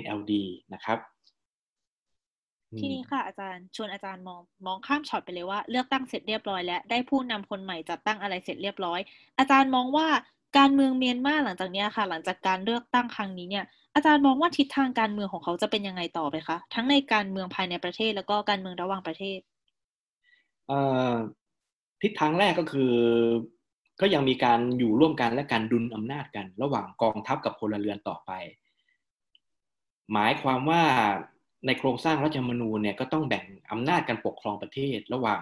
[0.01, 0.33] NLD
[0.73, 0.99] นะครับ
[2.79, 8.99] ทีนี้ค่ะอาจารย์ชวนอาจารย์มองมองข้ามช็อตไปเลยว่าเลือกตั้งเสร็จเรียบร้อยแล้วได้ผู้นำคนใหม่จัดตั้งอะไรเสร็จเรียบร้อย
[9.39, 10.07] อาจารย์มองว่า
[10.57, 19.39] การเมืองเมียนมาหลังจากนี้ค่ะ หลังจากการเลือกตั้งครั้งนี้เนี่ย อาจารย์มองว่าทิศทางการเมืองของเขาจะเป็นยังไงต่อไปคะทั้งในการเมืองภายในประเทศแล้วก็การเมืองระหว่างประเทศ
[22.01, 22.93] ทิศทางแรกก็คือ
[24.01, 28.31] ก็ยังมีการอยู่ร่วมกันและการดุลอำนาจกัน ระหว่างกองทัพกับพลเรือนต่อไป
[30.13, 30.83] หมายความว่า
[31.65, 35.41] ในโครงสร้างรัฐธรรมนูญเนี่ยก็ต้องแบ่งอำนาจการปกครองประเทศ ระหว่าง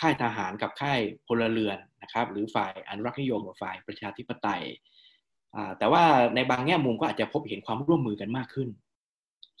[0.00, 4.64] ค่ายทหารกับค่ายพลเรือนนะครับ หรือฝ่ายอนุรักษ์นิยมกับฝ่ายประชาธิปไตย
[5.78, 6.04] แต่ว่า
[6.34, 8.68] ในบางแง่มุมก็อาจจะพบเห็นความร่วมมือกันมากขึ้น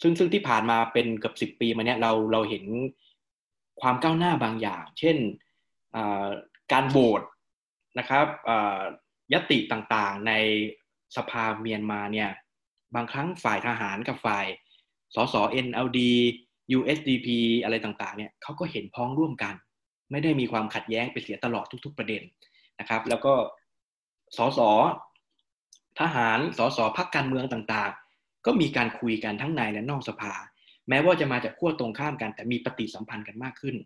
[0.02, 2.64] ซึ่งซึ่งที่ผ่านมาเป็นเกือบสิบปีมาเนี้ยเราเราเห็น
[3.80, 5.16] ความก้าวหน้าบางอย่าง เช่น
[6.72, 7.22] การโหวต
[7.98, 8.26] นะครับ
[9.32, 10.32] ยติต่างๆใน
[11.16, 12.30] สภาเมียนมาเนี่ย
[12.94, 14.46] บางครั้งฝ่ายทหารกับฝ่าย
[15.14, 15.34] สส
[15.66, 16.00] NLD
[16.78, 17.28] USDP
[17.62, 19.54] อะไรต่างๆเนี่ยเขาก็เห็นพ้องร่วมกัน
[20.10, 22.22] ไม่ได้มีความขัดแย้งไปเสียตลอดทุก ๆ ประเด็น
[22.80, 23.34] นะครับ แล้วก็
[24.36, 24.60] สส
[26.00, 30.32] ทหารสสพักการเมืองต่างๆ ก็มีการคุยกันทั้งในและนอกสภา
[30.88, 33.76] แม้ว่าจะมาจากขั้วตรงข้ามกัน แต่มีปฏิสัมพันธ์กันมากขึ้น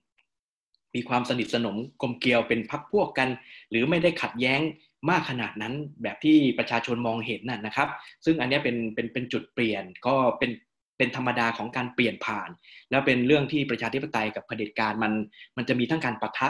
[0.95, 3.29] มีความสนิทสนมกลมเกลียวเป็นพักพวกกัน
[3.71, 4.61] หรือไม่ได้ขัดแย้ง
[5.11, 7.89] มากขนาดนั้นแบบที่ประชาชนมองเห็นนั่นนะครับ
[8.25, 10.51] ซึ่งอันนี้เป็นเป็นเป็นจุดเปลี่ยนก็เป็น
[10.99, 12.49] เป็นธรรมดาของการเปลี่ยนผ่าน
[12.91, 15.13] แล้วเป็นเรื่องที่ประชาธิปไตยกับเผด็จการมัน
[15.57, 16.49] มันจะมีทั้งการประทะ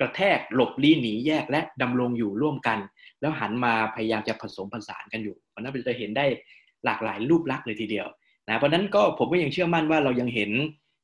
[0.00, 2.78] กระแทกหลบลี้หนีแยกและดำรงอยู่ร่วมกัน
[3.20, 6.24] แล้วหันมาพยายามจะผสมผสานกันอยู่เพราะนั้นเราจะเห็นได้
[6.84, 8.06] หลากหลายรูปลักษณ์เลยทีเดียว
[8.48, 10.50] นะเพราะนั้นก็ผมก็ยังเชื่อมั่นว่าเรายังเห็น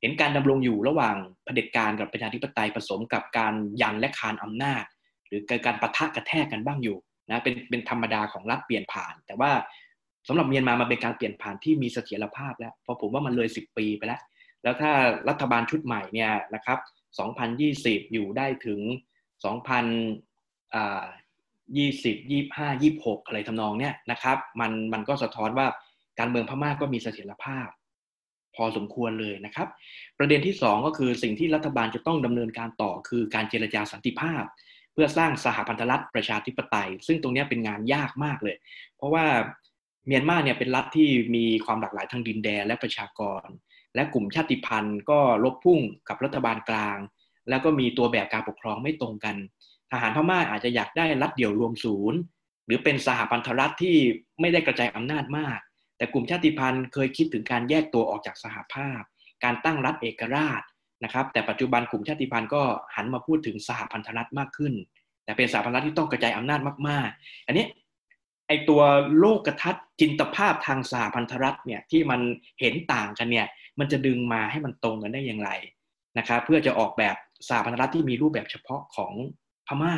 [0.00, 4.84] เห็นการดำรงอยู่ระหว่างเผด็จการกับประชาธิปไตยผสมกับการยันและคานอำนาจ
[5.26, 6.96] หรือการประทะกระแทกกันบ้างอยู่
[7.30, 9.50] นะเป็นเป็นธรรมดาของรัฐเปลี่ยนผ่าน แต่ว่า
[10.28, 14.20] สำหรับเมียนมามันเป็นการเปลี่ยนผ่านที่มีเสถียรภาพแล้วเพราะผมว่ามันเลย10 ปีไปแล้ว
[14.62, 14.90] แล้วถ้า
[15.28, 16.78] รัฐบาลชุดใหม่เนี่ยนะครับ
[17.46, 18.80] 2020 อยู่ได้ถึง
[19.44, 19.56] 2 0
[21.76, 25.66] ยี่สิบยี่ห้ายี่หกอะไรทำนองเนี้ยนะครับ มันมันก็สะท้อนว่า
[26.18, 27.68] การเมืองพม่าก็มีเสถียรภาพ
[28.56, 29.68] พอสมควรเลยนะครับ
[30.18, 34.44] ประเด็นที่สองก็คือสิ่งที่รัฐบาลจะต้องดำเนินการต่อคือการเจรจาสันติภาพ
[34.92, 38.56] เพื่อสร้างสหพันธรัฐประชาธิปไตย ซึ่งตรงนี้เป็นงานยากมากเลย
[38.96, 39.24] เพราะว่า
[40.06, 43.46] เมียนมาเนี่ยเป็นรัฐที่มีความหลากหลายทางดินแดนและประชากร
[43.94, 46.98] และกลุ่มชาติพันธุ์ ก็ลบพุ่งกับรัฐบาลกลาง
[47.48, 49.36] แล้วก็มีตัวแบบการปกครองไม่ตรงกัน
[49.92, 52.18] ทหารพม่าอาจจะอยากได้รัฐเดี่ยวรวมศูนย์
[52.66, 53.96] หรือเป็นสหพันธรัฐที่
[54.40, 55.58] ไม่ได้กระจายอำนาจมาก
[55.96, 59.00] แต่กลุ่มชาติพันธุ์เคยคิดถึงการแยกตัวออกจากสหภาพ
[59.44, 60.62] การตั้งรัฐเอกราช
[61.04, 62.62] นะครับแต่ปัจจุบันกลุ่มชาติพันธุ์ก็
[62.94, 64.74] หันมาพูดถึงสหพันธรัฐมากขึ้น
[65.24, 67.66] แต่เป็นสหพันธรัฐที่ต้องกระจายอำนาจมาก ๆ อันนี้
[68.48, 68.82] ไอตัว
[69.18, 72.20] โลกกทัศน์จินตภาพทางสหพันธรัฐเนี่ยที่มัน
[72.60, 73.46] เห็นต่างกันเนี่ย
[73.78, 75.50] มันจะดึงมาให้มันตรงกันได้อย่างไร
[76.18, 77.16] นะครับเพื่อจะออกแบบ
[77.48, 79.12] สหพันธรัฐที่มีรูปแบบเฉพาะของ
[79.66, 79.94] พม่า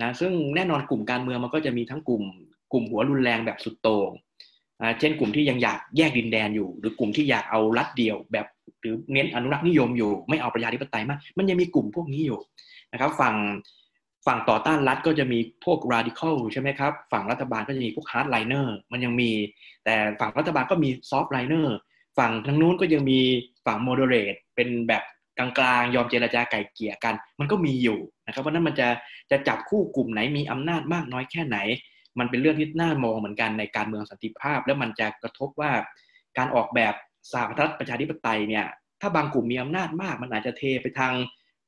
[0.00, 2.22] นะซึ่งแน่นอนกลุ่มการเมืองมันก็จะมีทั้งกลุ่ม
[2.72, 4.10] กลุ่มหัวรุนแรงแบบสุดโต่ง
[5.00, 8.46] เช่นกลุ่มที่ยังอยากแยกดินแดนอยู่ หรือกลุ่มที่อยากเอารัฐเดียวแบบ
[8.80, 12.38] หรือเน้นอนุรักษ์นิยมอยู่ ไม่เอาประชาธิปไตยมาก มันยังมีกลุ่มพวกนี้อยู่
[12.92, 13.34] นะครับฝั่ง
[14.26, 19.30] ฝั่งต่อต้านรัฐก็จะมีพวก radical ใช่ไหมครับ ฝั่งรัฐบาลก็จะมีพวก hardliner มันยังมี
[19.84, 21.66] แต่ฝั่งรัฐบาลก็มี softliner
[22.18, 23.20] ฝั่งทางนู้นก็ยังมี
[23.66, 25.02] ฝั่ง moderate เป็นแบบ
[25.38, 25.48] กลา
[25.80, 28.88] งๆ ยอมเจรจาไก่เกี่ยกัน มันก็มีอยู่นะครับเพราะนั้นมันจะ
[29.30, 31.58] จะจับคู่กลุ่มไหนมีอำนาจมากน้อยแค่ไหน
[32.18, 35.72] มันเป็นเรื่องที่น่ามองเหมือนกันในการเมืองสันติภาพ แล้วมันจะกระทบว่า
[36.38, 36.94] การออกแบบ
[37.32, 38.66] สหรัฐประชาธิปไตยเนี่ย
[39.00, 41.14] ถ้าบางกลุ่มมีอำนาจมาก มันอาจจะเทไปทาง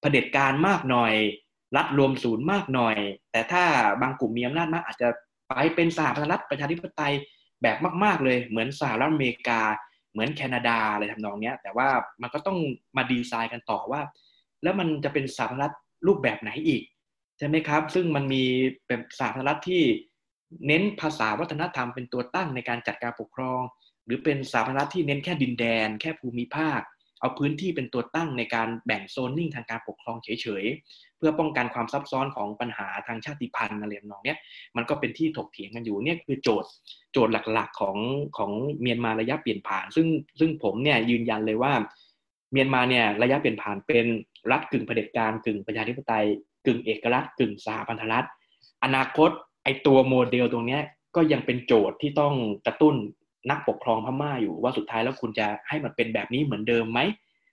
[0.01, 1.14] เผด็จการมากหน่อย
[1.76, 2.96] รัฐรวมศูนย์มากหน่อย
[3.32, 3.64] แต่ถ้า
[4.03, 5.09] บางกลุ่มมีอำนาจมาก อาจจะ
[5.48, 7.14] ไปเป็นสหพันธรัฐประชาธิปไตย
[7.62, 9.61] แบบมาก ๆเลย เหมือนสหรัฐอเมริกา
[10.12, 11.88] เหมือนแคนาดาอะไรทำนองนี้แต่ว่า
[12.22, 12.59] มันก็ต้อง
[12.96, 14.01] มาดีไซน์กันต่อว่า
[14.62, 15.74] แล้วมันจะเป็นสหพันธรัฐ
[16.07, 16.82] รูปแบบไหนอีก
[17.38, 18.44] ใช่ไหมครับ ซึ่งมันมี
[18.86, 19.82] เป็นสหพันธรัฐที่
[20.66, 23.62] เน้นภาษาวัฒนธรรมเป็นตัวตั้งในการจัดการปกครอง
[24.05, 26.80] หรือเป็นสหพันธรัฐที่เน้นแค่ดินแดน แค่ภูมิภาค
[27.20, 34.34] เอาพื้นที่เป็นตัวตั้งในการแบ่งโซนนิ่งทางการปกครองเฉยๆ เพื่อป้องกันความซับซ้อนของปัญหาทางชาติพันธุ์อะไรแบบนี้
[34.76, 36.70] มันก็เป็นที่ถกเถียงกันอยู่เนี่ยคือโจทย์
[37.12, 37.96] โจทย์หลักๆของ
[38.38, 40.07] ของเมียนมาระยะเปลี่ยนผ่าน ซึ่ง
[40.40, 41.72] ซึ่งผมเนี่ยยืนยันเลยว่า
[42.53, 44.07] เมียนมาเนี่ยระยะเปลี่ยนผ่านเป็น
[44.51, 46.26] รัฐกึ่งเผด็จการกึ่งประชาธิปไตย
[46.66, 48.28] กึ่งเอกรัฐกึ่งสหพันธรัฐ
[48.84, 49.30] อนาคต
[49.65, 50.79] ไอตัวโมเดลตรงนี้
[51.17, 52.35] ก็ยังเป็นโจทย์ที่ต้อง
[52.67, 52.95] กระตุ้น
[53.51, 57.01] นักปกครองพม่าอยู่ว่าสุดท้ายแล้วคุณจะให้มันเป็นแบบนี้เหมือนเดิมไหม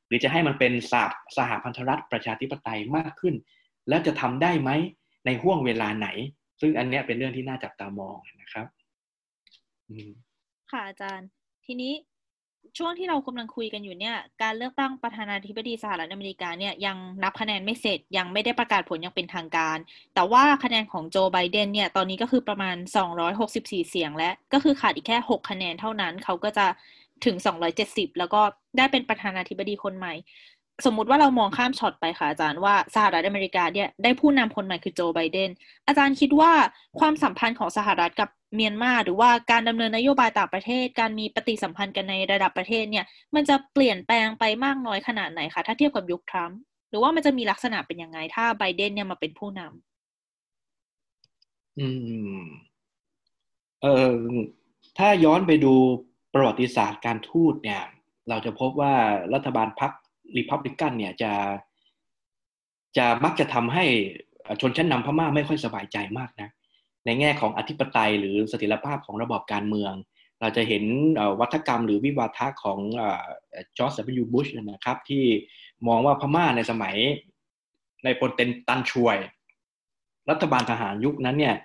[0.08, 3.36] หรือจะให้มันเป็นสหสหพันธรัฐประชาธิปไตยมากขึ้น
[3.90, 4.70] แล้วจะทำได้ไหม
[5.26, 6.08] ในห่วงเวลาไหน
[6.62, 8.68] ซึ่งอันนี้เป็นเรื่องที่น่าจับตามองนะครับ
[10.72, 11.28] ค่ะอาจารย์
[11.66, 11.94] ทีนี้
[12.78, 19.78] ช่วงที่เรากำลังคุยกันอยู่เนี่ย การเลือกตั้งประธานาธิบดีสหรัฐอเมริกาเนี่ยยังนับคะแนนไม่เสร็จยังไม่ได้ประกาศผลยังเป็นทางการ
[20.16, 22.76] แต่ว่าคะแนนของโจไบเดนเนี่ยตอนนี้ก็คือประมาณ
[23.34, 26.66] 264 เสียงและก็คือขาดอีกแค่ 6 คะแนนเท่านั้น เขาก็จะ
[27.26, 27.36] ถึง
[27.78, 28.42] 270 แล้วก็
[28.78, 30.14] ได้เป็นประธานาธิบดีคนใหม่
[30.86, 35.50] สมมุติว่าเรามองข้ามช็อตไปค่ะอาจารย์ว่าสหรัฐอเมริกาเนี่ยได้ผู้นำคนใหม่คือโจไบเดน
[35.88, 36.52] อาจารย์คิดว่า
[37.00, 43.06] ความสัมพันธ์ของสหรัฐกับเมียนมาหรือว่าการดำเนินนโยบายต่างประเทศ การมีปฏิสัมพันธ์กันในระดับประเทศเนี่ย
[43.36, 46.60] มันจะเปลี่ยนแปลงไปมากน้อยขนาดไหนคะถ้าเทียบกับยุคทรัมป์
[46.90, 51.88] หรือว่ามันจะมีลักษณะเป็นยังไง ถ้าไบเดนเนี่ยมาเป็นผู้นำอื
[52.40, 52.42] ม
[53.82, 54.16] เออ
[54.98, 55.74] ถ้าย้อนไปดู
[56.34, 57.82] ประวัติศาสตร์การทูตเนี่ย
[58.30, 58.94] เราจะพบว่า
[59.34, 59.92] รัฐบาลพรรค
[60.36, 61.32] รีพับลิกันเนี่ยจะ
[62.98, 63.86] จะมักจะทำให้
[64.62, 66.50] ชนชั้นนำพม่าไม่ค่อยสบายใจมากนะ
[67.06, 69.94] ในแง่ของอธิปไตยหรือเสถียรภาพของระบอบการเมือง
[70.42, 70.84] เราจะเห็น
[71.40, 72.80] วัฒกรรมหรือวิวาทะของ
[73.78, 75.24] จอร์จวิบุชนะครับที่
[75.88, 76.96] มองว่าพม่าในสมัย
[78.04, 79.18] ในปนเตนตันช่วย
[80.30, 81.56] รัฐบาลทหารยุคนั้นเนี่ย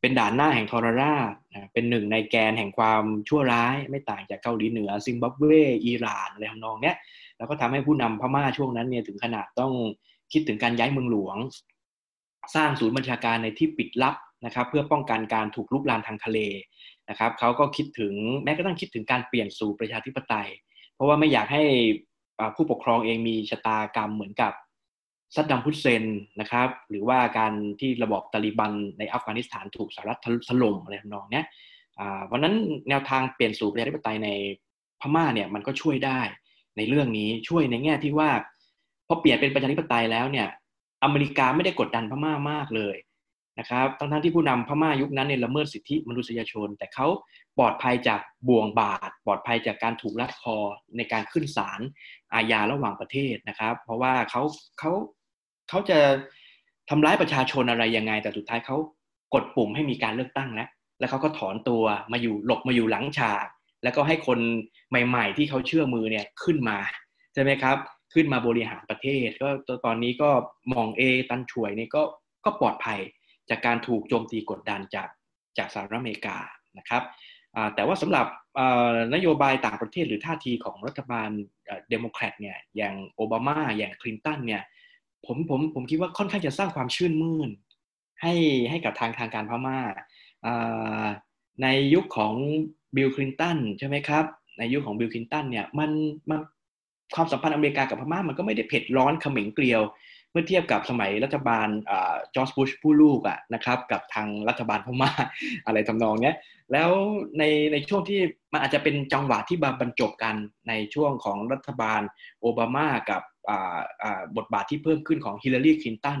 [0.00, 1.32] เป็นด่านหน้าแห่งทรราช
[1.72, 5.44] เป็นหนึ่งในแกนแห่งความชั่วร้าย ไม่ต่างจากเกาหลีเหนือ ซิมบับเว
[5.86, 6.96] อิหร่านอะไรทำนองเนี้ย
[7.42, 9.72] แล้วก็ทำให้ผู้นำพม่าช่วงนั้นเนี่ยถึงขนาดต้อง
[10.32, 11.36] คิดถึงการย้ายเมืองหลวง
[12.54, 14.14] สร้างศูนย์บัญชาการในที่ปิดลับ
[14.46, 16.38] นะครับ เพื่อป้องกันการถูกลุกลามทางทะเล
[17.08, 18.14] นะครับเขาก็คิดถึง
[18.44, 20.48] แม้กระทั่งคิดถึงการเปลี่ยนสู่ประชาธิปไตย
[20.94, 21.62] เพราะว่าไม่อยากให้
[22.56, 24.52] ผู้ปกครองเองมีชะตากรรมเหมือนกับ
[25.34, 26.04] ซัดดัมพุสเซน
[26.40, 30.18] นะครับ หรือว่าการที่ระบอบตาลิบันในอัฟกานิสถานถูกสหรัฐ
[30.48, 31.42] ถล่มอะไรทำนองนี้
[32.30, 32.54] วันนั้น
[32.88, 34.28] แนวทางเปลี่ยนสู่ประชาธิปไตยใน
[35.00, 36.20] พม่าเนี่ยมันก็ช่วยได้
[36.76, 38.30] ในเรื่องนี้ช่วยในแง่ที่ว่า
[39.06, 40.48] พอเปลี่ยนเป็นประชาธิปไตยแล้วเนี่ย
[41.04, 42.96] อเมริกาไม่ได้กดดันพม่ามากเลย
[43.58, 47.06] นะครับทั้งที่ผู้นำพม่ายุคนั้นเนี่ยละเมิดสิทธิมนุษยชน แต่เขา
[47.58, 50.56] ปลอดภัยจากบ่วงบาดปลอดภัยจากการถูกลัดคอ
[50.96, 51.80] ในการขึ้นศาล
[52.34, 54.42] อาญาระหว่างประเทศนะครับ เพราะว่าเขา
[54.78, 54.92] เขา
[55.68, 55.98] เขาจะ
[56.90, 58.76] ทำร้ายประชาชนอะไรยังไง แต่สุดท้ายเขา
[59.34, 60.68] กดปุ่มให้มีการเลือกตั้งแล้ว
[60.98, 63.46] แล้วเขาก็ถอนตัวมาอยู่หลบมาอยู่หลังฉาก
[63.82, 64.38] แล้วก็ให้คน
[64.90, 66.78] ใหม่ ๆ ที่เขาเชื่อมือเนี่ยขึ้นมา
[67.34, 67.76] ใช่ไหมครับ
[68.14, 69.48] ขึ้นมาบริหารประเทศ ก็
[69.84, 70.30] ตอนนี้ก็
[70.72, 72.02] มองเอตันช่วยนี่ก็
[72.44, 73.00] ก็ปลอดภัย
[73.50, 75.08] จากการถูกโจมตีกดดันจาก
[75.58, 76.36] จากสหรัฐอเมริกา
[76.78, 77.02] นะครับ
[77.74, 78.26] แต่ว่าสำหรับ
[79.14, 81.30] นโยบายต่างประเทศหรือท่าทีของรัฐบาล
[81.88, 84.62] เดโมแครตเนี่ยอย่างโอบามาอย่างคลินตันเนี่ย
[85.26, 87.50] ผมผมผมคิดว่าค่อนข้างจะสร้างความชื่นมื่น
[88.22, 88.34] ให้
[88.70, 89.78] ให้กับทางทางการพม่า
[91.62, 92.34] ในยุคของ
[92.96, 94.24] บิลคลินตันใช่ไหมครับ
[94.58, 95.90] ในยุคของบิลคลินตันเนี่ยมัน
[96.30, 96.40] มัน
[97.14, 99.82] ความสัมพันธ์อเมริกากับพม่ามันก็ไม่ได้เผ็ดร้อนเขม็งเกลียว
[100.30, 101.68] เมื่อเทียบกับสมัยรัฐบาล
[102.34, 105.10] จอร์จบุชผู้ลูกอะนะครับกับทางรัฐบาลพม่า
[105.66, 106.36] อะไรทำนองเนี้ย
[106.72, 106.90] แล้ว
[107.38, 108.20] ในในช่วงที่
[108.52, 110.34] มันอาจจะเป็นจังหวะที่มาบรรจบกัน
[110.68, 112.00] ในช่วงของรัฐบาล
[112.40, 113.22] โอบามากับ
[114.36, 116.20] บทบาทที่เพิ่มขึ้นของฮิลลารีคลินตัน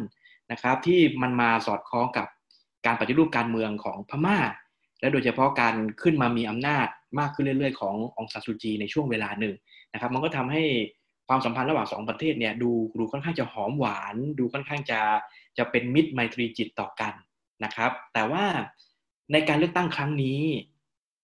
[0.52, 2.26] นะครับที่มันมาสอดคล้องกับ
[2.86, 4.38] การปฏิรูปการเมืองของพม่า
[5.02, 6.86] และโดยเฉพาะการขึ้นมามีอำนาจ
[7.18, 9.54] มากขึ้นเรื่อย ๆ ขององซานซูจีในช่วงเวลาหนึ่ง
[9.92, 10.62] นะครับ มันก็ทำให้
[11.28, 15.00] ความสัมพันธ์ระหว่างสองประเทศเนี่ยดูดูค่อนข้างจะหอมหวาน ดูค่อนข้างจะ
[15.58, 17.14] จะเป็นมิตรไมตรีจิตต่อกัน
[17.64, 18.44] นะครับ แต่ว่า
[19.32, 20.40] ในการเลือกตั้งครั้งนี้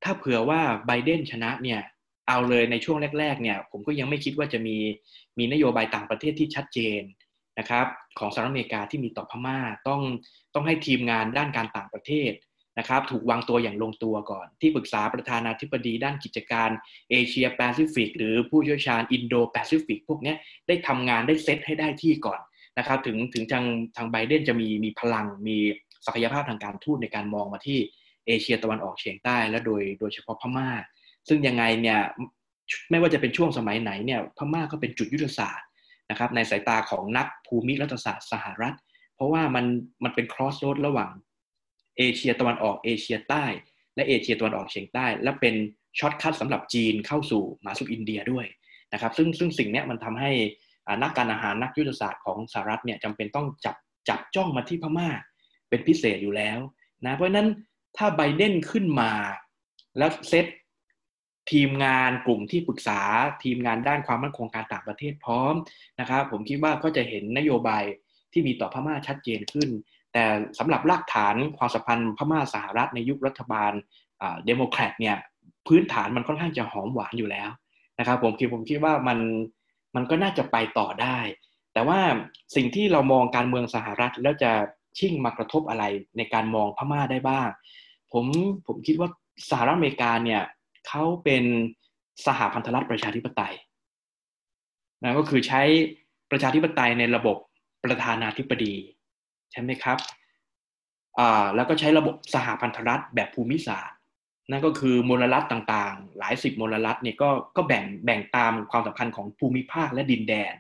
[0.05, 1.81] ถ้าเผื่อว่าไบเดนชนะเนี่ย
[2.29, 4.77] เอาเลยในช่วงแรก ๆ เนี่ย ผมก็ยังไม่คิดว่าจะมี
[5.39, 7.03] มีนโยบายต่างประเทศที่ชัดเจน
[7.59, 7.87] นะครับ
[8.19, 9.59] ของสหรัฐอเมริกาที่มีต่อพม่า
[9.89, 10.01] ต้อง
[10.55, 12.33] ต้องให้ทีมงานด้านการต่างประเทศ
[12.79, 16.71] นะครับถูกวางตัวอย่างลงตัวก่อน ที่ปรึกษาประธานาธิบดีด้านกิจการ
[17.11, 20.35] เอเชียแปซิฟิกหรือผู้เชี่ยวชาญอินโดแปซิฟิกพวกนี้
[20.69, 22.41] ได้ทำงานได้เซตให้ได้ที่ก่อน
[22.79, 23.65] นะครับถึงถึงทาง
[23.97, 25.57] ทางไบเดนจะมีมีพลังมี
[26.07, 27.79] ศักยภาพทางการทูตในการมองมาที่
[28.27, 30.69] เอเชียตะวันออกเฉียงใต้และโดยโดยเฉพาะพม่า
[31.29, 32.01] ซึ่งยังไงเนี่ย
[32.91, 35.67] ไม่ว่าจะเป็นช่วงสมัยไหนเนี่ยพม่าก็เป็นจุดยุทธศาสตร์
[36.11, 38.77] นะครับในสายตาของนักภูมิรัฐศาสตร์สหรัฐ
[39.15, 39.65] เพราะว่ามัน
[40.05, 41.11] มันเป็น cross road ระหว่าง
[41.99, 43.45] เอเชียตะวันออกเอเชียใต้
[43.95, 45.55] และเอเชียตะวันออกเฉียงใต้ และเป็น
[45.99, 48.47] shortcut สำหรับจีนเข้าสู่มาสู่อินเดียด้วย
[48.93, 50.31] นะครับซึ่งซึ่งสิ่งนี้มันทำให้
[51.03, 53.77] นักการทหารนักยุทธศาสตร์ของสหรัฐเนี่ยจำเป็นต้องจับ
[54.09, 55.09] จับจ้องมาที่พม่า
[55.69, 56.59] เป็นพิเศษอยู่แล้ว
[57.05, 57.49] นะเพราะฉะนั้น
[57.97, 59.13] ถ้าไบเดนขึ้นมา
[59.99, 60.47] แล้วเซต
[61.53, 63.01] ทีมงานกลุ่มที่ปรึกษา
[63.45, 65.55] ทีมงานด้านความมั่นคงการต่างประเทศพร้อม
[66.01, 67.85] นะครับผมคิดว่าก็จะเห็นนโยบาย
[68.33, 69.69] ที่มีต่อพม่าชัดเจนขึ้น
[70.13, 70.25] แต่
[70.59, 73.73] สำหรับรากฐานความสัมพันธ์พม่าสหรัฐในยุครัฐบาล
[74.45, 75.17] เดโมแครตเนี่ย
[75.67, 77.49] พื้นฐานมันค่อนข้างจะหอมหวานอยู่แล้ว
[77.99, 79.19] นะครับผมคิดผมคิดว่ามัน
[79.95, 81.19] มันก็น่าจะไปต่อได้
[81.73, 82.01] แต่ว่า
[82.57, 84.53] สิ่งที่เรามองการเมืองสหรัฐแล้วจะ
[84.99, 85.85] ชิ่งมากระทบอะไร
[86.17, 87.49] ในการมองพม่าได้บ้าง
[88.13, 88.25] ผม
[88.67, 89.09] ผมคิดว่า
[89.51, 90.43] สหรัฐอเมริกาเนี่ย
[90.89, 91.45] เขาเป็น
[92.27, 93.55] สหพันธรัฐประชาธิปไตย
[95.03, 95.63] นะก็คือใช้
[96.31, 97.37] ประชาธิปไตยในระบบ
[97.85, 98.75] ประธานาธิบดี
[99.53, 99.99] ใช่ไหมครับ
[101.19, 103.97] อ่าแล้วก็ใช้ระบบสหพันธรัฐแบบภูมิศาสตร์
[104.51, 110.53] นั่นก็คือมลรัฐต่างๆ หลายสิบมลรัฐเนี่ยก็ก็แบ่งแบ่งตามความสำคัญของภูมิภาคและดินแดน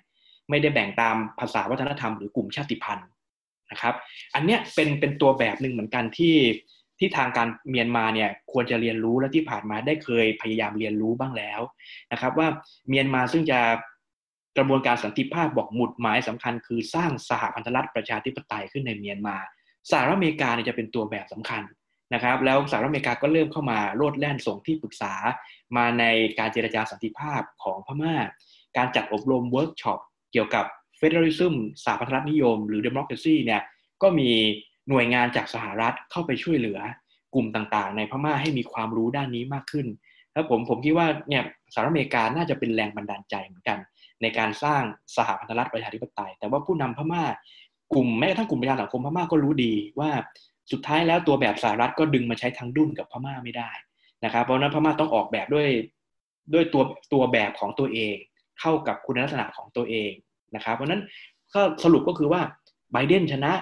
[0.50, 3.08] ไม่ได้แบ่งตามภาษาวัฒนธรรมหรือกลุ่มชาติพันธุ์
[3.70, 3.94] นะครับ
[4.34, 6.36] อันเนี้ยเป็นเป็นตัวแบบหนึ่งเหมือนกันที่
[6.98, 11.60] ที่ทางการเมียนมาเนี่ยควรจะเรียนรู้และที่ผ่านมาได้เคยพยายามเรียนรู้บ้างแล้ว
[12.12, 12.48] นะครับ ว่า
[12.88, 13.60] เมียนมาซึ่งจะ
[14.56, 19.36] กระบวนการสันติภาพบอกหมุดหมายสำคัญคือสร้างสหพันธรัฐประชาธิปไตยขึ้นในเมียนมา
[19.90, 21.62] สหรัฐอเมริกาเนี่ยจะเป็นตัวแบบสำคัญ
[22.14, 25.14] นะครับ แล้วสหรัฐอเมริกาก็เริ่มเข้ามาโลดแล่นส่งที่ปรึกษา
[25.76, 26.04] มาใน
[26.38, 28.16] การเจรจาสันติภาพของพม่า
[28.76, 30.00] การจัดอบรมเวิร์กช็อป
[30.32, 30.64] เกี่ยวกับ
[30.96, 31.54] federalism
[31.84, 33.62] สหพันธรัฐนิยม หรือ democracy เนี่ย
[34.02, 34.30] ก็มี
[34.88, 36.78] หน่วยงานจากสหรัฐเข้าไปช่วยเหลือ
[37.34, 39.86] กลุ่มต่างๆ ในพม่าให้มีความรู้ด้านนี้มากขึ้น
[40.32, 41.42] แล้วผมผมคิดว่าเนี่ย
[41.72, 43.78] สหรัฐอเมริกาน่าจะเป็นแรงบันดาลใจเหมือนกัน
[44.22, 44.82] ในการสร้าง
[45.16, 47.24] สหพันธรัฐประชาธิปไตย แต่ว่าผู้นำพม่า
[47.94, 50.10] กลุ่มแม้กระทั่งกลุ่มประชาสังคมพม่าก็รู้ดีว่า
[50.72, 53.70] สุดท้ายแล้วตัวแบบสหรัฐก็ดึงมาใช้ทางดุนกับพม่าไม่ได้
[54.24, 55.68] นะครับ เพราะนั้นพม่าต้องออกแบบด้วย
[56.54, 56.82] ด้วยตัว
[57.12, 58.16] ตัวแบบของตัวเอง
[58.60, 60.10] เข้ากับคุณลักษณะของตัวเอง
[60.54, 61.02] นะครับ เพราะนั้น
[61.54, 62.40] ก็สรุปก็คือว่า
[62.92, 63.52] ไบเดนชนะ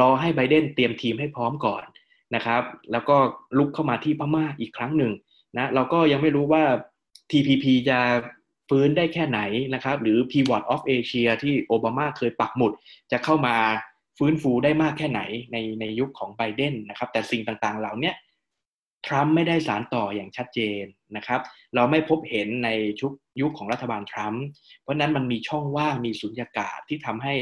[0.00, 1.82] รอให้ไบเดนเตรียมทีมให้พร้อมก่อน
[2.34, 2.62] นะครับ
[2.92, 3.16] แล้วก็
[3.58, 5.12] ลุกเข้ามาที่พม่าอีกครั้งหนึ่ง
[5.56, 6.64] นะเราก็ยังไม่รู้ว่า
[7.30, 7.98] TPP จะ
[8.72, 9.40] ฟื้นได้แค่ไหน
[9.74, 12.72] นะครับ หรือ Pivot of Asia ที่โอบามาเคยปักหมุด
[13.12, 13.56] จะเข้ามา
[14.18, 15.20] ฟื้นฟูได้มากแค่ไหน
[15.52, 18.12] ในในยุคของไบเดนนะครับ แต่สิ่งต่างๆ เหล่านี้
[19.06, 20.82] ทรัมป์ไม่ได้สารต่ออย่างชัดเจน
[21.16, 21.40] นะครับ
[21.74, 22.68] เราไม่พบเห็นใน
[23.00, 24.44] ชุกยุคของรัฐบาลทรัมป์
[24.82, 27.34] เพราะนั้นมันมีช่องว่างมีสุญญากาศที่ทำให้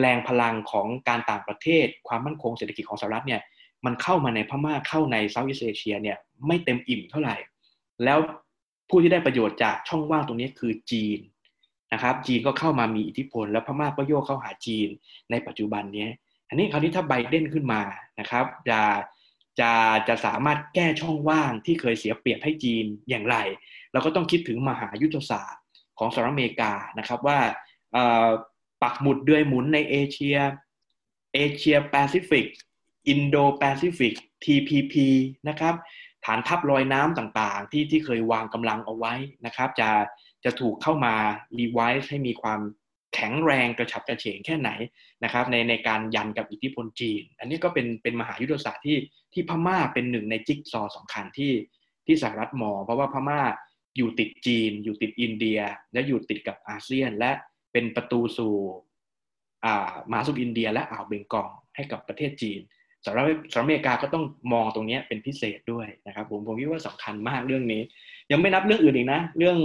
[0.00, 3.42] แรงพลังของการต่างประเทศ ความมั่นคงเศรษฐกิจของสหรัฐเนี่ย
[3.84, 7.36] มันเข้ามาในพม่าเข้าในเซาท์อีสเอเชียเนี่ยไม่เต็มอิ่มเท่าไหร่
[8.04, 8.18] แล้ว
[8.92, 11.18] ผู้ที่ได้ประโยชน์จากช่องว่างตรงนี้คือจีน
[11.92, 14.88] นะครับจีนก็เข้ามามีอิทธิพล แล้วพม่าก็โยกเข้าหาจีน
[15.30, 16.08] ในปัจจุบันนี้
[16.48, 17.82] อันนี้คราวนี้ถ้าไบเดนขึ้นมา
[18.20, 18.80] นะครับจะ
[19.60, 19.70] จะ
[20.08, 23.36] จะสามารถแก้ช่องว่างที่เคยเสียเปรียบให้จีนอย่างไร
[23.92, 25.62] เราก็ต้องคิดถึงมหายุทธศาสตร์
[25.98, 27.38] ของสหรัฐอเมริกานะครับว่า
[28.82, 30.38] ปักหมุดเดือยหมุนในเอเชีย
[31.34, 32.46] เอเชียแปซิฟิก
[33.08, 34.14] อินโดแปซิฟิก
[34.44, 34.94] TPP
[35.48, 35.74] นะครับ
[36.24, 39.14] ฐานทัพลอยน้ำต่างๆ ที่ที่เคยวางกำลังเอาไว้
[39.46, 39.90] นะครับ จะ
[40.44, 41.14] จะถูกเข้ามา
[41.58, 42.60] revise ให้มีความ
[43.14, 44.70] แข็งแรงกระฉับกระเฉงแค่ไหน
[45.24, 48.98] นะครับในในการยันกับอิทธิพลจีน อันนี้ก็เป็นเป็นมหายุทธศาสตร์ที่
[49.32, 51.52] ที่พม่าเป็นหนึ่งในจิ๊กซอสำคัญที่
[52.06, 53.40] ที่สหรัฐมองเพราะว่าพม่า
[53.96, 55.60] อยู่ติดจีน อยู่ติดอินเดีย
[55.92, 57.30] และอยู่ติดกับอาเซียน และ
[57.72, 58.54] เป็นประตูสู่
[59.64, 62.60] อ่ามหาสมุทรอินเดีย และอ่าวเบงกอลให้กับประเทศจีน
[63.04, 67.82] สหรัฐสหรัฐอเมริกาก็ต้องมองตรงนี้เป็นพิเศษด้วยนะครับผมผมคิดว่าสำคัญมากเรื่องนี้
[68.30, 69.58] ยังไม่นับเรื่องอื่นอีกนะ เรื่อง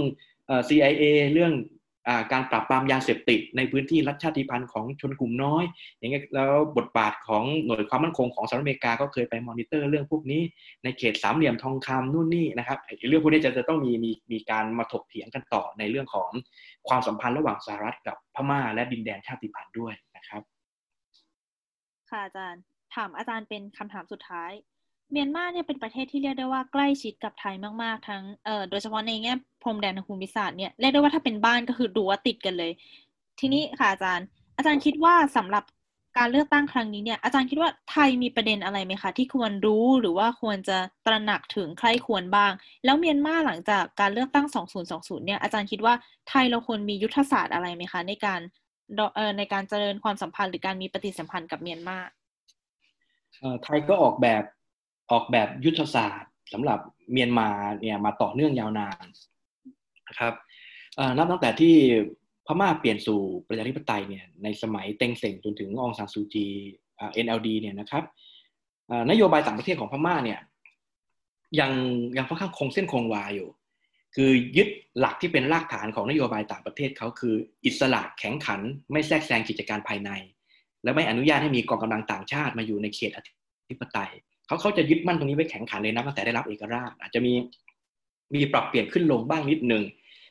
[0.68, 1.04] CIA
[1.34, 1.54] เรื่อง
[2.32, 5.64] การปราบปรามยาเสพติดในพื้นที่รัฐชาติพันธุ์ของชนกลุ่มน้อย
[5.98, 10.42] อย่างเงี้ยแล้วบทบาทของหน่วยความมั่นคงของสหรัฐอเมริกาก็เคยไปมอนิเตอร์เรื่องพวกนี้
[10.84, 12.78] ในเขตสามเหลี่ยมทองคำนู่นนี่นะครับ
[13.08, 16.30] เรื่องพวกนี้จะจะต้องมีมีมีการมาถกเถียงกันต่อในเรื่องของ
[16.88, 20.42] ความสัมพันธ์ระหว่างสหรัฐกับพม่าและดินแดนชาติพันธุ์ด้วยนะครับ
[22.10, 24.52] ค่ะอาจารย์ามอาจารย์เป็นคำถามสุดท้าย
[25.10, 32.72] เมียนมาเนี่ยเป็นประเทศที่เรียกได้ว่าใกล้ชิดกับไทยมากๆ ทั้งเอ่อโดยเฉพาะในแง่พรมแดนทางภูมิศาสตร์เนี่ยเรียกได้ว่าถ้าเป็นบ้านก็คือดูว่าติดกันเลย
[33.40, 34.26] ทีนี้ค่ะอาจารย์
[34.56, 35.64] อาจารย์คิดว่าสำหรับ
[36.18, 42.52] การเลือกตั้งครั้งนี้เนี่ยอาจารย์คิดว่าไทยมีประเด็นอะไรไหมคะ ที่ควรรู้หรือว่าควรจะตระหนักถึงใครควรบ้าง
[42.84, 44.46] แล้วเมียนมาหลังจากการเลือกตั้ง
[44.86, 45.94] 2020 เนี่ยอาจารย์คิดว่า
[46.28, 48.40] ไทยเราควรมียุทธศาสตร์อะไรไหมคะ ในการ
[49.14, 51.98] เอ่อในการเจริญความสัมพันธ์หรือการมีปฏิสัมพันธ์กับเมียนมา
[53.62, 54.42] ไทยก็ออกแบบ
[55.12, 56.78] ออกแบบยุทธศาสตร์สำหรับ
[57.12, 57.48] เมียนมา
[57.80, 59.06] เนี่ยมาต่อเนื่องยาวนาน
[60.08, 60.34] นะครับ
[61.16, 61.74] นับตั้งแต่ที่
[62.46, 66.46] พม่าเปลี่ยนสู่ประชาธิปไตยเนี่ยในสมัยเต็งเซ็งจนถึงองซานซูจี
[67.12, 68.04] เอ็นเอลดีเนี่ยนะครับ
[69.10, 70.40] นโยบายต่างประเทศของพม่าเนี่ย
[71.60, 71.72] ยัง
[72.16, 73.48] ยังค่อนข้างคงเส้นคงวาอยู่
[74.14, 77.34] คือยึดหลักที่เป็นรากฐานของนโยบายต่างประเทศเขาคือ
[77.66, 78.60] อิสระแข็งขัน
[78.92, 80.10] ไม่แทรกแซงกิจการภายใน
[80.84, 83.20] และไม่อนุญาตให้มีกองกำลังต่างชาติมาอยู่ในเขตอ
[83.70, 84.10] ธิปไตย
[84.46, 87.32] เขาเขาจะยึดมั่นตรงนี้ไว้แข็งขันเลยนะตั้งแต่ได้รับเอกราช อาจจะมี
[88.34, 89.84] มีปรับเปลี่ยนขึ้นลงบ้างนิดหนึ่ง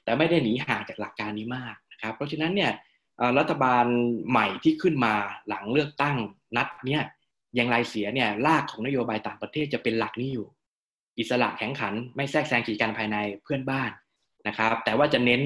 [0.03, 2.71] แต่ไม่ได้หนีห่างจากหลักการนี้มากนะครับ เพราะฉะนั้นเนี่ย
[3.39, 3.85] รัฐบาล
[4.29, 5.13] ใหม่ที่ขึ้นมา
[5.47, 6.17] หลังเลือกตั้ง
[6.57, 7.03] นัดเนี่ย
[7.55, 10.47] อย่างไรเสียเนี่ยรากของนโยบายต่างประเทศจะเป็นหลักนี้อยู่
[11.19, 13.91] อิสระแข็งขันไม่แทรกแซงกิจการภายในเพื่อนบ้าน
[14.47, 15.41] นะครับ แต่ว่าจะเน้น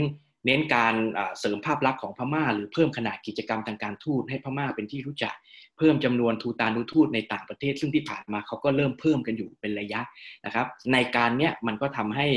[0.45, 0.93] เน้นการ
[1.39, 5.34] เสริมภาพลักษณ์ของพม่า หรือเพิ่มขนาดกิจกรรมทางการทูตให้พม่าเป็นที่รู้จัก
[5.77, 10.01] เพิ่มจำนวนทูตานุทูตในต่างประเทศ ซึ่งที่ผ่านมาเขาก็เริ่มเพิ่มกันอยู่เป็นระยะ
[10.45, 12.27] นะครับ ในการเนี้ยมันก็ทำให้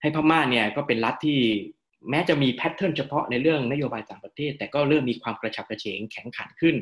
[0.00, 1.38] ให้พม่าเนี่ยก็เป็นรัฐที่
[2.10, 6.76] แม้จะมีแพทเทิร์นเฉพาะในเรื่องนโยบายต่างประเทศ แต่ก็เริ่มมีความกระฉับกระเฉงแข็งขันขึ้น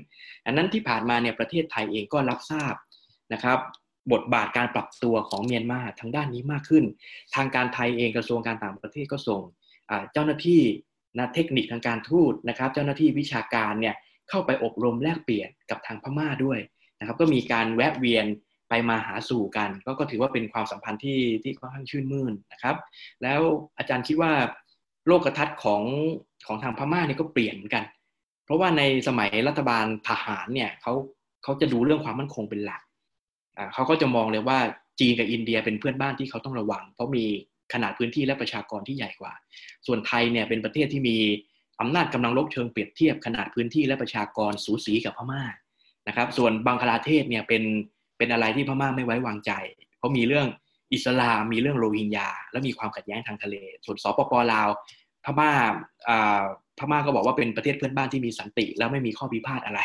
[0.47, 2.75] อันนั้นที่ผ่านมาเนี่ยประเทศไทยเองก็รับทราบ
[3.33, 3.59] นะครับ
[4.13, 6.85] บทบาทการปรับตัวของเมียนมาทางด้านนี้มากขึ้น
[7.35, 9.41] ทางการไทยเองกระทรวงการต่างประเทศก็ส่ง
[10.13, 10.63] เจ้าหน้าที่
[11.19, 13.95] นะเทคนิคทางการทูตนะครับ เจ้าหน้าที่วิชาการเนี่ย
[14.29, 16.59] เข้าไปอบรมแลกเปลี่ยนกับทางพม่าด้วย
[16.99, 18.27] นะครับ ก็มีการแวะเวียน
[18.69, 22.77] ไปมาหาสู่กัน ก็ก็ถือว่าเป็นความสัมพันธ์ที่ที่ค่อนข้างชื่นมื่นนะครับ
[23.23, 23.41] แล้ว
[23.79, 24.33] อาจารย์คิดว่า
[25.07, 25.83] โลกทัศน์ของ
[26.47, 27.85] ของทางพม่าเนี่ยก็เปลี่ยนเหมือนกัน
[28.45, 30.93] เพราะว่าในสมัยรัฐบาลทหารเนี่ยเขา
[31.43, 32.83] เขาจะดูเรื่องความมั่นคงเป็นหลัก
[33.75, 34.59] เขาก็จะมองเลยว่า
[35.01, 37.25] จีนกับอินเดียเป็นเพื่อนบ้านที่เขาต้องระวัง เพราะมี
[37.73, 39.33] ขนาดพื้นที่และประชากรที่ใหญ่กว่า
[39.87, 41.17] ส่วนไทยเนี่ยเป็นประเทศที่มี
[41.81, 45.43] อำนาจกำลังลบเชิงเปรียบเทียบขนาดพื้นที่และประชากรสูสีกับพม่า
[46.09, 47.63] นะครับ ส่วนบังคลาเทศเนี่ยเป็น
[48.19, 49.53] เป็นอะไรที่พม่าไม่ไว้วางใจ
[49.99, 50.47] เพราะมีเรื่อง
[50.93, 54.69] อิสลามมีเรื่องโรฮิงญาและมีความขัดแย้งทางทะเล ส่วนสปปลาว
[55.25, 55.51] พม่า
[56.79, 59.81] พม่าก็บอกว่าเป็นประเทศเพื่อนบ้านที่มีสันติ แล้วไม่มีข้อพิพาทอะไร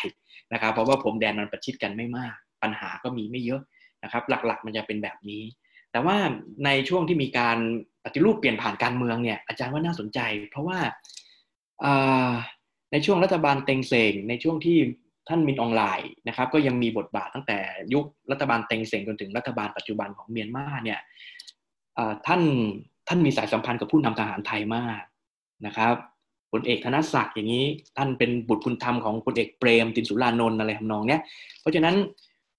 [0.53, 3.61] นะครับ เพราะว่าผมแดนมันประชิดกันไม่มาก ปัญหาก็มีไม่เยอะ
[4.03, 5.41] นะครับ หลักๆ มันจะเป็นแบบนี้
[5.95, 6.17] แต่ว่า
[6.65, 7.57] ในช่วงที่มีการ
[8.03, 10.19] ปฏิรูปเปลี่ยนผ่านการเมืองเนี่ยอาจารย์ว่าน่าสนใจ
[10.49, 10.79] เพราะว่า
[12.91, 14.77] ในช่วงรัฐบาลเต็งเซงในช่วงที่
[15.29, 17.57] ท่านมินออนไลน์นะครับก็ยังมีบทบาทตั้งแต่
[17.93, 20.99] ยุครัฐบาลเต็งเซงจนถึงรัฐบาลปัจจุบันของเมียนมาเนี่ย
[22.27, 22.41] ท่าน
[23.07, 25.01] ท่านมีสายสัมพันธ์กับผู้นำทหารไทยมาก
[25.65, 25.93] นะครับ
[26.51, 27.65] พลเอกธนศักดิ์อย่างนี้
[27.97, 31.21] ท่านเป็นบุตรคุณธรรมของพลเอกเปรมตินสุรานนท์อะไรทำนองเนี้ย
[31.61, 31.95] เพราะฉะนั้น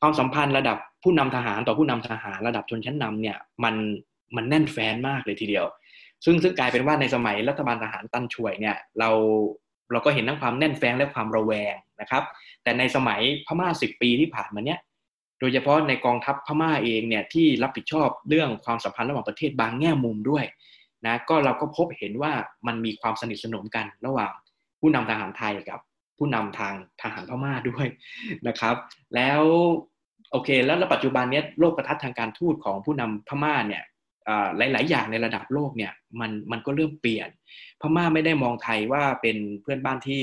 [0.00, 3.74] ความสัมพันธ์ระดับผู้นำทหารต่อผู้นำทหารระดับชนชั้นนำเนี่ยมัน
[4.36, 5.66] มันแน่นแฟ้นมากเลยทีเดียว
[6.24, 9.10] ซึ่งซึ่งกลายเป็นว่าในสมัยรัฐบาลทหารตันช่วยเนี่ยเรา
[9.92, 12.22] เราก็เห็นทั้งความแน่นแฟ้งและความระแวงนะครับ
[12.62, 14.80] แต่ในสมัยพม่าสิบปีที่ผ่านมาเนี่ย
[15.40, 20.44] โดยเฉพาะในกองทัพพม่าเองเนี่ยที่รับผิดชอบเรื่องความสัมพันธ์ระหว่างประเทศบางแง่มุมด้วย
[21.06, 22.32] นะก็เราก็พบเห็นว่า
[22.66, 24.32] มันมีความสนิทสนมกันระหว่าง
[24.80, 25.80] ผู้นำทหารไทยกับ
[26.18, 27.86] ผู้นำทางทหารพม่าด้วย
[28.48, 28.76] นะครับ
[29.14, 29.42] แล้ว
[30.30, 33.82] โอเค แล้วปัจจุบันนี้โลกกระทัดทางการทูตของผู้นำพม่าเนี่ย
[34.56, 37.28] หลาย ๆ อย่างในระดับโลกเนี่ยมันมันก็เริ่มเปลี่ยน
[37.80, 40.22] พม่าไม่ได้มองไทยว่าเป็นเพื่อนบ้านที่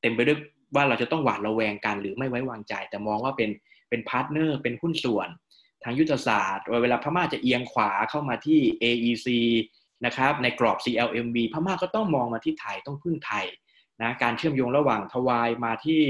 [0.00, 0.38] เต็มไปด้วย
[0.74, 3.50] ว่าเราจะต้องหวาดระแวงกันหรือไม่ไว้วางใจ แต่มองว่าเป็น
[3.88, 5.28] เป็น partner เป็นหุ้นส่วน
[5.84, 9.28] ทางยุทธศาสตร์เวลาพม่าจะเอียงขวาเข้ามาที่ AEC
[10.06, 13.44] นะครับในกรอบ CLMV พม่าก็ต้องมองมาที่ไทยต้องพึ่งไทย
[14.02, 16.02] นะการเชื่อมโยงระหว่างทวายมาที่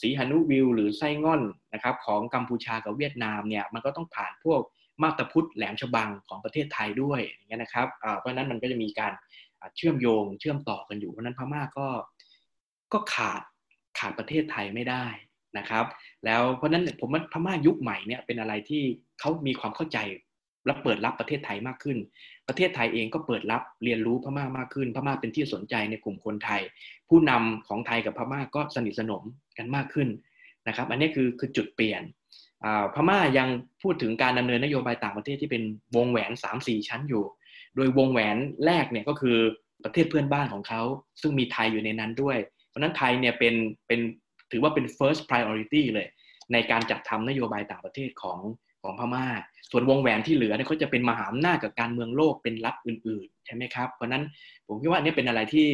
[0.00, 1.42] สีหนุวิลล์หรือไซง่อน
[1.74, 4.60] นะครับของกัมพูชากับเวียดนามเนี่ยมันก็ต้องผ่านพวก
[5.02, 7.86] มาตาพุทธแหลมฉบังของประเทศไทยด้วยอย่างเงี้ยนะครับ
[8.18, 9.12] เพราะนั้นมันก็จะมีการ
[9.76, 11.86] เชื่อมโยงเชื่อมต่อกันอยู่เพราะนั้นพม่าก็
[12.92, 13.42] ก็ขาด
[13.98, 15.04] ขาดประเทศไทยไม่ได้
[15.58, 15.84] นะครับ
[16.24, 18.82] แล้วเพราะนั้นผมว่าพม่ายุคใหม่เนี่ยเป็นอะไรที่
[19.20, 19.98] เขามีความเข้าใจ
[20.68, 21.98] และเปิดรับประเทศไทยมากขึ้น
[22.48, 26.60] ประเทศไทยเองก็เปิดรับเรียนรู้พม่ามากขึ้น พม่าเป็นที่สนใจในกลุ่มคนไทย
[27.08, 29.22] ผู้นำของไทยกับพม่าก็สนิทสนม
[29.58, 30.08] กันมากขึ้น
[30.68, 32.02] นะครับ อันนี้คือคือจุดเปลี่ยน
[32.94, 33.48] พม่ายัง
[33.82, 35.62] พูดถึงการดำเนินนโยบายต่างประเทศที่เป็น
[35.96, 37.24] วงแหวน 3-4 ชั้นอยู่
[37.76, 38.36] โดยวงแหวน
[38.66, 39.38] แรกเนี่ยก็คือ
[39.84, 40.82] ประเทศเพื่อนบ้านของเขา
[41.20, 42.38] ซึ่งมีไทยอยู่ในนั้นด้วย
[42.68, 43.54] เพราะนั้นไทยเนี่ยเป็น
[43.86, 44.00] เป็น
[44.50, 46.08] ถือว่าเป็น first priority เลย
[46.52, 48.38] ในการจัดทำนโยบายต่างประเทศของ
[48.88, 49.26] ของพม่า
[49.70, 54.24] ส่วนวงแหวนที่เหลือเนี่ยเขาจะเป็นมหาอำนาจกับการเมืองโลกเป็นรัฐอื่นๆใช่ไหมครับเพราะนั้น
[54.66, 55.70] ผมคิดว่านี่เป็นอะไรที่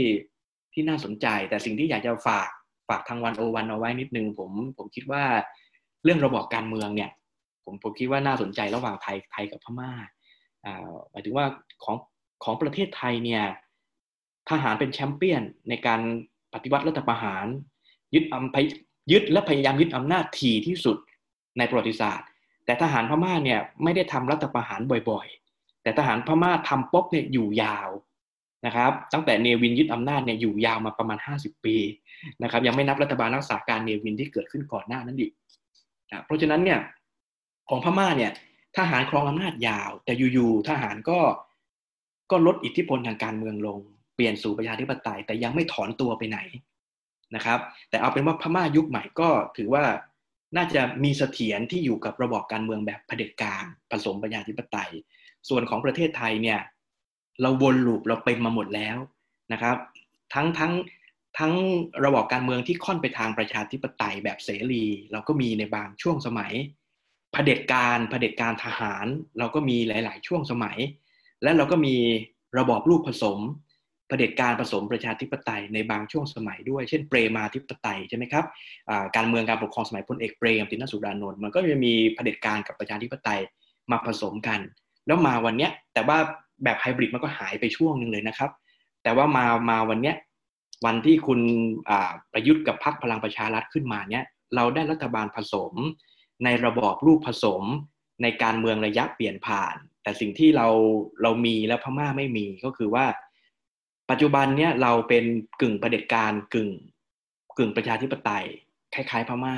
[0.72, 2.48] ที่น่าสนใจ แต่สิ่งที่อยากจะฝาก
[2.88, 5.22] ฝากทางวันโอวันเอาไว้นิดนึงผมผมคิดว่า
[6.04, 7.10] เรื่องระบอบการเมืองเนี่ย
[7.64, 9.92] ผมผมคิดว่าน่าสนใจระหว่างไทยไทยกับพม่า
[11.10, 11.46] หมายถึงว่า
[11.84, 11.96] ของ
[12.44, 13.44] ของประเทศไทยเนี่ย
[14.50, 16.00] ทหารเป็นแชมเปี้ยนในการ
[16.54, 17.46] ปฏิวัติรัฐประหาร
[18.14, 20.96] ยึดอำยึดและพยายามยึดอำนาจถี่ที่สุด
[21.58, 22.28] ในประวัติศาสตร์
[22.64, 24.80] แต่ทหารพม่าเนี่ยไม่ได้ทำรัฐประหาร
[25.10, 27.88] บ่อยๆ แต่ทหารพม่าทำป๊อกเนี่ยอยู่ยาว
[28.66, 31.76] นะครับ ตั้งแต่เนวินยึดอำนาจเนี่ยอยู่ยาวมาประมาณ 50 ปี
[32.42, 35.32] นะครับ ยังไม่นับรัฐบาลรักษาการเนวินที่เกิดขึ้นก่อนหน้านั้นอีก
[36.24, 36.80] เพราะฉะนั้นเนี่ย
[37.68, 38.32] ของพม่าเนี่ย
[38.76, 41.18] ทหารครองอำนาจยาว แต่อยู่ๆทหารก็
[42.30, 43.78] ก็ลดอิทธิพลทางการเมืองลง
[44.14, 46.38] เปลี่ยนสู่ประชาธิปไตย แต่ยังไม่ถอนตัวไปไหน
[47.34, 47.58] นะครับ
[47.90, 49.84] แต่เอาเป็นว่าพม่ายุคใหม่ก็ถือว่า
[50.56, 54.90] น่าจะมีเสถียรที่อยู่กับระบอบการเมืองแบบเผด็จการผสมประชาธิปไตย
[55.48, 56.60] ส่วนของประเทศไทยเนี่ย
[57.40, 58.96] เราวนลูปเราเป็นมาหมดแล้ว
[59.52, 59.76] นะครับ
[60.34, 60.72] ทั้งทั้ง
[61.38, 61.52] ทั้ง
[62.04, 66.52] ระบอบการเมืองที่ค่อนไปทางประชาธิปไตยแบบเสรี เราก็มีในบางช่วงสมัย
[67.32, 69.06] เผด็จการเผด็จการทหาร
[69.38, 70.78] เราก็มีหลาย ๆ ช่วงสมัย
[71.42, 71.96] และเราก็มี
[72.58, 73.38] ระบอบลูกผสม
[74.08, 78.44] เผด็จการผสมประชาธิปไตยในบางช่วงสมัยด้วย เช่นเปรมาธิปไตยใช่ไหมครับ
[79.16, 83.40] การเมืองการปกครองสมัยพลเอกเปรมตินสุดานนท์มันก็จะมีเผด็จการกับประชาธิปไตย
[83.90, 84.60] มาผสมกัน
[85.06, 86.18] แล้วมาวันนี้แต่ว่า
[86.64, 88.50] แบบไฮบริดมันก็หายไปช่วงหนึ่งเลยนะครับ
[89.02, 90.12] แต่ว่ามามาวันนี้
[90.86, 91.40] วันที่คุณ
[92.32, 94.24] ประยุทธ์กับพรรคพลังประชารัฐขึ้นมาเนี่ย
[94.54, 95.72] เราได้รัฐบาลผสม
[96.44, 97.62] ในระบอบรูปผสม
[98.22, 100.68] ในการเมืองระยะเปลี่ยนผ่าน แต่สิ่งที่เรา
[101.22, 103.04] เรามีแล้วพม่าไม่มีก็คือว่า
[104.10, 105.24] ปัจจุบันเนี่ยเราเป็น
[105.60, 106.70] กึ่งประเด็จการกึ่ง
[107.58, 108.44] กึ่งประชาธิปไตย
[108.94, 109.56] คล้ายๆ พม่า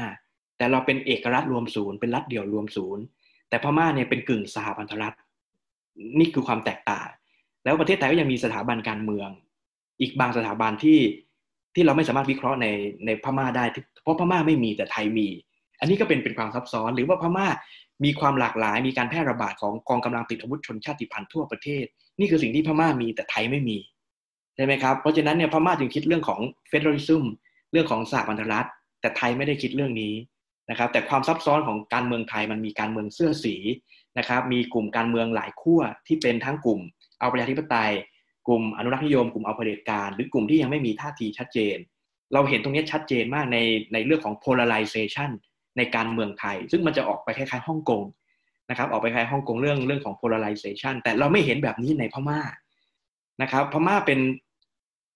[0.56, 3.05] แต่เราเป็นเอกรัฐรวมศูนย์เป็นรัฐเดี่ยวรวมศูนย์
[3.48, 5.16] แต่พม่าเนี่ยเป็นกึ่งสหพันธรัฐ
[6.18, 7.09] นี่คือความแตกต่าง
[7.64, 9.28] แล้วประเทศไทยก็ยังมีสถาบันการเมือง
[10.01, 10.98] อีกบางสถาบันที่
[11.74, 12.66] ที่เราไม่สามารถวิเคราะห์ใน
[13.06, 13.64] ในพม่าได้
[14.02, 15.28] เพราะพม่าไม่มีแต่ไทยมี
[15.81, 17.48] อันนี้ก็เป็นเป็นความซับซ้อนหรือว่าพม่า
[18.05, 21.85] มีความหลากหลาย มีการแพร่ระบาดของกองกำลังติดอาวุธชนชาติพันธุ์ทั่วประเทศ
[22.18, 23.78] นี่คือสิ่งที่พม่ามีแต่ไทยไม่มี
[24.57, 27.24] ใช่ไหมครับ เพราะฉะนั้นเนี่ยพม่าจึงคิดเรื่องของเฟดเรลิซึม
[27.73, 28.69] เรื่องของสหพันธรัฐ
[29.01, 30.15] แต่ไทยไม่ได้คิดเรื่องนี้
[30.70, 33.55] นะครับ แต่ความซับซ้อนของการเมืองไทยมันมีการเมืองเสื้อสี
[34.19, 36.81] นะครับ มีกลุ่มการเมืองหลายขั้วที่เป็นทั้งกลุ่ม
[37.20, 37.93] เอาประชาธิปไตย
[38.49, 41.77] กลุ่มอนุรักษนิยม กลุ่มเอาเผด็จการ หรือกลุ่มที่ยังไม่มีท่าทีชัดเจน
[42.33, 43.59] เราเห็นตรงนี้ชัดเจนมากใน
[43.93, 45.31] ในเรื่องของ polarization
[45.77, 48.03] ในการเมืองไทย ซึ่งมันจะออกไปคล้ายๆฮ่องกง
[48.70, 52.41] นะครับออกไปคล้ายฮ่องกงเรื่องเรื่องของ polarization แต่เราไม่เห็นแบบนี้ในพม่า
[53.43, 54.20] นะครับพม่าเป็น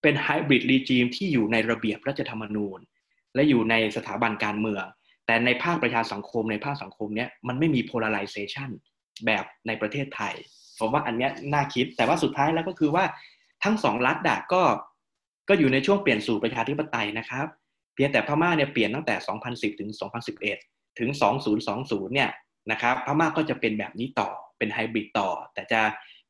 [0.02, 2.78] เป็นไฮบริดรีจีมที่อยู่ในระเบียบรัฐธรรมนูญ
[3.34, 4.84] และอยู่ในสถาบันการเมือง
[5.26, 8.70] แต่ในภาคประชาสังคมในภาคสังคมเนี้ยมันไม่มี polarization
[9.26, 10.34] แบบในประเทศไทย
[10.78, 13.04] ผมว่าอันเนี้ยน่าคิด แต่ว่าสุดท้ายแล้วก็คือว่า
[13.64, 14.62] ทั้งสองรัฐดะก็
[15.48, 17.46] ก็อยู่ในช่วงเปลี่ยนสู่ประชาธิปไตยนะครับ
[17.94, 19.14] เพียงแต่พม่าเนี่ยเปลี่ยนตั้งแต่
[19.72, 19.90] 2010 ถึง
[20.44, 21.10] 2011 ถึง
[21.62, 22.30] 2020 เนี่ย
[22.70, 24.28] นะครับพม่าก็จะเป็นแบบนี้ต่อ
[24.58, 25.80] เป็นไฮบริดต่อ แต่จะ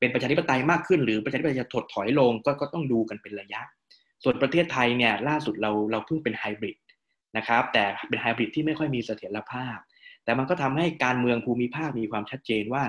[0.00, 3.60] เป็นประชาธิปไตยมากขึ้น หรือประชาธิปไตยจะถดถอยลงก็ก็ต้องดูกันเป็นระยะ
[4.22, 6.76] ส่วนประเทศไทยเนี่ยล่าสุดเราเราเพิ่งเป็นไฮบริด
[7.36, 9.76] นะครับแต่เป็นไฮบริดที่ไม่ค่อยมีเสถียรภาพ
[10.24, 12.84] แต่มันก็ทำให้การเมืองภูมิภาคมีความชัดเจนว่า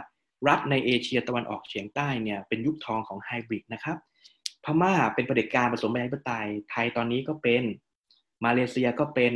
[0.48, 3.98] รัฐในเอเชียตะวันออกเฉียงใต้เนี่ยเป็นยุคทองของไฮบริดนะครับ
[4.64, 7.64] พม่าเป็นประเด็จการผสมประชาธิปไตยไทยตอนนี้ก็เป็น
[8.46, 9.34] มาเลเซียก็เป็น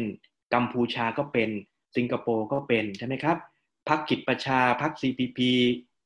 [0.53, 1.49] กัมพูชาก็เป็น
[1.95, 3.37] สิงคโปร์ก็เป็นใช่ไหมครับ
[3.89, 5.39] พรรคกิจประชาพรรค CPP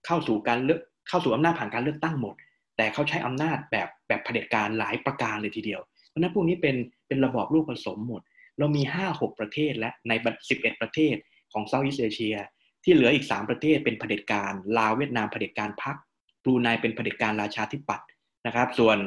[0.05, 2.35] เข้าสู่การเลือก เข้าสู่อำนาจผ่านการเลือกตั้งหมด
[2.77, 6.75] แต่เขาใช้อำนาจแบบแบบเผด็จการหลายประการเลยทีเดียว เพราะนั้นพวกนี้เป็น
[7.07, 8.21] เป็นระบอบลูกผสมหมด
[8.59, 10.13] เรามี 5-6 ประเทศและใน
[10.47, 11.15] 11 ประเทศ
[11.53, 12.35] ของ Southeast Asia
[12.83, 15.95] ที่เหลืออีก 3 ประเทศเป็นเผด็จการลาวเวียดนามเผด็จการพรรค
[16.43, 18.07] บรูไนเป็นเผด็จการราชาธิปไตย
[18.45, 18.97] นะครับ ส่วน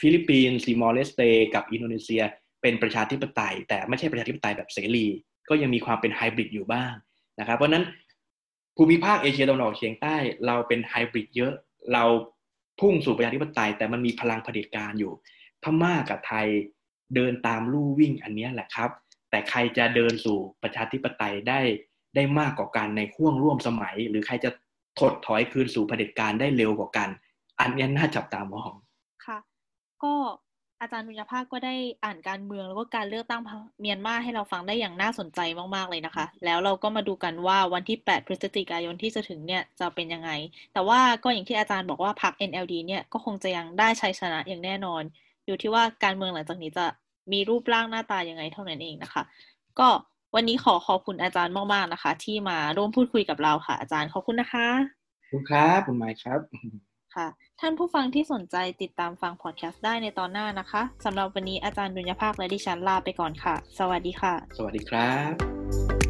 [0.00, 1.20] ฟิลิปปินส์ติมอร์เลสเต
[1.54, 2.22] กับอินโดนีเซีย
[2.62, 5.06] เป็นประชาธิปไตย แต่ไม่ใช่ประชาธิปไตยแบบเสรี
[5.48, 6.92] ก็ยังมีความเป็นไฮบริดอยู่บ้าง
[7.40, 7.84] นะครับ เพราะนั้น
[8.76, 11.52] ภูมิภาคเอเชียตะวันออกเฉียงใต้ เราเป็นไฮบริดเยอะ
[11.92, 12.04] เรา
[12.80, 15.12] พุ่งสู่ประชาธิปไตย แต่มันมีพลังเผด็จการอยู่
[15.62, 16.46] พม่ากับไทย
[17.14, 18.90] เดินตามลู่วิ่งอันนี้แหละครับ
[19.30, 21.60] แต่ใครจะเดินสู่ประชาธิปไตยได้
[22.14, 24.50] ได้มากกว่ากันในห้วงร่วมสมัย หรือใครจะ
[24.98, 27.08] ถดถอยคืนสู่เผด็จการได้เร็วกว่ากัน
[27.60, 28.72] อันนี้น่าจับตามอง
[29.26, 29.38] ค่ะ
[30.04, 30.14] ก็
[30.80, 31.74] อาจารย์บุญภาคก็ได้
[32.04, 33.40] อ่านการเมืองแล้วก็การเลือกตั้ง
[33.80, 35.40] เมียนมาให้เราฟังได้อย่างน่าสนใจ
[35.74, 40.30] มากๆเลยนะคะ แล้วเราก็มาดูกันว่าวันที่ 8 พฤศจิกายนที่จะถึงเนี่ยจะเป็นยังไง
[40.72, 45.02] แต่ว่าก็อย่างที่อาจารย์บอกว่าพรรค NLD เนี่ยก็คงจะยังได้ชัยชนะอย่างแน่นอน
[45.46, 46.86] อยู่ที่ว่าการเมืองหลังจากนี้จะ
[47.32, 49.22] มีรูปร่างหน้าตายังไงเท่านั้นเองนะคะ
[49.78, 49.88] ก็
[50.34, 54.68] วันนี้ขอขอบคุณอาจารย์มากๆนะคะ ที่มาร่วมพูดคุยกับเราค่ะ อาจารย์ขอบคุณนะคะ
[55.20, 56.40] ขอบคุณครับคุณหมายครับ
[57.14, 57.26] ค่ะ
[57.60, 66.03] ท่านผู้ฟังที่สนใจติดตามฟังพอดแคสต์ได้ในตอนหน้านะคะสำหรับวันนี้อาจารย์ดุลยภาคและดิฉันลาไปก่อนค่ะ สวัสดีค่ะ สวัสดีครับ